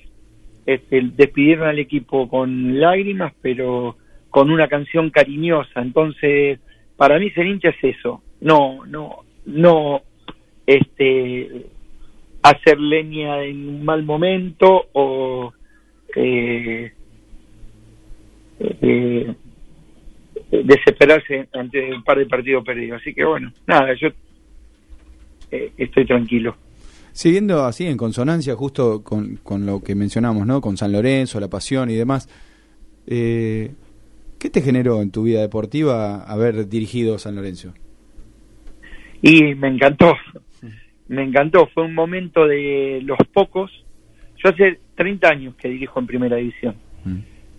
[0.66, 3.96] este, despidieron al equipo con lágrimas, pero
[4.30, 5.80] con una canción cariñosa.
[5.80, 6.58] Entonces,
[6.96, 10.02] para mí ser hincha es eso, no, no, no,
[10.66, 11.66] este,
[12.42, 15.52] hacer leña en un mal momento o
[16.16, 16.92] eh,
[18.58, 19.34] eh,
[20.50, 23.00] desesperarse ante un par de partidos perdidos.
[23.00, 24.08] Así que bueno, nada, yo
[25.50, 26.56] eh, estoy tranquilo.
[27.12, 30.60] Siguiendo así en consonancia justo con, con lo que mencionamos, ¿no?
[30.60, 32.28] Con San Lorenzo, la pasión y demás.
[33.06, 33.72] Eh,
[34.38, 37.74] ¿Qué te generó en tu vida deportiva haber dirigido San Lorenzo?
[39.20, 40.16] Y me encantó,
[41.08, 41.68] me encantó.
[41.74, 43.70] Fue un momento de los pocos.
[44.42, 46.74] Yo hace 30 años que dirijo en primera división.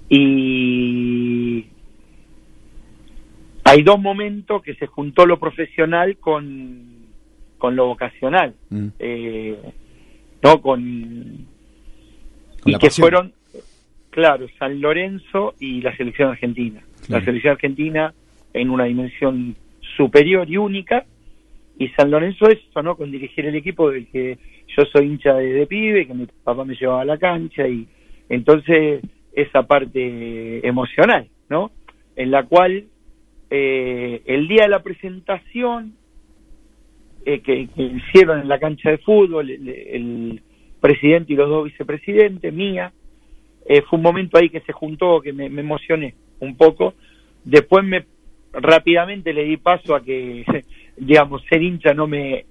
[0.09, 1.67] Y
[3.71, 7.07] hay dos momentos que se juntó lo profesional con,
[7.57, 8.53] con lo vocacional.
[8.99, 9.57] Eh,
[10.43, 11.47] no, con.
[12.65, 13.03] y que pasión.
[13.03, 13.33] fueron,
[14.09, 16.81] claro, San Lorenzo y la selección argentina.
[17.07, 18.13] La selección argentina
[18.53, 19.55] en una dimensión
[19.95, 21.05] superior y única.
[21.77, 22.97] Y San Lorenzo eso, ¿no?
[22.97, 24.37] Con dirigir el equipo del que
[24.75, 27.87] yo soy hincha de, de pibe, que mi papá me llevaba a la cancha y
[28.27, 31.71] entonces esa parte emocional, ¿no?
[32.17, 32.87] En la cual
[33.53, 35.93] eh, el día de la presentación
[37.25, 40.41] eh, que, hicieron en la cancha de fútbol el,
[40.79, 42.91] presidente y los dos vicepresidentes, mía,
[43.67, 46.95] eh, fue un momento ahí que se juntó, que me, emocioné un poco.
[47.43, 48.05] Después me
[48.53, 50.43] rápidamente le di paso a que,
[50.97, 52.45] digamos, ser hincha no me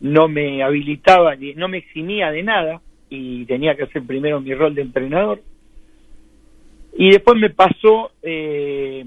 [0.00, 4.74] no me habilitaba, no me eximía de nada y tenía que hacer primero mi rol
[4.74, 5.42] de entrenador.
[6.96, 9.04] Y después me pasó eh,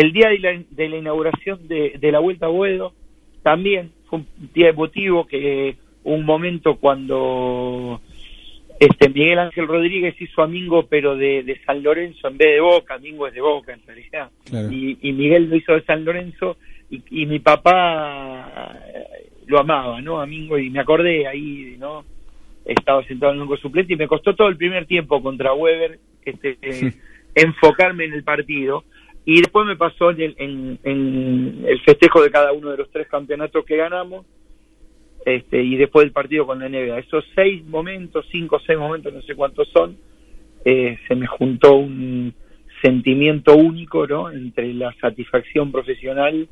[0.00, 2.92] el día de la, de la inauguración de, de la Vuelta a Boedo,
[3.42, 8.00] también fue un día emotivo, que un momento cuando
[8.78, 12.60] este Miguel Ángel Rodríguez hizo a Mingo, pero de, de San Lorenzo en vez de
[12.60, 14.70] Boca, Mingo es de Boca en realidad, Claro.
[14.70, 16.58] y, y Miguel lo hizo de San Lorenzo,
[16.90, 20.20] y, y mi papá eh, lo amaba, ¿no?
[20.20, 22.04] A Mingo, y me acordé ahí, ¿no?
[22.66, 25.98] Estaba sentado en el banco suplente y me costó todo el primer tiempo contra Weber
[26.24, 26.92] este, eh,
[27.34, 28.84] enfocarme en el partido.
[29.26, 33.08] Y después me pasó en el, en- el festejo de cada uno de los tres
[33.08, 34.24] campeonatos que ganamos,
[35.24, 37.00] este, y después del partido con la NBA.
[37.00, 39.96] Esos seis momentos, cinco o seis momentos, no sé cuántos son,
[40.64, 42.32] eh, se me juntó un
[42.80, 44.30] sentimiento único, ¿no?
[44.30, 46.48] Entre la satisfacción profesional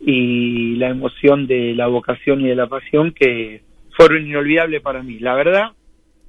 [0.00, 3.62] y la emoción de la vocación y de la pasión que
[3.96, 5.18] fueron inolvidables para mí.
[5.20, 5.72] La verdad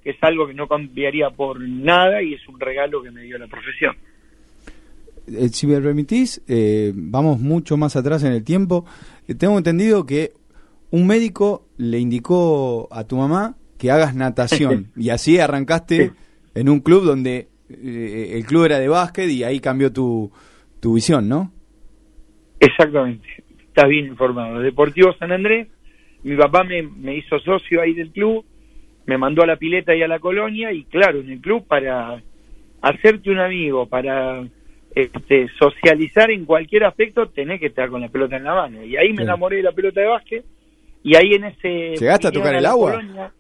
[0.04, 3.38] que es algo que no cambiaría por nada y es un regalo que me dio
[3.40, 3.96] la profesión.
[5.32, 8.86] Eh, si me permitís, eh, vamos mucho más atrás en el tiempo.
[9.28, 10.34] Eh, tengo entendido que
[10.92, 16.12] un médico le indicó a tu mamá que hagas natación y así arrancaste
[16.56, 20.32] en un club donde eh, el club era de básquet y ahí cambió tu,
[20.80, 21.52] tu visión, ¿no?
[22.60, 23.28] Exactamente,
[23.68, 24.60] estás bien informado.
[24.60, 25.68] Deportivo San Andrés,
[26.24, 28.44] mi papá me, me hizo socio ahí del club,
[29.06, 32.22] me mandó a la pileta y a la colonia y claro, en el club para
[32.82, 34.44] hacerte un amigo, para
[35.04, 38.84] este, socializar en cualquier aspecto, tenés que estar con la pelota en la mano.
[38.84, 40.46] Y ahí me enamoré de la pelota de básquet
[41.04, 41.96] y ahí en ese...
[41.98, 42.92] ¿Llegaste a tocar el agua?
[42.94, 43.32] colonia-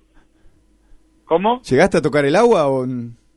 [1.26, 1.62] ¿Cómo?
[1.62, 2.86] ¿Llegaste a tocar el agua o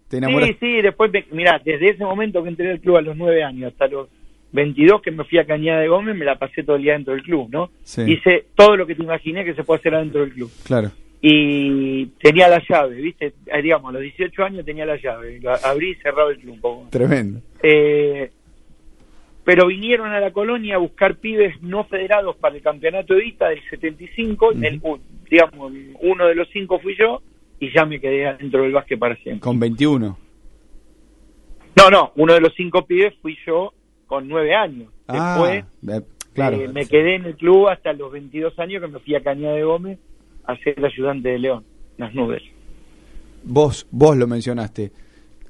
[0.08, 0.54] te enamoraste?
[0.54, 3.42] Sí, sí, después, me, mirá, desde ese momento que entré al club a los nueve
[3.44, 4.08] años hasta los
[4.52, 7.14] 22 que me fui a Cañada de Gómez, me la pasé todo el día dentro
[7.14, 7.70] del club, ¿no?
[7.82, 8.02] Sí.
[8.02, 10.50] Hice todo lo que te imaginé que se puede hacer adentro del club.
[10.64, 10.90] Claro.
[11.24, 13.32] Y tenía la llave, ¿viste?
[13.46, 15.38] Eh, digamos, a los 18 años tenía la llave.
[15.40, 16.90] Lo abrí y cerraba el club.
[16.90, 17.40] Tremendo.
[17.62, 18.30] Eh,
[19.44, 23.48] pero vinieron a la colonia a buscar pibes no federados para el campeonato de Vita
[23.50, 24.98] del 75, el- u-
[25.30, 27.22] digamos, uno de los cinco fui yo,
[27.60, 29.40] y ya me quedé adentro del básquet para siempre.
[29.40, 30.18] Con 21.
[31.76, 33.72] No, no, uno de los cinco pibes fui yo
[34.06, 34.92] con nueve años.
[35.08, 36.00] Después Ah,
[36.34, 36.56] claro.
[36.60, 39.54] eh, me quedé en el club hasta los 22 años que me fui a Cañada
[39.54, 39.98] de Gómez
[40.46, 41.64] a ser ayudante de León,
[41.98, 42.42] las nubes.
[43.44, 44.92] Vos, vos lo mencionaste.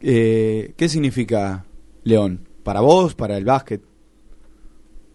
[0.01, 1.65] Eh, ¿Qué significa
[2.05, 2.41] León?
[2.63, 3.15] ¿Para vos?
[3.15, 3.83] ¿Para el básquet?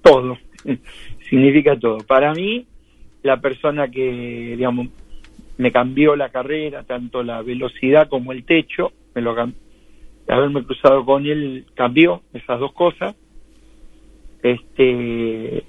[0.07, 0.37] todo,
[1.29, 1.97] significa todo.
[1.99, 2.65] Para mí,
[3.23, 4.87] la persona que, digamos,
[5.57, 9.35] me cambió la carrera, tanto la velocidad como el techo, me lo
[10.27, 13.15] haberme cruzado con él cambió esas dos cosas.
[14.43, 15.63] Este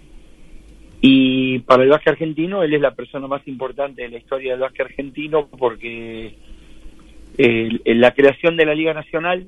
[1.01, 4.61] y para el básquet argentino él es la persona más importante de la historia del
[4.61, 6.35] básquet argentino porque
[7.37, 9.47] el- el- la creación de la Liga Nacional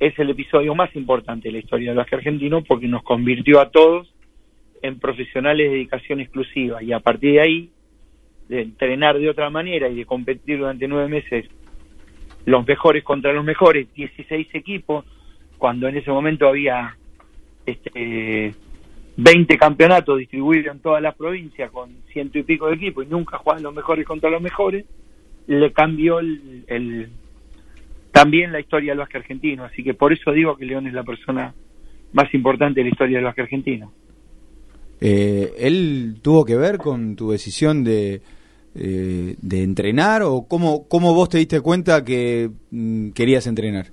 [0.00, 3.70] es el episodio más importante de la historia del básquet argentino porque nos convirtió a
[3.70, 4.12] todos
[4.82, 6.82] en profesionales de dedicación exclusiva.
[6.82, 7.70] Y a partir de ahí
[8.48, 11.46] de entrenar de otra manera y de competir durante nueve meses
[12.44, 15.06] los mejores contra los mejores, 16 equipos,
[15.56, 16.98] cuando en ese momento había
[17.64, 18.54] este
[19.16, 23.38] 20 campeonatos distribuidos en todas las provincias con ciento y pico de equipos y nunca
[23.38, 24.84] jugaban los mejores contra los mejores,
[25.46, 27.08] le cambió el, el-
[28.12, 29.64] también la historia del básquet argentino.
[29.64, 31.52] Así que por eso digo que León es la persona
[32.12, 33.92] más importante de la historia del básquet argentino.
[35.00, 38.20] Eh, ¿Él tuvo que ver con tu decisión de,
[38.76, 43.88] eh, de entrenar o cómo, cómo vos te diste cuenta que mm, querías entrenar?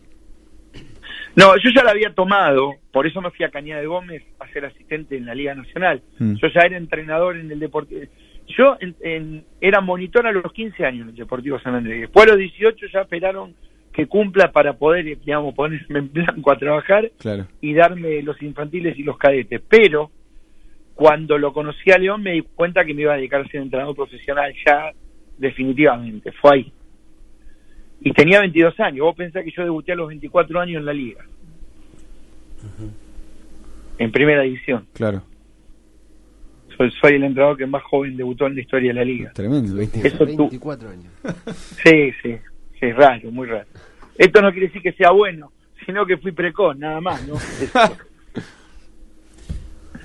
[1.35, 4.47] No, yo ya la había tomado, por eso me fui a Cañada de Gómez a
[4.49, 6.01] ser asistente en la Liga Nacional.
[6.19, 6.35] Mm.
[6.35, 8.01] Yo ya era entrenador en el Deportivo.
[8.57, 12.01] Yo en- en- era monitor a los 15 años en el Deportivo San Andrés.
[12.01, 13.53] Después a los 18 ya esperaron
[13.93, 17.47] que cumpla para poder, digamos, ponerme en blanco a trabajar Claro.
[17.61, 19.61] y darme los infantiles y los cadetes.
[19.69, 20.11] Pero
[20.95, 23.61] cuando lo conocí a León me di cuenta que me iba a dedicar a ser
[23.61, 24.91] entrenador profesional ya
[25.37, 26.31] definitivamente.
[26.33, 26.73] Fue ahí.
[28.01, 29.05] Y tenía 22 años.
[29.05, 31.23] Vos pensás que yo debuté a los 24 años en la liga.
[33.97, 34.87] En primera división.
[34.93, 35.21] Claro.
[36.77, 39.31] Soy, soy el entrenador que más joven debutó en la historia de la liga.
[39.33, 39.79] Tremendo.
[39.79, 41.11] Eso tú- 24 años.
[41.83, 42.37] Sí, sí,
[42.79, 43.67] sí, raro, muy raro.
[44.17, 45.51] Esto no quiere decir que sea bueno,
[45.85, 47.35] sino que fui precoz, nada más, ¿no?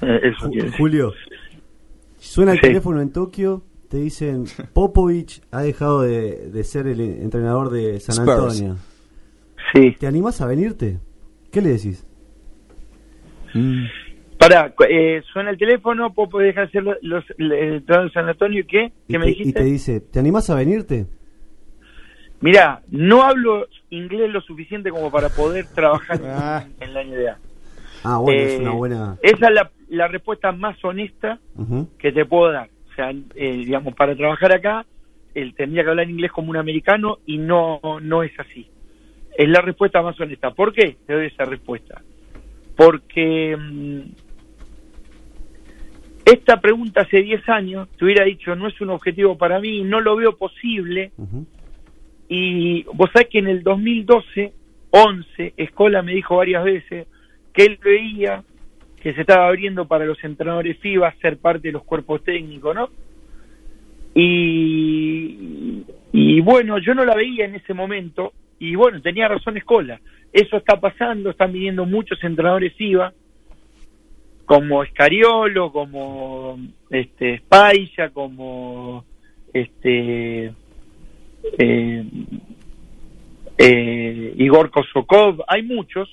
[0.03, 0.77] Eso, eso.
[0.77, 1.15] Julio,
[2.19, 2.67] suena el Sí.
[2.67, 3.63] teléfono en Tokio,
[3.97, 4.45] te dicen
[4.75, 8.61] Popovich ha dejado de, de ser el entrenador de San Spurs.
[8.61, 8.77] Antonio.
[9.73, 9.93] Sí.
[9.99, 10.99] ¿Te animás a venirte?
[11.51, 12.07] ¿Qué le decís?
[14.39, 18.13] Pará, cu- eh, suena el teléfono, Popo deja de hacer los, los, el entrenador de
[18.13, 18.93] San Antonio, ¿y qué?
[19.09, 19.61] Y ¿Qué me te, y dijiste?
[19.61, 21.07] te dice, ¿te animás a venirte?
[22.43, 26.21] Mira, no hablo inglés lo suficiente como para poder trabajar
[26.81, 27.39] en, en la NBA.
[28.05, 29.17] Ah, bueno, es Eh, una buena...
[29.23, 31.41] Esa es la, la respuesta más honesta
[31.99, 32.69] que te puedo dar.
[32.97, 34.87] O sea, eh, digamos, para trabajar acá,
[35.35, 38.67] él tendría que hablar inglés como un americano y no, no es así.
[39.37, 40.53] Es la respuesta más honesta.
[40.53, 42.01] ¿Por qué te doy esa respuesta?
[42.75, 44.01] Porque mm,
[46.25, 50.01] esta pregunta hace 10 años te hubiera dicho no es un objetivo para mí, no
[50.01, 51.13] lo veo posible.
[52.31, 54.55] Y vos sabés que en el 2012,
[54.89, 57.09] 11, Escola me dijo varias veces
[57.53, 58.43] que él veía
[59.07, 62.91] que se estaba abriendo para los entrenadores FIBA ser parte de los cuerpos técnicos, ¿no?
[64.17, 70.01] Y, y bueno, yo no la veía en ese momento y bueno, tenía razón Escola.
[70.33, 73.13] Eso está pasando, están viniendo muchos entrenadores FIBA
[74.45, 76.59] como Escariolo, como
[76.91, 79.05] este Spaya, como
[79.55, 80.47] este
[81.59, 82.05] eh,
[83.57, 86.11] eh, Igor Kosokov, hay muchos,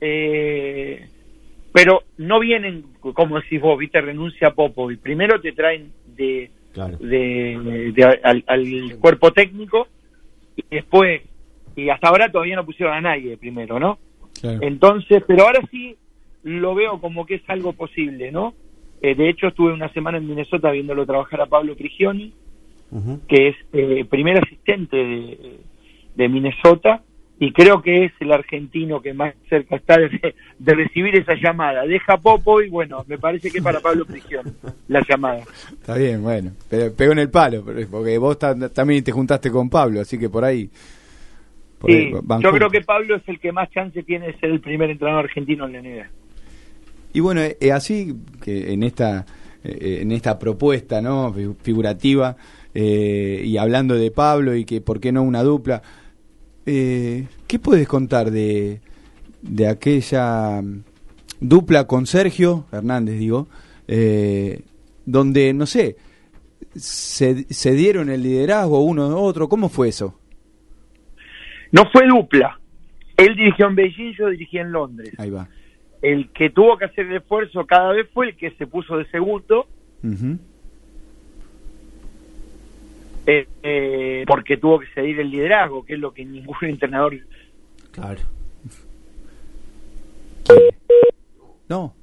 [0.00, 1.08] eh,
[1.74, 5.00] pero no vienen, como decís vos, viste, renuncia a Popovic.
[5.00, 6.48] Primero te traen de,
[7.00, 9.88] de, de- al, al cuerpo técnico
[10.56, 11.22] y después,
[11.74, 13.98] y hasta ahora todavía no pusieron a nadie primero, ¿no?
[14.62, 15.96] Entonces, pero ahora sí
[16.44, 18.54] lo veo como que es algo posible, ¿no?
[19.02, 22.32] Eh, de hecho, estuve una semana en Minnesota viéndolo trabajar a Pablo Prigioni,
[23.26, 25.56] que es eh, primer asistente de,
[26.14, 27.02] de Minnesota,
[27.40, 31.84] y creo que es el argentino que más cerca está de, de recibir esa llamada.
[31.84, 34.50] Deja Popo y bueno, me parece que es para Pablo Prigioni
[34.88, 35.42] la llamada.
[35.72, 36.52] Está bien, bueno.
[36.70, 40.16] Pero pegó en el palo, pero- porque vos ta- también te juntaste con Pablo, así
[40.18, 40.70] que por ahí.
[41.78, 44.38] por Sí, ahí van yo creo que Pablo es el que más chance tiene de
[44.38, 46.06] ser el primer entrenador argentino en la NBA.
[47.14, 49.26] Y bueno, es así que en esta
[49.64, 52.36] eh, en esta propuesta no Fi- figurativa
[52.74, 55.82] eh, y hablando de Pablo y que por qué no una dupla,
[56.66, 58.80] eh, ¿qué puedes contar de,
[59.42, 60.62] de aquella
[61.40, 63.48] dupla con Sergio Hernández, digo,
[63.88, 64.62] eh,
[65.04, 65.96] donde, no sé,
[66.74, 69.48] se, se dieron el liderazgo uno de otro?
[69.48, 70.18] ¿Cómo fue eso?
[71.72, 72.58] No fue dupla.
[73.16, 75.12] Él dirigió en Beijing, yo dirigí en Londres.
[75.18, 75.48] Ahí va.
[76.02, 79.06] El que tuvo que hacer el esfuerzo cada vez fue el que se puso de
[79.06, 79.66] segundo.
[83.26, 87.16] Eh, eh, porque tuvo que ceder el liderazgo, que es lo que ningún entrenador...
[87.92, 88.20] Claro.
[91.68, 91.94] No.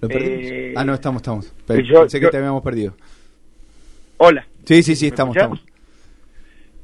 [0.00, 0.38] ¿Lo perdimos?
[0.42, 1.52] Eh, ah, no, estamos, estamos.
[1.66, 2.94] Pe- yo- Pensé que yo- te habíamos perdido.
[4.18, 4.46] Hola.
[4.64, 5.64] Sí, sí, sí, ¿Me estamos, estamos.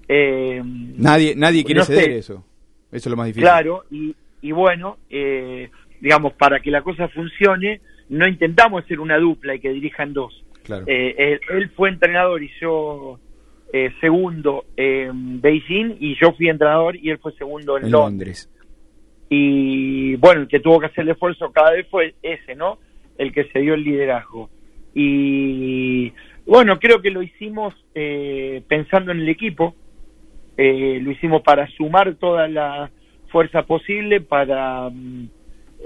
[0.09, 2.19] Eh, Nadie, nadie quiere no ceder sé.
[2.19, 2.45] eso.
[2.91, 3.43] Eso es lo más difícil.
[3.45, 5.71] Claro, y, y bueno, eh,
[6.01, 10.45] digamos, para que la cosa funcione, no intentamos hacer una dupla y que dirijan dos.
[10.65, 10.85] Claro.
[10.89, 13.20] Eh, él, él fue entrenador y yo
[13.73, 18.49] eh, segundo en Beijing y yo fui entrenador y él fue segundo en, en Londres.
[18.49, 18.51] Londres.
[19.28, 22.78] Y bueno, el que tuvo que hacer el esfuerzo cada vez fue ese, ¿no?
[23.19, 24.49] El que se dio el liderazgo.
[24.95, 26.12] Y
[26.47, 29.74] bueno, creo que lo hicimos eh, pensando en el equipo,
[30.57, 32.91] eh, lo hicimos para sumar toda la
[33.28, 35.28] fuerza posible, para mm,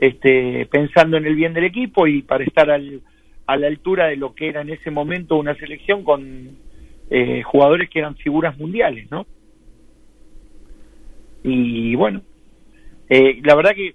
[0.01, 3.01] este, pensando en el bien del equipo y para estar al,
[3.49, 6.51] a la altura de lo que era en ese momento una selección con
[7.11, 9.27] eh, jugadores que eran figuras mundiales, ¿no?
[11.43, 12.21] Y bueno,
[13.09, 13.95] eh, la verdad que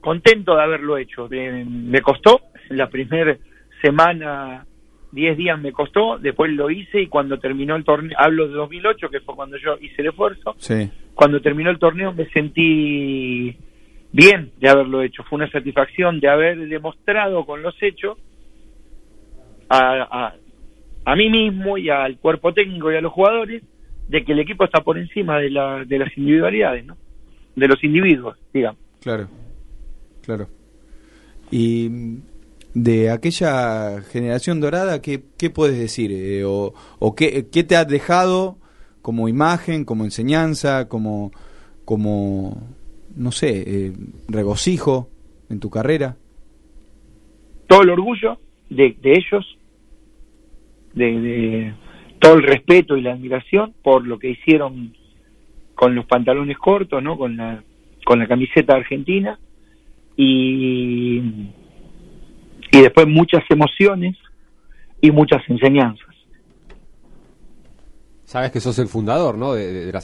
[0.00, 1.28] contento de haberlo hecho.
[1.32, 3.36] Eh, me costó, la primera
[3.82, 4.64] semana,
[5.10, 9.10] 10 días me costó, después lo hice y cuando terminó el torneo, hablo de 2008,
[9.10, 10.88] que fue cuando yo hice el esfuerzo, Sí.
[11.14, 13.56] cuando terminó el torneo me sentí
[14.12, 15.22] bien de haberlo hecho.
[15.24, 18.18] Fue una satisfacción de haber demostrado con los hechos
[19.68, 20.34] a, a,
[21.04, 23.62] a mí mismo y al cuerpo técnico y a los jugadores
[24.08, 26.96] de que el equipo está por encima de, la, de las individualidades, ¿no?
[27.56, 28.80] De los individuos, digamos.
[29.00, 29.28] Claro,
[30.22, 30.48] claro.
[31.50, 32.18] Y
[32.74, 36.10] de aquella generación dorada, ¿qué, qué puedes decir?
[36.12, 38.58] Eh, o o qué, qué te has dejado
[39.02, 41.32] como imagen, como enseñanza, como,
[41.84, 42.68] como
[43.16, 43.92] no sé, eh,
[44.28, 45.08] regocijo
[45.50, 46.16] en tu carrera?
[47.68, 49.58] todo el orgullo de, de ellos,
[50.92, 51.74] de, de
[52.18, 54.94] todo el respeto y la admiración por lo que hicieron
[55.74, 57.16] con los pantalones cortos, ¿no?
[57.16, 57.62] Con la
[58.04, 59.38] con la camiseta argentina
[60.18, 61.18] y
[62.72, 64.16] y después muchas emociones
[65.00, 66.14] y muchas enseñanzas.
[68.24, 69.54] Sabes que sos el fundador, ¿no?
[69.54, 70.00] De, de- de la,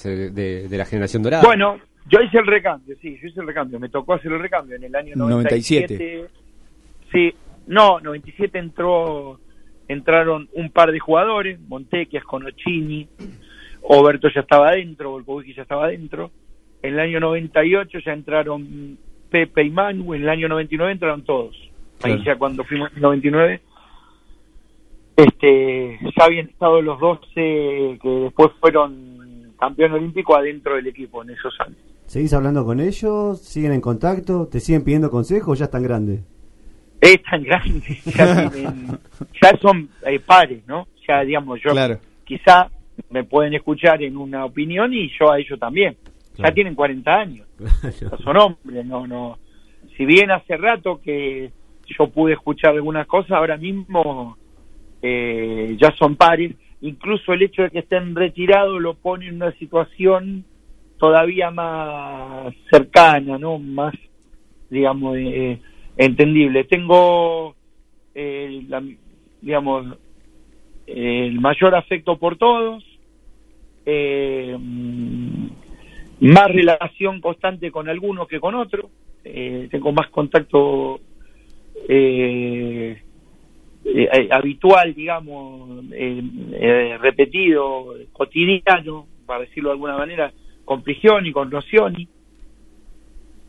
[0.69, 1.43] de la generación dorada.
[1.45, 4.77] Bueno, yo hice el recambio, sí, yo hice el recambio, me tocó hacer el recambio
[4.77, 6.29] en el año 97.
[7.13, 7.35] Sí,
[7.67, 9.41] no, 97 entró
[9.89, 13.09] entraron un par de jugadores, Montequias, Conocini,
[13.83, 16.31] Oberto ya estaba adentro, Volkovicki ya estaba adentro.
[16.83, 18.99] En el año 98 ya entraron
[19.31, 21.57] Pepe y Manu, en el año 99 entraron todos.
[22.03, 22.23] Ahí Claro.
[22.23, 23.61] ya cuando fuimos en el 99
[25.17, 31.31] este ya habían estado los 12 que después fueron campeón olímpico adentro del equipo en
[31.31, 31.77] esos años.
[32.09, 33.41] ¿Seguís hablando con ellos?
[33.43, 34.49] ¿Siguen en contacto?
[34.51, 36.21] ¿Te siguen pidiendo consejos o ya están grandes?
[37.01, 37.81] es tan grande,
[38.17, 38.99] ya, tienen-
[39.41, 40.89] ya son eh, pares, ¿no?
[41.07, 42.01] Ya, digamos, yo Claro.
[42.25, 42.69] quizá
[43.11, 45.97] me pueden escuchar en una opinión y yo a ellos también.
[46.37, 47.47] Ya tienen 40 años,
[48.01, 49.39] ya son hombres, no, no.
[49.97, 51.51] Si bien hace rato que
[51.99, 54.37] yo pude escuchar algunas cosas, ahora mismo
[55.03, 56.55] eh, ya son pares.
[56.81, 60.45] Incluso el hecho de que estén retirados lo pone en una situación
[60.99, 63.59] todavía más cercana, ¿no?
[63.59, 63.95] Más,
[64.71, 65.59] digamos, eh,
[65.97, 66.65] entendible.
[66.65, 67.55] Tengo,
[68.15, 68.83] eh, la-
[69.41, 69.97] digamos,
[70.87, 72.85] el mayor afecto por todos,
[73.87, 74.57] eh,
[76.21, 78.87] más relación constante con algunos que con otros,
[79.25, 81.01] eh, tengo más contacto
[81.89, 83.01] eh,
[83.85, 85.85] eh, habitual, digamos,
[87.01, 90.33] repetido, cotidiano, para decirlo de alguna manera,
[90.69, 92.07] con Prigioni, con Nocioni.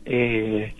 [0.06, 0.74] Eh,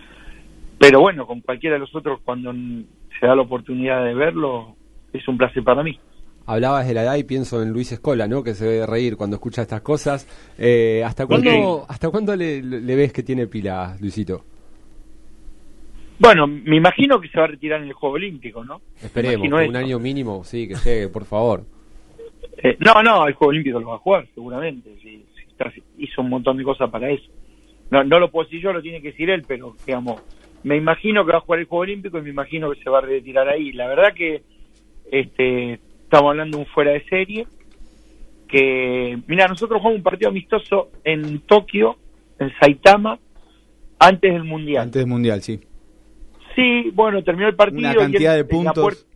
[0.78, 4.74] pero bueno, con cualquiera de los otros, cuando se da la oportunidad de verlo,
[5.12, 6.00] es un placer para mí.
[6.46, 8.42] Hablabas de la edad y pienso en Luis Escola, ¿no?
[8.42, 10.26] Que se debe reír cuando escucha estas cosas.
[10.58, 14.42] Eh, ¿Hasta cuándo, ¿hasta cuándo le, le ves que tiene pila, Luisito?
[16.18, 18.80] Bueno, me imagino que se va a retirar en el Juego Olímpico, ¿no?
[19.02, 21.64] Esperemos, un año mínimo, sí, que llegue, por favor.
[22.62, 24.96] Eh, no, no, el Juego Olímpico lo va a jugar, seguramente.
[25.02, 25.24] Si,
[25.98, 27.30] hizo un montón de cosas para eso.
[27.90, 30.22] No, no lo puedo decir yo, lo tiene que decir él, pero digamos,
[30.62, 32.98] me imagino que va a jugar el Juego Olímpico y me imagino que se va
[32.98, 33.72] a retirar ahí.
[33.72, 34.42] La verdad que
[35.10, 37.46] este estamos hablando de un fuera de serie.
[38.48, 41.96] Que, mira, nosotros jugamos un partido amistoso en Tokio,
[42.40, 43.16] en Saitama,
[44.00, 44.82] antes del Mundial.
[44.82, 45.60] Antes del Mundial, sí.
[46.56, 47.78] Sí, bueno, terminó el partido.
[47.78, 49.06] Una y él cantidad de puntos.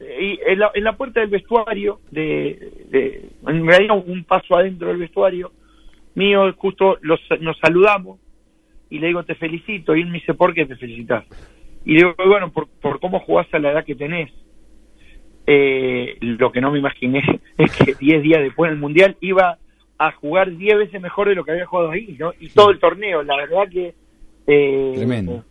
[0.00, 4.88] Y en la, en la puerta del vestuario, de, de, en realidad un paso adentro
[4.88, 5.52] del vestuario
[6.14, 8.18] mío, justo los, nos saludamos
[8.90, 9.94] y le digo, te felicito.
[9.94, 11.24] Y él me dice, ¿por qué te felicitas?
[11.84, 14.30] Y le digo, bueno, por, por cómo jugás a la edad que tenés.
[15.46, 17.22] Eh, lo que no me imaginé
[17.58, 19.58] es que 10 días después del Mundial iba
[19.98, 22.32] a jugar 10 veces mejor de lo que había jugado ahí, ¿no?
[22.40, 23.94] Y todo el torneo, la verdad que...
[24.46, 25.44] Eh, Tremendo.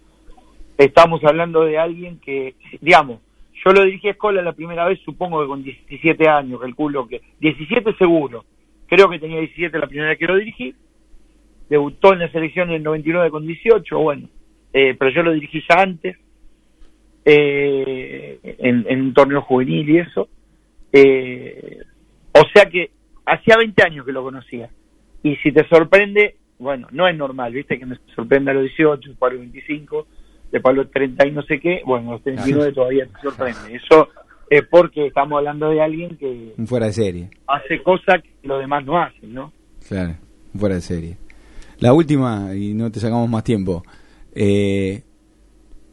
[0.78, 3.22] Estamos hablando de alguien que, digamos,
[3.66, 7.22] yo lo dirigí a Escola la primera vez, supongo que con 17 años, calculo que...
[7.40, 8.46] 17 seguro,
[8.86, 10.76] creo que tenía 17 la primera vez que lo dirigí,
[11.68, 14.30] debutó en la selección en el 99 con 18, bueno,
[14.72, 16.16] eh, pero yo lo dirigí ya antes,
[17.26, 20.30] eh, en, en un torneo juvenil y eso.
[20.94, 21.80] Eh,
[22.34, 22.92] o sea que
[23.26, 24.70] hacía 20 años que lo conocía.
[25.24, 29.10] Y si te sorprende, bueno, no es normal, viste, que me sorprenda a los 18,
[29.10, 30.08] después a los 25,
[30.64, 33.76] a los 30 y no sé qué, bueno, a los 39 todavía te sorprende.
[33.76, 34.10] Eso
[34.50, 37.30] es porque estamos hablando de alguien que fuera de serie.
[37.48, 39.52] hace cosas que los demás no hacen, ¿no?
[39.88, 40.16] Claro,
[40.58, 41.18] fuera de serie.
[41.80, 43.84] La última, y no te sacamos más tiempo.
[44.34, 45.04] Eh,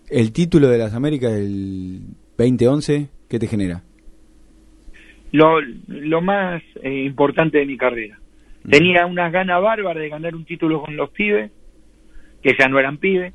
[0.09, 2.01] el título de las Américas del
[2.37, 3.83] 2011, ¿qué te genera?
[5.33, 8.19] lo, lo más eh, importante de mi carrera.
[8.69, 11.51] Tenía unas ganas bárbaras de ganar un título con los pibes,
[12.43, 13.35] que ya no eran pibes.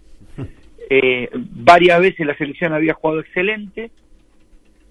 [0.90, 3.92] Eh, varias veces la selección había jugado excelente,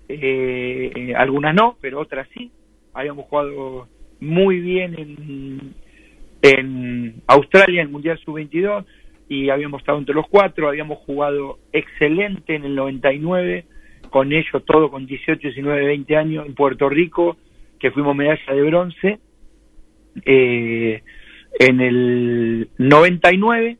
[0.08, 2.50] eh, algunas no, pero otras sí.
[2.92, 3.88] Habíamos jugado
[4.20, 5.74] muy bien en,
[6.42, 8.84] en Australia, en el Mundial Sub-22,
[9.28, 13.64] y habíamos estado entre los cuatro, habíamos jugado excelente en el 99
[14.10, 17.36] con ellos, todo con 18, 19, 20 años en Puerto Rico,
[17.78, 19.18] que fuimos medalla de bronce.
[20.24, 21.02] Eh,
[21.58, 23.78] en el 99,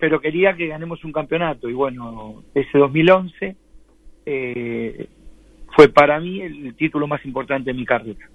[0.00, 1.68] pero quería que ganemos un campeonato.
[1.68, 3.56] Y bueno, ese 2011
[4.26, 5.06] eh,
[5.76, 8.28] fue para mí el título más importante de mi carrera.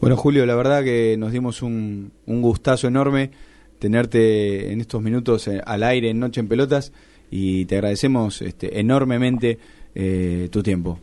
[0.00, 3.30] Bueno, Julio, la verdad que nos dimos un, un gustazo enorme
[3.78, 6.92] tenerte en estos minutos eh, al aire en Noche en Pelotas
[7.30, 9.58] y te agradecemos este, enormemente
[9.94, 10.98] eh, tu tiempo.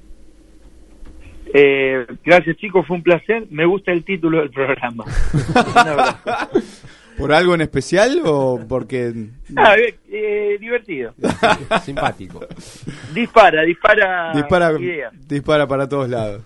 [1.54, 3.48] Eh, gracias chicos, fue un placer.
[3.50, 5.06] Me gusta el título del programa.
[7.18, 9.14] ¿Por algo en especial o porque...?
[9.56, 11.14] Ah, eh, eh, divertido.
[11.84, 12.42] Simpático.
[13.14, 14.74] Dispara, dispara, dispara,
[15.28, 16.42] dispara para todos lados.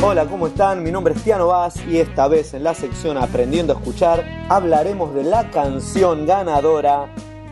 [0.05, 0.83] Hola, ¿cómo están?
[0.83, 5.15] Mi nombre es Tiano Vaz y esta vez en la sección Aprendiendo a Escuchar hablaremos
[5.15, 7.07] de la canción ganadora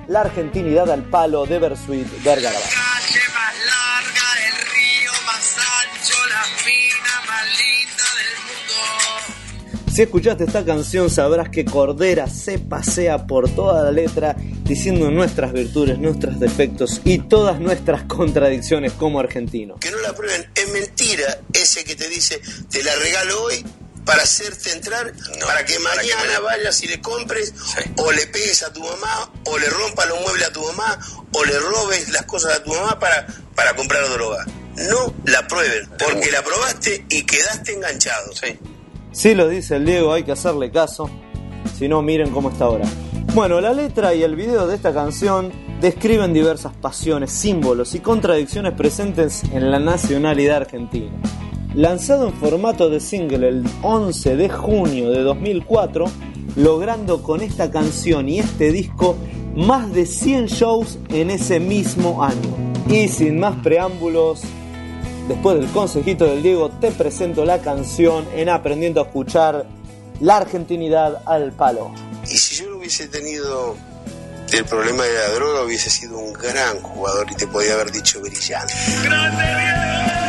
[0.09, 2.59] La Argentinidad al Palo de Bersuit Vergara.
[10.01, 15.53] Si escuchaste esta canción sabrás que Cordera se pasea por toda la letra diciendo nuestras
[15.53, 19.79] virtudes, nuestros defectos y todas nuestras contradicciones como argentino.
[19.79, 20.51] que no la prueben.
[20.55, 22.41] Es mentira ese que te dice,
[22.71, 23.63] te la regalo hoy
[24.07, 25.13] para hacerte entrar,
[25.45, 27.53] para que mañana vayas y le compres,
[27.99, 30.99] o le pegues a tu mamá, o le rompas los muebles a tu mamá,
[31.31, 34.47] o le robes las cosas a tu mamá para, para comprar droga.
[34.77, 38.33] No la prueben, porque la probaste y quedaste enganchado.
[39.13, 41.11] Si lo dice el Diego, hay que hacerle caso.
[41.77, 42.85] Si no, miren cómo está ahora.
[43.35, 45.51] Bueno, la letra y el video de esta canción
[45.81, 51.11] describen diversas pasiones, símbolos y contradicciones presentes en la nacionalidad argentina.
[51.75, 56.05] Lanzado en formato de single el 11 de junio de 2004,
[56.57, 59.17] logrando con esta canción y este disco
[59.57, 62.57] más de 100 shows en ese mismo año.
[62.89, 64.43] Y sin más preámbulos,
[65.31, 69.65] después del consejito del Diego, te presento la canción en Aprendiendo a escuchar
[70.21, 71.93] la argentinidad al palo.
[72.25, 73.77] Y si yo no hubiese tenido
[74.53, 78.21] el problema de la droga, hubiese sido un gran jugador y te podía haber dicho
[78.21, 78.75] brillante.
[79.09, 80.20] La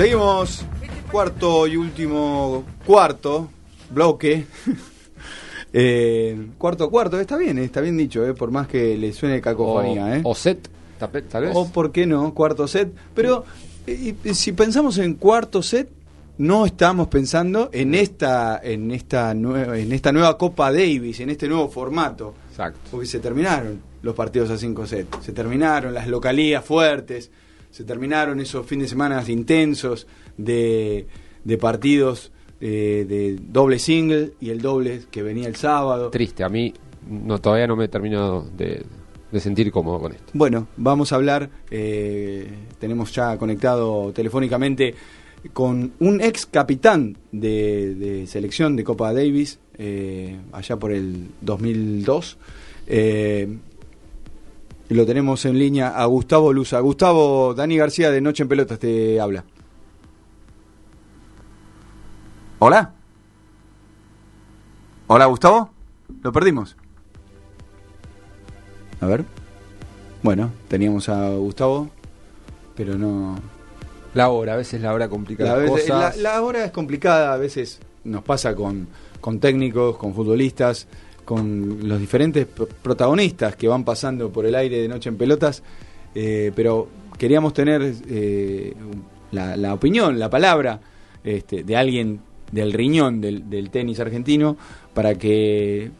[0.00, 0.64] Seguimos,
[1.12, 3.50] cuarto y último cuarto,
[3.90, 4.46] bloque.
[5.72, 10.04] Eh, cuarto cuarto, está bien, está bien dicho, eh, por más que le suene cacofonía.
[10.04, 10.20] O- eh.
[10.24, 10.68] o set,
[10.98, 11.52] tal vez.
[11.54, 12.92] O por qué no, cuarto set.
[13.14, 13.44] Pero
[13.86, 15.88] eh, y- si pensamos en cuarto set,
[16.38, 21.46] no estamos pensando en esta, en esta nueva, en esta nueva Copa Davis, en este
[21.46, 22.34] nuevo formato.
[22.50, 22.80] Exacto.
[22.90, 27.30] Porque se terminaron los partidos a 5 sets, se terminaron las localías fuertes,
[27.70, 30.06] se terminaron esos fines de semana intensos
[30.36, 31.06] de,
[31.44, 36.10] de partidos eh, de doble single y el doble que venía el sábado.
[36.10, 36.74] Triste, a mí
[37.08, 38.84] no, todavía no me he terminado de,
[39.32, 40.24] de sentir cómodo con esto.
[40.34, 44.94] Bueno, vamos a hablar, eh, tenemos ya conectado telefónicamente
[45.54, 52.36] con un ex capitán de, de selección de Copa Davis, eh, allá por el 2002.
[54.90, 56.80] Eh, lo tenemos en línea a Gustavo Luza.
[56.80, 59.44] Gustavo, Dani García de Noche en Pelotas te habla.
[62.58, 62.92] Hola.
[65.06, 65.70] Hola, Gustavo.
[66.22, 66.76] Lo perdimos.
[69.00, 69.24] A ver.
[70.22, 71.88] Bueno, teníamos a Gustavo,
[72.76, 73.36] pero no.
[74.12, 76.16] La hora, a veces la hora complica La, las vez- cosas.
[76.16, 78.88] la- la hora es complicada, a veces nos pasa con,
[79.20, 80.88] con técnicos, con futbolistas,
[81.30, 85.62] con los diferentes pro- protagonistas que van pasando por el aire de Noche en Pelotas,
[86.12, 88.74] eh, pero queríamos tener eh,
[89.30, 90.80] la, la opinión, la palabra
[91.22, 92.18] este, de alguien
[92.50, 94.56] del riñón del, del tenis argentino
[94.92, 95.92] para que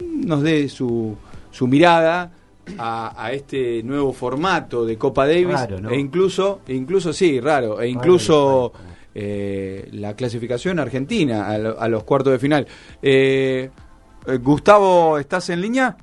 [0.00, 1.14] nos dé su,
[1.52, 2.32] su mirada
[2.76, 5.90] a, a este nuevo formato de Copa Davis Raro, ¿no?
[5.90, 8.72] e incluso e incluso sí raro e incluso
[9.14, 12.66] eh, la clasificación argentina a, lo- a los cuartos de final
[13.00, 13.70] Eh,
[14.26, 15.96] eh, Gustavo estás en línea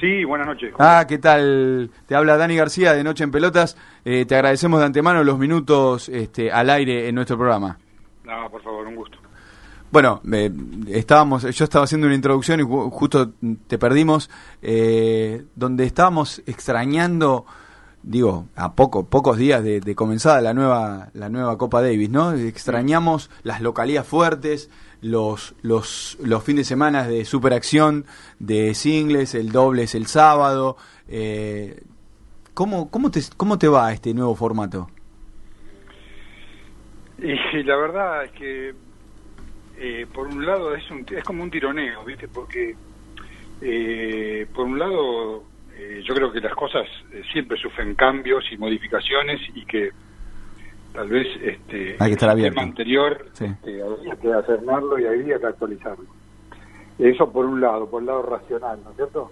[0.00, 0.72] Sí, buenas noches.
[0.78, 4.86] ah qué tal te habla Dani García de Noche en Pelotas Eh, te agradecemos de
[4.86, 7.78] antemano los minutos este, al aire en nuestro programa
[8.24, 9.18] No, por favor, un gusto.
[9.90, 10.50] Bueno, eh,
[10.88, 13.32] estábamos, yo estaba haciendo una introducción y ju- justo
[13.66, 14.28] te perdimos,
[14.60, 17.46] eh, donde estábamos extrañando,
[18.02, 22.32] digo, a poco, pocos días de, de comenzada la nueva, la nueva Copa Davis, ¿no?
[22.34, 24.68] Extrañamos las localías fuertes,
[25.00, 28.04] los, los, los fines de semana de superacción,
[28.38, 30.76] de singles, el dobles el sábado.
[31.08, 31.80] Eh,
[32.54, 34.90] ¿cómo, cómo, te, ¿Cómo te va este nuevo formato?
[37.18, 38.74] Y la verdad es que,
[39.78, 42.28] eh, por un lado, es, un, es como un tironeo, ¿viste?
[42.28, 42.76] Porque,
[43.60, 45.42] eh, por un lado,
[45.76, 49.90] eh, yo creo que las cosas eh, siempre sufren cambios y modificaciones y que
[50.98, 53.44] tal vez este, Hay que estar el tema anterior Sí.
[53.44, 53.82] este,
[54.20, 56.04] que alternarlo y habría que actualizarlo.
[56.98, 59.30] Eso por un lado, por el lado racional, ¿no es cierto?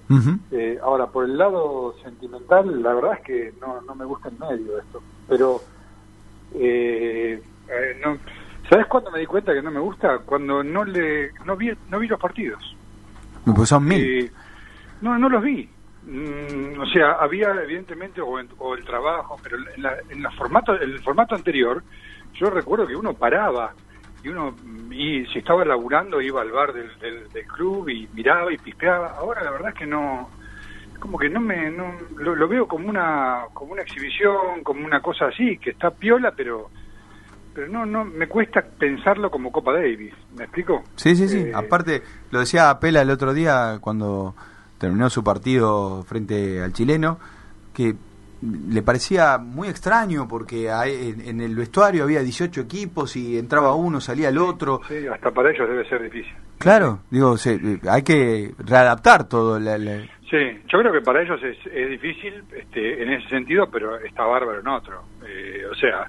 [0.52, 4.38] Eh, ahora, por el lado sentimental, la verdad es que no, no me gusta en
[4.38, 5.02] medio esto.
[5.28, 5.60] Pero,
[6.54, 8.18] eh, eh, no,
[8.70, 10.18] ¿sabes cuándo me di cuenta que no me gusta?
[10.18, 12.62] Cuando no le no vi, no vi los partidos.
[13.44, 14.00] Pues son mil.
[14.00, 14.30] Eh,
[15.00, 15.68] no, no los vi.
[16.06, 20.30] Mm, o sea, había evidentemente o, en- o el trabajo, pero en, la, en la
[20.30, 21.82] formato, el formato anterior,
[22.34, 23.72] yo recuerdo que uno paraba
[24.22, 24.54] y uno
[24.90, 29.14] y si estaba laburando iba al bar del, del, del club y miraba y pispeaba.
[29.18, 30.30] Ahora la verdad es que no,
[31.00, 35.00] como que no me, no, lo, lo veo como una, como una exhibición, como una
[35.00, 36.70] cosa así que está piola, pero,
[37.52, 40.14] pero no, no me cuesta pensarlo como Copa Davis.
[40.36, 40.84] ¿Me explico?
[40.94, 41.38] Sí, sí, sí.
[41.48, 44.34] Eh, Aparte, lo decía Apela el otro día cuando
[44.78, 47.18] terminó su partido frente al chileno,
[47.74, 47.94] que
[48.42, 54.00] le parecía muy extraño porque hay- en, el vestuario había 18 equipos y entraba uno,
[54.00, 54.80] salía el otro.
[54.88, 56.34] Sí, hasta para ellos debe ser difícil.
[56.58, 59.58] Claro, digo, se- hay que readaptar todo.
[59.58, 60.38] la- la- Sí,
[60.68, 64.60] yo creo que para ellos es, es difícil este, en ese sentido, pero está bárbaro
[64.60, 65.02] en otro.
[65.26, 66.06] Eh, o sea,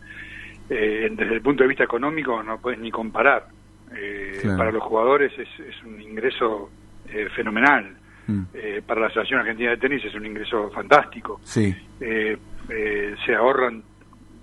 [0.70, 3.48] eh, desde el punto de vista económico no puedes ni comparar.
[3.96, 4.58] Eh, Claro.
[4.58, 6.70] Para los jugadores es, es un ingreso
[7.10, 7.97] eh, fenomenal.
[8.28, 8.42] Mm.
[8.54, 11.40] Eh, para la Asociación Argentina de Tenis es un ingreso fantástico.
[11.44, 11.76] Sí.
[12.02, 12.38] Eh,
[12.70, 13.82] eh, se ahorran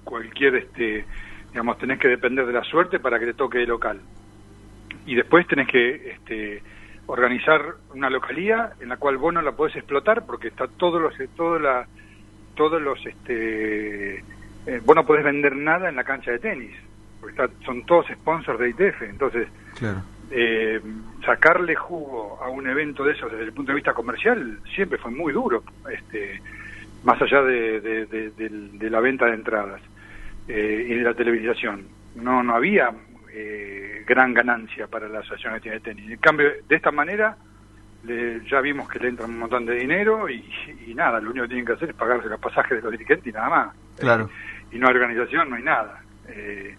[0.05, 1.05] cualquier, este,
[1.51, 4.01] digamos, tenés que depender de la suerte para que te toque de local.
[5.07, 6.63] Y después tenés que este,
[7.07, 7.61] organizar
[7.95, 11.59] una localía en la cual vos no la podés explotar porque está todos los, todo
[11.59, 11.87] la,
[12.57, 14.17] todos los, este,
[14.67, 16.75] eh, vos no podés vender nada en la cancha de tenis,
[17.21, 19.49] porque está- son todos sponsors de ITF, entonces
[19.79, 20.03] Claro.
[20.31, 20.81] Eh,
[21.25, 25.11] sacarle jugo a un evento de esos desde el punto de vista comercial siempre fue
[25.11, 26.41] muy duro, este,
[27.03, 29.81] más allá de, de- de- del- de la venta de entradas
[30.49, 31.89] eh, y de la televisación.
[32.15, 32.91] No, no había
[33.33, 36.11] eh, gran ganancia para la Asociación Argentina de Tenis.
[36.11, 37.37] En cambio, de esta manera,
[38.05, 40.45] le- ya vimos que le entra un montón de dinero y,
[40.87, 43.27] y nada, lo único que tienen que hacer es pagarse los pasajes de los dirigentes
[43.27, 43.77] y nada más.
[43.99, 44.29] Claro.
[44.71, 46.01] Y no hay organización, no hay nada.
[46.29, 46.77] eh,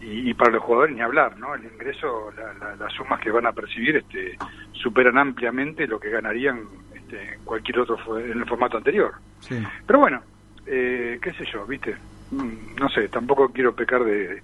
[0.00, 1.54] y, y para los jugadores ni hablar, ¿no?
[1.54, 4.36] El ingreso, la- la- las sumas que van a percibir este,
[4.72, 6.60] superan ampliamente lo que ganarían
[6.94, 9.12] este, en cualquier otro en el formato anterior.
[9.40, 9.62] Sí.
[9.86, 10.22] Pero bueno,
[10.66, 11.96] eh, qué sé yo, ¿viste?
[12.30, 14.42] Mm, No sé, tampoco quiero pecar de,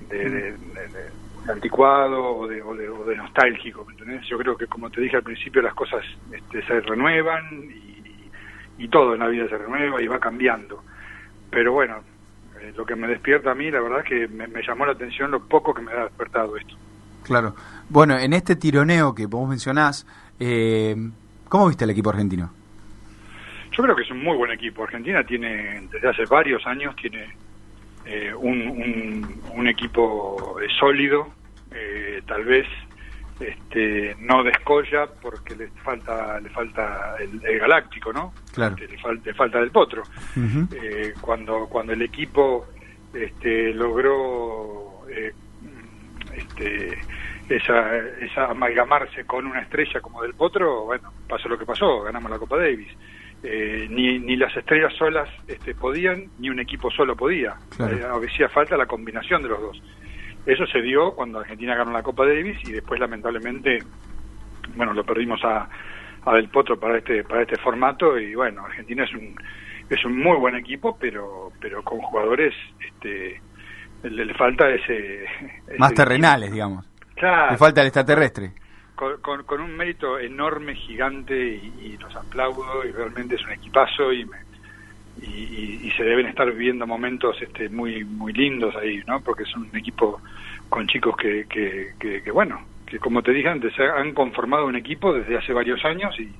[0.00, 0.88] de, de- de-
[1.46, 4.26] de anticuado o de, o, de, o de nostálgico, ¿me entendés?
[4.28, 8.30] Yo creo que, como te dije al principio, las cosas este, se renuevan y,
[8.78, 10.82] y todo en la vida se renueva y va cambiando.
[11.50, 12.02] Pero bueno,
[12.66, 14.92] eh, lo que me despierta a mí, la verdad es que me, me llamó la
[14.92, 16.74] atención lo poco que me ha despertado esto.
[17.22, 17.54] Claro.
[17.88, 20.06] Bueno, en este tironeo que vos mencionás,
[20.38, 20.96] eh,
[21.48, 22.50] ¿cómo viste el equipo argentino?
[23.72, 24.84] Yo creo que es un muy buen equipo.
[24.84, 27.26] Argentina tiene, desde hace varios años, tiene
[28.06, 31.28] eh, un, un, un equipo eh, sólido,
[31.72, 32.66] eh, tal vez
[33.40, 38.32] este, no descolla porque le falta le falta el, el galáctico, ¿no?
[38.52, 38.74] Claro.
[38.76, 40.02] Este, le, falta, le falta del potro.
[40.36, 42.66] Eh, cuando cuando el equipo
[43.12, 45.32] este, logró eh,
[46.34, 46.98] este,
[47.48, 52.30] esa, esa amalgamarse con una estrella como del potro, bueno, pasó lo que pasó, ganamos
[52.30, 52.88] la Copa Davis.
[53.42, 57.54] Eh, ni, ni las estrellas solas este, podían, ni un equipo solo podía.
[57.76, 58.24] Claro.
[58.24, 59.82] Eh, hacía falta la combinación de los dos.
[60.46, 63.78] Eso se dio cuando Argentina ganó la Copa Davis y después lamentablemente,
[64.76, 65.68] bueno, lo perdimos a,
[66.24, 69.34] a Del Potro para este para este formato y bueno, Argentina es un
[69.90, 73.40] es un muy buen equipo, pero pero con jugadores este
[74.04, 76.86] le, le falta ese, ese Más terrenales, digamos.
[77.16, 77.52] Claro.
[77.52, 78.52] Le falta el extraterrestre.
[78.94, 83.52] con, con, con un mérito enorme, gigante, y, y los aplaudo, y realmente es un
[83.52, 84.36] equipazo, y, me-
[85.22, 89.20] y, y- y se deben estar viviendo momentos este, muy muy lindos ahí, ¿no?
[89.20, 90.20] Porque es un equipo
[90.68, 94.76] con chicos que, que, que, que, bueno, que como te dije antes, han conformado un
[94.76, 96.34] equipo desde hace varios años y,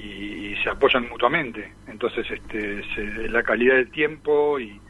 [0.00, 1.72] y, se apoyan mutuamente.
[1.86, 4.80] Entonces, este, se- la calidad del tiempo y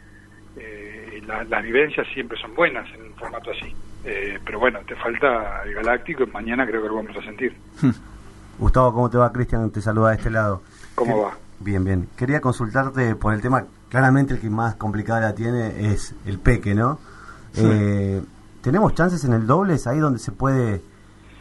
[0.57, 3.73] eh, la- las vivencias siempre son buenas en un formato así.
[4.05, 7.55] Eh, pero bueno, te falta el Galáctico y mañana creo que lo vamos a sentir.
[8.59, 9.33] Gustavo, ¿cómo te va?
[9.33, 10.63] Cristian te saluda de este lado.
[10.95, 11.37] ¿Cómo va?
[11.61, 12.09] Bien, bien.
[12.17, 16.75] Quería consultarte por el tema, claramente el que más complicada la tiene es el peque,
[16.75, 16.99] ¿no?
[17.57, 18.23] Eh,
[18.63, 20.83] ¿Tenemos chances en el dobles ahí donde se puede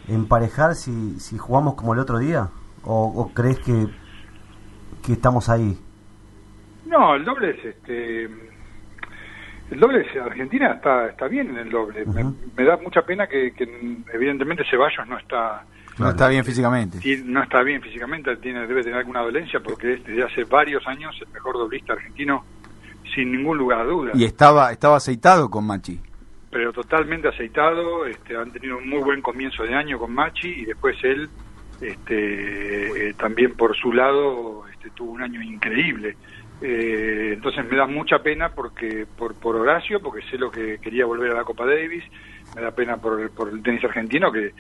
[0.08, 2.50] emparejar si, si jugamos como el otro día?
[2.84, 3.88] ¿O, o crees que,
[5.06, 5.78] que estamos ahí?
[6.86, 8.24] No, el doble es este.
[9.70, 12.06] El doble es Argentina está está bien en el doble.
[12.06, 12.24] me,
[12.56, 13.66] me da mucha pena que, que
[14.14, 15.66] evidentemente Ceballos no está
[16.00, 17.00] No está bien físicamente.
[17.00, 20.86] ti- no está bien físicamente, tiene debe tener alguna dolencia porque es desde hace varios
[20.88, 22.44] años el mejor doblista argentino
[23.16, 24.16] sin ningún lugar a dudas.
[24.16, 26.00] Y estaba, estaba aceitado con Machi.
[26.52, 30.66] pero totalmente aceitado, este, han tenido un muy buen comienzo de año con Machi y
[30.66, 31.30] después él
[31.82, 36.16] este, eh, también por su lado este, tuvo un año increíble.
[36.62, 41.06] Eh, entonces me da mucha pena porque por, por Horacio, porque sé lo que quería
[41.06, 42.04] volver a la Copa Davis,
[42.56, 44.52] me da pena por, por el tenis argentino que,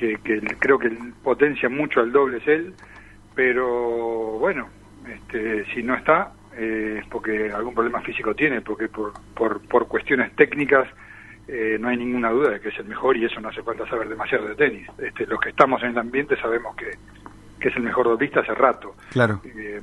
[0.00, 0.90] que, que creo que
[1.22, 2.74] potencia mucho al doble es él,
[3.34, 4.68] pero bueno,
[5.06, 9.86] este, si no está eh, es porque algún problema físico tiene, porque por, por, por
[9.88, 10.88] cuestiones técnicas
[11.46, 13.86] eh, no hay ninguna duda de que es el mejor y eso no hace falta
[13.88, 14.88] saber demasiado de tenis.
[14.98, 16.92] Este, los que estamos en el ambiente sabemos que,
[17.60, 18.96] que es el mejor doblista hace rato.
[19.10, 19.42] Claro.
[19.44, 19.82] Eh,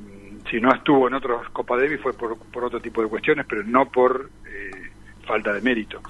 [0.50, 3.62] si no estuvo en otros Copa Davis fue por, por otro tipo de cuestiones, pero
[3.62, 4.90] no por eh,
[5.24, 6.02] falta de mérito.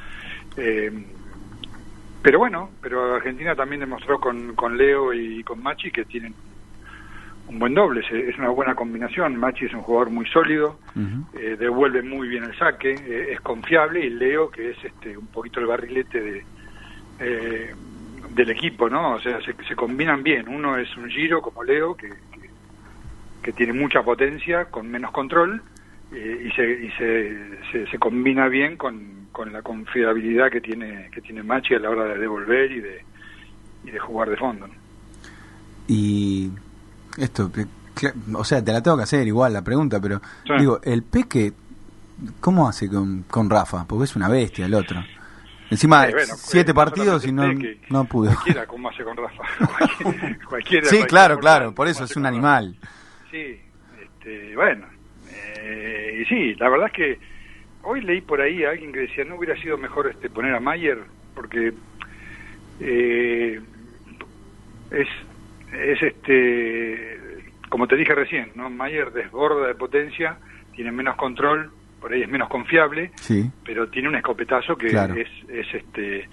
[2.22, 6.34] Pero bueno, pero Argentina también demostró con, con Leo y con Machi que tienen
[7.48, 9.36] un buen doble, es, una buena combinación.
[9.36, 10.78] Machi es un jugador muy sólido,
[11.34, 15.28] eh, devuelve muy bien el saque, eh, es confiable y Leo que es este un
[15.28, 16.44] poquito el barrilete de
[17.20, 17.74] eh,
[18.30, 19.14] del equipo, ¿no?
[19.14, 20.48] O sea, se, se combinan bien.
[20.48, 22.50] Uno es un giro como Leo que, que,
[23.42, 25.62] que tiene mucha potencia con menos control
[26.12, 31.09] eh, y, se, y se, se, se combina bien con, con la confiabilidad que tiene
[31.12, 33.05] que tiene Machi a la hora de devolver y de
[33.84, 34.66] y de jugar de fondo.
[34.66, 34.74] ¿no?
[35.86, 36.50] Y
[37.16, 37.50] esto,
[38.34, 40.52] o sea, te la tengo que hacer igual la pregunta, pero Sí.
[40.59, 41.52] digo, el Peque,
[42.40, 43.84] ¿cómo hace con, con Rafa?
[43.86, 45.02] Porque es una bestia el otro.
[45.70, 48.32] Encima, Sí, bueno, siete partidos y no, Peque, no pudo.
[48.32, 49.42] Cualquiera, como hace con Rafa.
[49.78, 52.76] Cualquiera- cualquiera, Sí, claro, claro, por eso es un animal.
[53.30, 53.60] Sí,
[54.02, 54.86] este, bueno,
[55.30, 57.18] eh, y sí, la verdad es que
[57.82, 60.60] hoy leí por ahí a alguien que decía no hubiera sido mejor este poner a
[60.60, 60.98] Mayer
[61.34, 61.72] porque
[62.80, 63.60] eh,
[64.90, 65.09] es
[65.72, 67.18] es este
[67.68, 70.38] como te dije recién, no Mayer desborda de potencia,
[70.74, 73.50] tiene menos control, por ahí es menos confiable, Sí.
[73.62, 75.14] pero tiene un escopetazo que Claro.
[75.14, 76.28] es, es este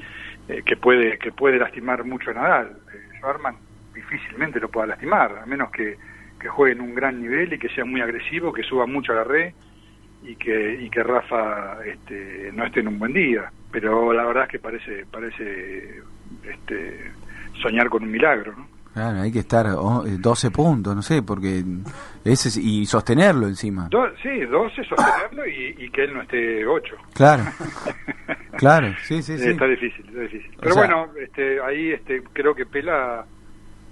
[0.47, 2.77] eh, que puede que puede lastimar mucho a Nadal.
[2.93, 3.55] Eh, Schwarman
[3.93, 5.97] difícilmente lo pueda lastimar, a menos que,
[6.39, 9.15] que juegue en un gran nivel y que sea muy agresivo, que suba mucho a
[9.15, 9.53] la red.
[10.23, 14.43] Y que y que Rafa este, no esté en un buen día pero la verdad
[14.43, 16.01] es que parece parece
[16.49, 17.11] este,
[17.61, 18.67] soñar con un milagro ¿no?
[18.93, 21.61] Claro, hay que estar oh, eh, 12 puntos, no sé, porque
[22.23, 23.89] ese es- y sostenerlo encima.
[23.89, 27.43] Do- sí 12 sostenerlo y, y que él no esté 8 Claro.
[28.57, 29.49] Claro, sí, sí, sí.
[29.49, 33.25] está difícil está difícil pero sea- bueno este, ahí este, creo que Pela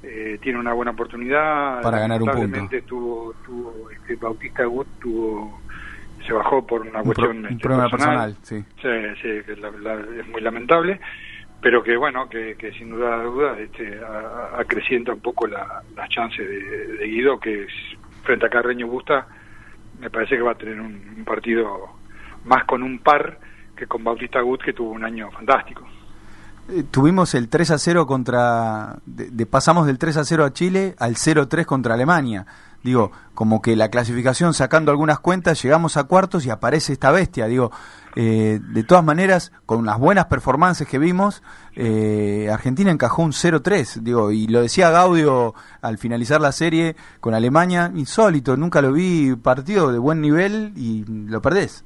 [0.03, 2.59] eh, tiene una buena oportunidad Para ganar un punto.
[2.87, 5.59] Tuvo tuvo este, Bautista Gut tuvo
[6.25, 8.63] se bajó por una Un pro- cuestión un este, problema personal, sí.
[8.81, 8.89] Sí,
[9.21, 10.99] sí, que la- la- es muy lamentable,
[11.61, 15.81] pero que bueno, que, que sin duda de dudas este, a- acrecienta un poco la-
[15.95, 17.67] las chances de, de Guido, que
[18.23, 19.27] frente a Carreño Busta,
[19.99, 21.89] me parece que va a tener un, un partido
[22.45, 23.39] más con un par
[23.75, 25.85] que con Bautista Gut, que tuvo un año fantástico.
[26.69, 28.95] Eh, Tuvimos el 3 a 0 contra.
[29.05, 32.45] De, de- pasamos del 3 a 0 a Chile al 0-3 contra Alemania.
[32.83, 37.47] Digo, como que la clasificación, sacando algunas cuentas, llegamos a cuartos y aparece esta bestia.
[37.47, 37.71] Digo,
[38.15, 41.41] eh, de todas maneras, con las buenas performances que vimos,
[41.75, 44.01] eh, Argentina encajó un 0-3.
[44.03, 49.33] Digo, y lo decía Gaudio al finalizar la serie con Alemania, insólito, nunca lo vi
[49.35, 51.85] partido de buen nivel y lo perdés.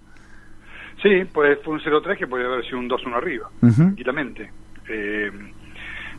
[1.02, 4.52] Sí, pues fue un 0-3 que podría haber sido un 2-1 arriba, tranquilamente.
[4.90, 5.32] Eh,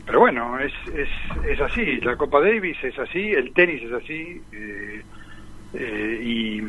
[0.09, 1.09] pero bueno, es, es,
[1.47, 5.03] es así, la Copa Davis es así, el tenis es así, eh,
[5.75, 6.63] eh, y,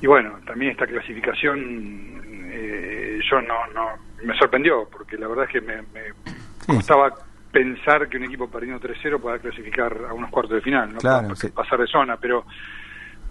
[0.00, 3.88] y bueno, también esta clasificación eh, yo no, no,
[4.22, 7.12] me sorprendió, porque la verdad es que me, me costaba
[7.50, 11.34] pensar que un equipo perdiendo 3-0 pueda clasificar a unos cuartos de final, no Claro,
[11.34, 11.48] sí.
[11.48, 12.44] pasar de zona, pero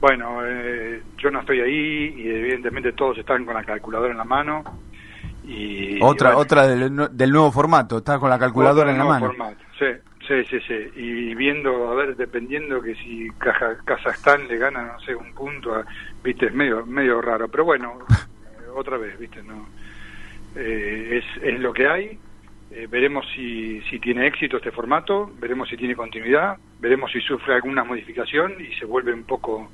[0.02, 4.26] bueno, eh, yo no estoy ahí y evidentemente todos están con la calculadora en la
[4.26, 4.64] mano.
[5.48, 8.98] Y, otra y bueno, otra del, nu- del nuevo formato, está con la calculadora en
[8.98, 9.28] la mano.
[9.28, 9.64] formato.
[9.78, 9.86] Sí,
[10.28, 10.92] sí, sí, sí.
[11.00, 15.76] Y viendo, a ver, dependiendo que si Caja- Kazajstán le gana, no sé, un punto,
[15.76, 15.86] a-
[16.24, 17.48] viste, es medio, medio raro.
[17.48, 18.00] Pero bueno,
[18.76, 19.68] otra vez, viste, no
[20.56, 22.18] Eh, es, es lo que hay.
[22.72, 27.54] Eh, veremos si, si tiene éxito este formato, veremos si tiene continuidad, veremos si sufre
[27.56, 29.70] alguna modificación y se vuelve un poco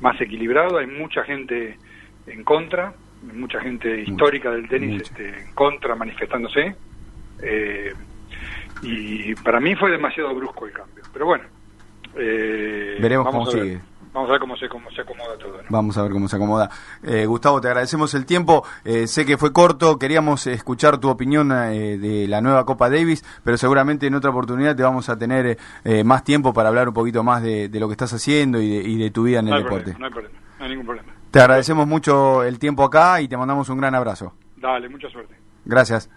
[0.00, 0.78] más equilibrado.
[0.78, 1.78] Hay mucha gente
[2.26, 2.92] en contra,
[3.34, 6.74] mucha gente histórica del tenis este, en contra manifestándose.
[7.42, 7.92] Eh,
[8.82, 11.02] y para mí fue demasiado brusco el cambio.
[11.12, 11.44] Pero bueno,
[12.16, 13.62] eh, Veremos cómo ver.
[13.62, 13.80] sigue.
[14.12, 15.58] Vamos a ver cómo se, cómo se acomoda todo.
[15.58, 15.62] ¿no?
[15.68, 16.70] Vamos a ver cómo se acomoda.
[17.02, 18.64] Eh, Gustavo, te agradecemos el tiempo.
[18.82, 23.22] Eh, sé que fue corto, queríamos escuchar tu opinión eh, de la nueva Copa Davis,
[23.44, 26.94] pero seguramente en otra oportunidad te vamos a tener eh, más tiempo para hablar un
[26.94, 29.46] poquito más de, de lo que estás haciendo y de, y de tu vida en
[29.46, 29.92] no, el hay deporte.
[29.92, 31.12] problema, no hay problema, no hay ningún problema.
[31.30, 34.34] Te agradecemos mucho el tiempo acá y te mandamos un gran abrazo.
[34.56, 35.34] Dale, mucha suerte.
[35.64, 36.08] Gracias.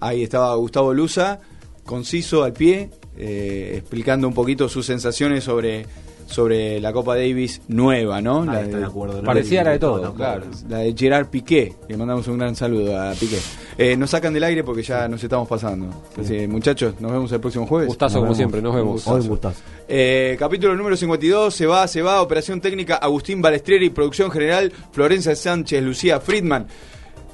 [0.00, 1.40] Ahí estaba Gustavo Luza,
[1.84, 5.86] conciso al pie, eh, explicando un poquito sus sensaciones sobre,
[6.28, 8.42] sobre la Copa Davis nueva, ¿no?
[8.42, 9.22] Ahí La estoy de acuerdo.
[9.22, 11.74] Parecía la de todo, Todo, Claro, la de Gerard Piqué.
[11.88, 13.38] Le mandamos un gran saludo a Piqué.
[13.78, 16.04] Eh, nos sacan del aire porque ya nos estamos pasando.
[16.20, 17.88] Así, muchachos, nos vemos el próximo jueves.
[17.88, 19.06] Gustazo, como siempre, nos vemos.
[19.06, 19.60] Un gustazo.
[19.88, 25.34] Eh, capítulo número 52, se va, se va, operación técnica Agustín Balestrieri, producción general Florencia
[25.34, 26.66] Sánchez, Lucía Friedman.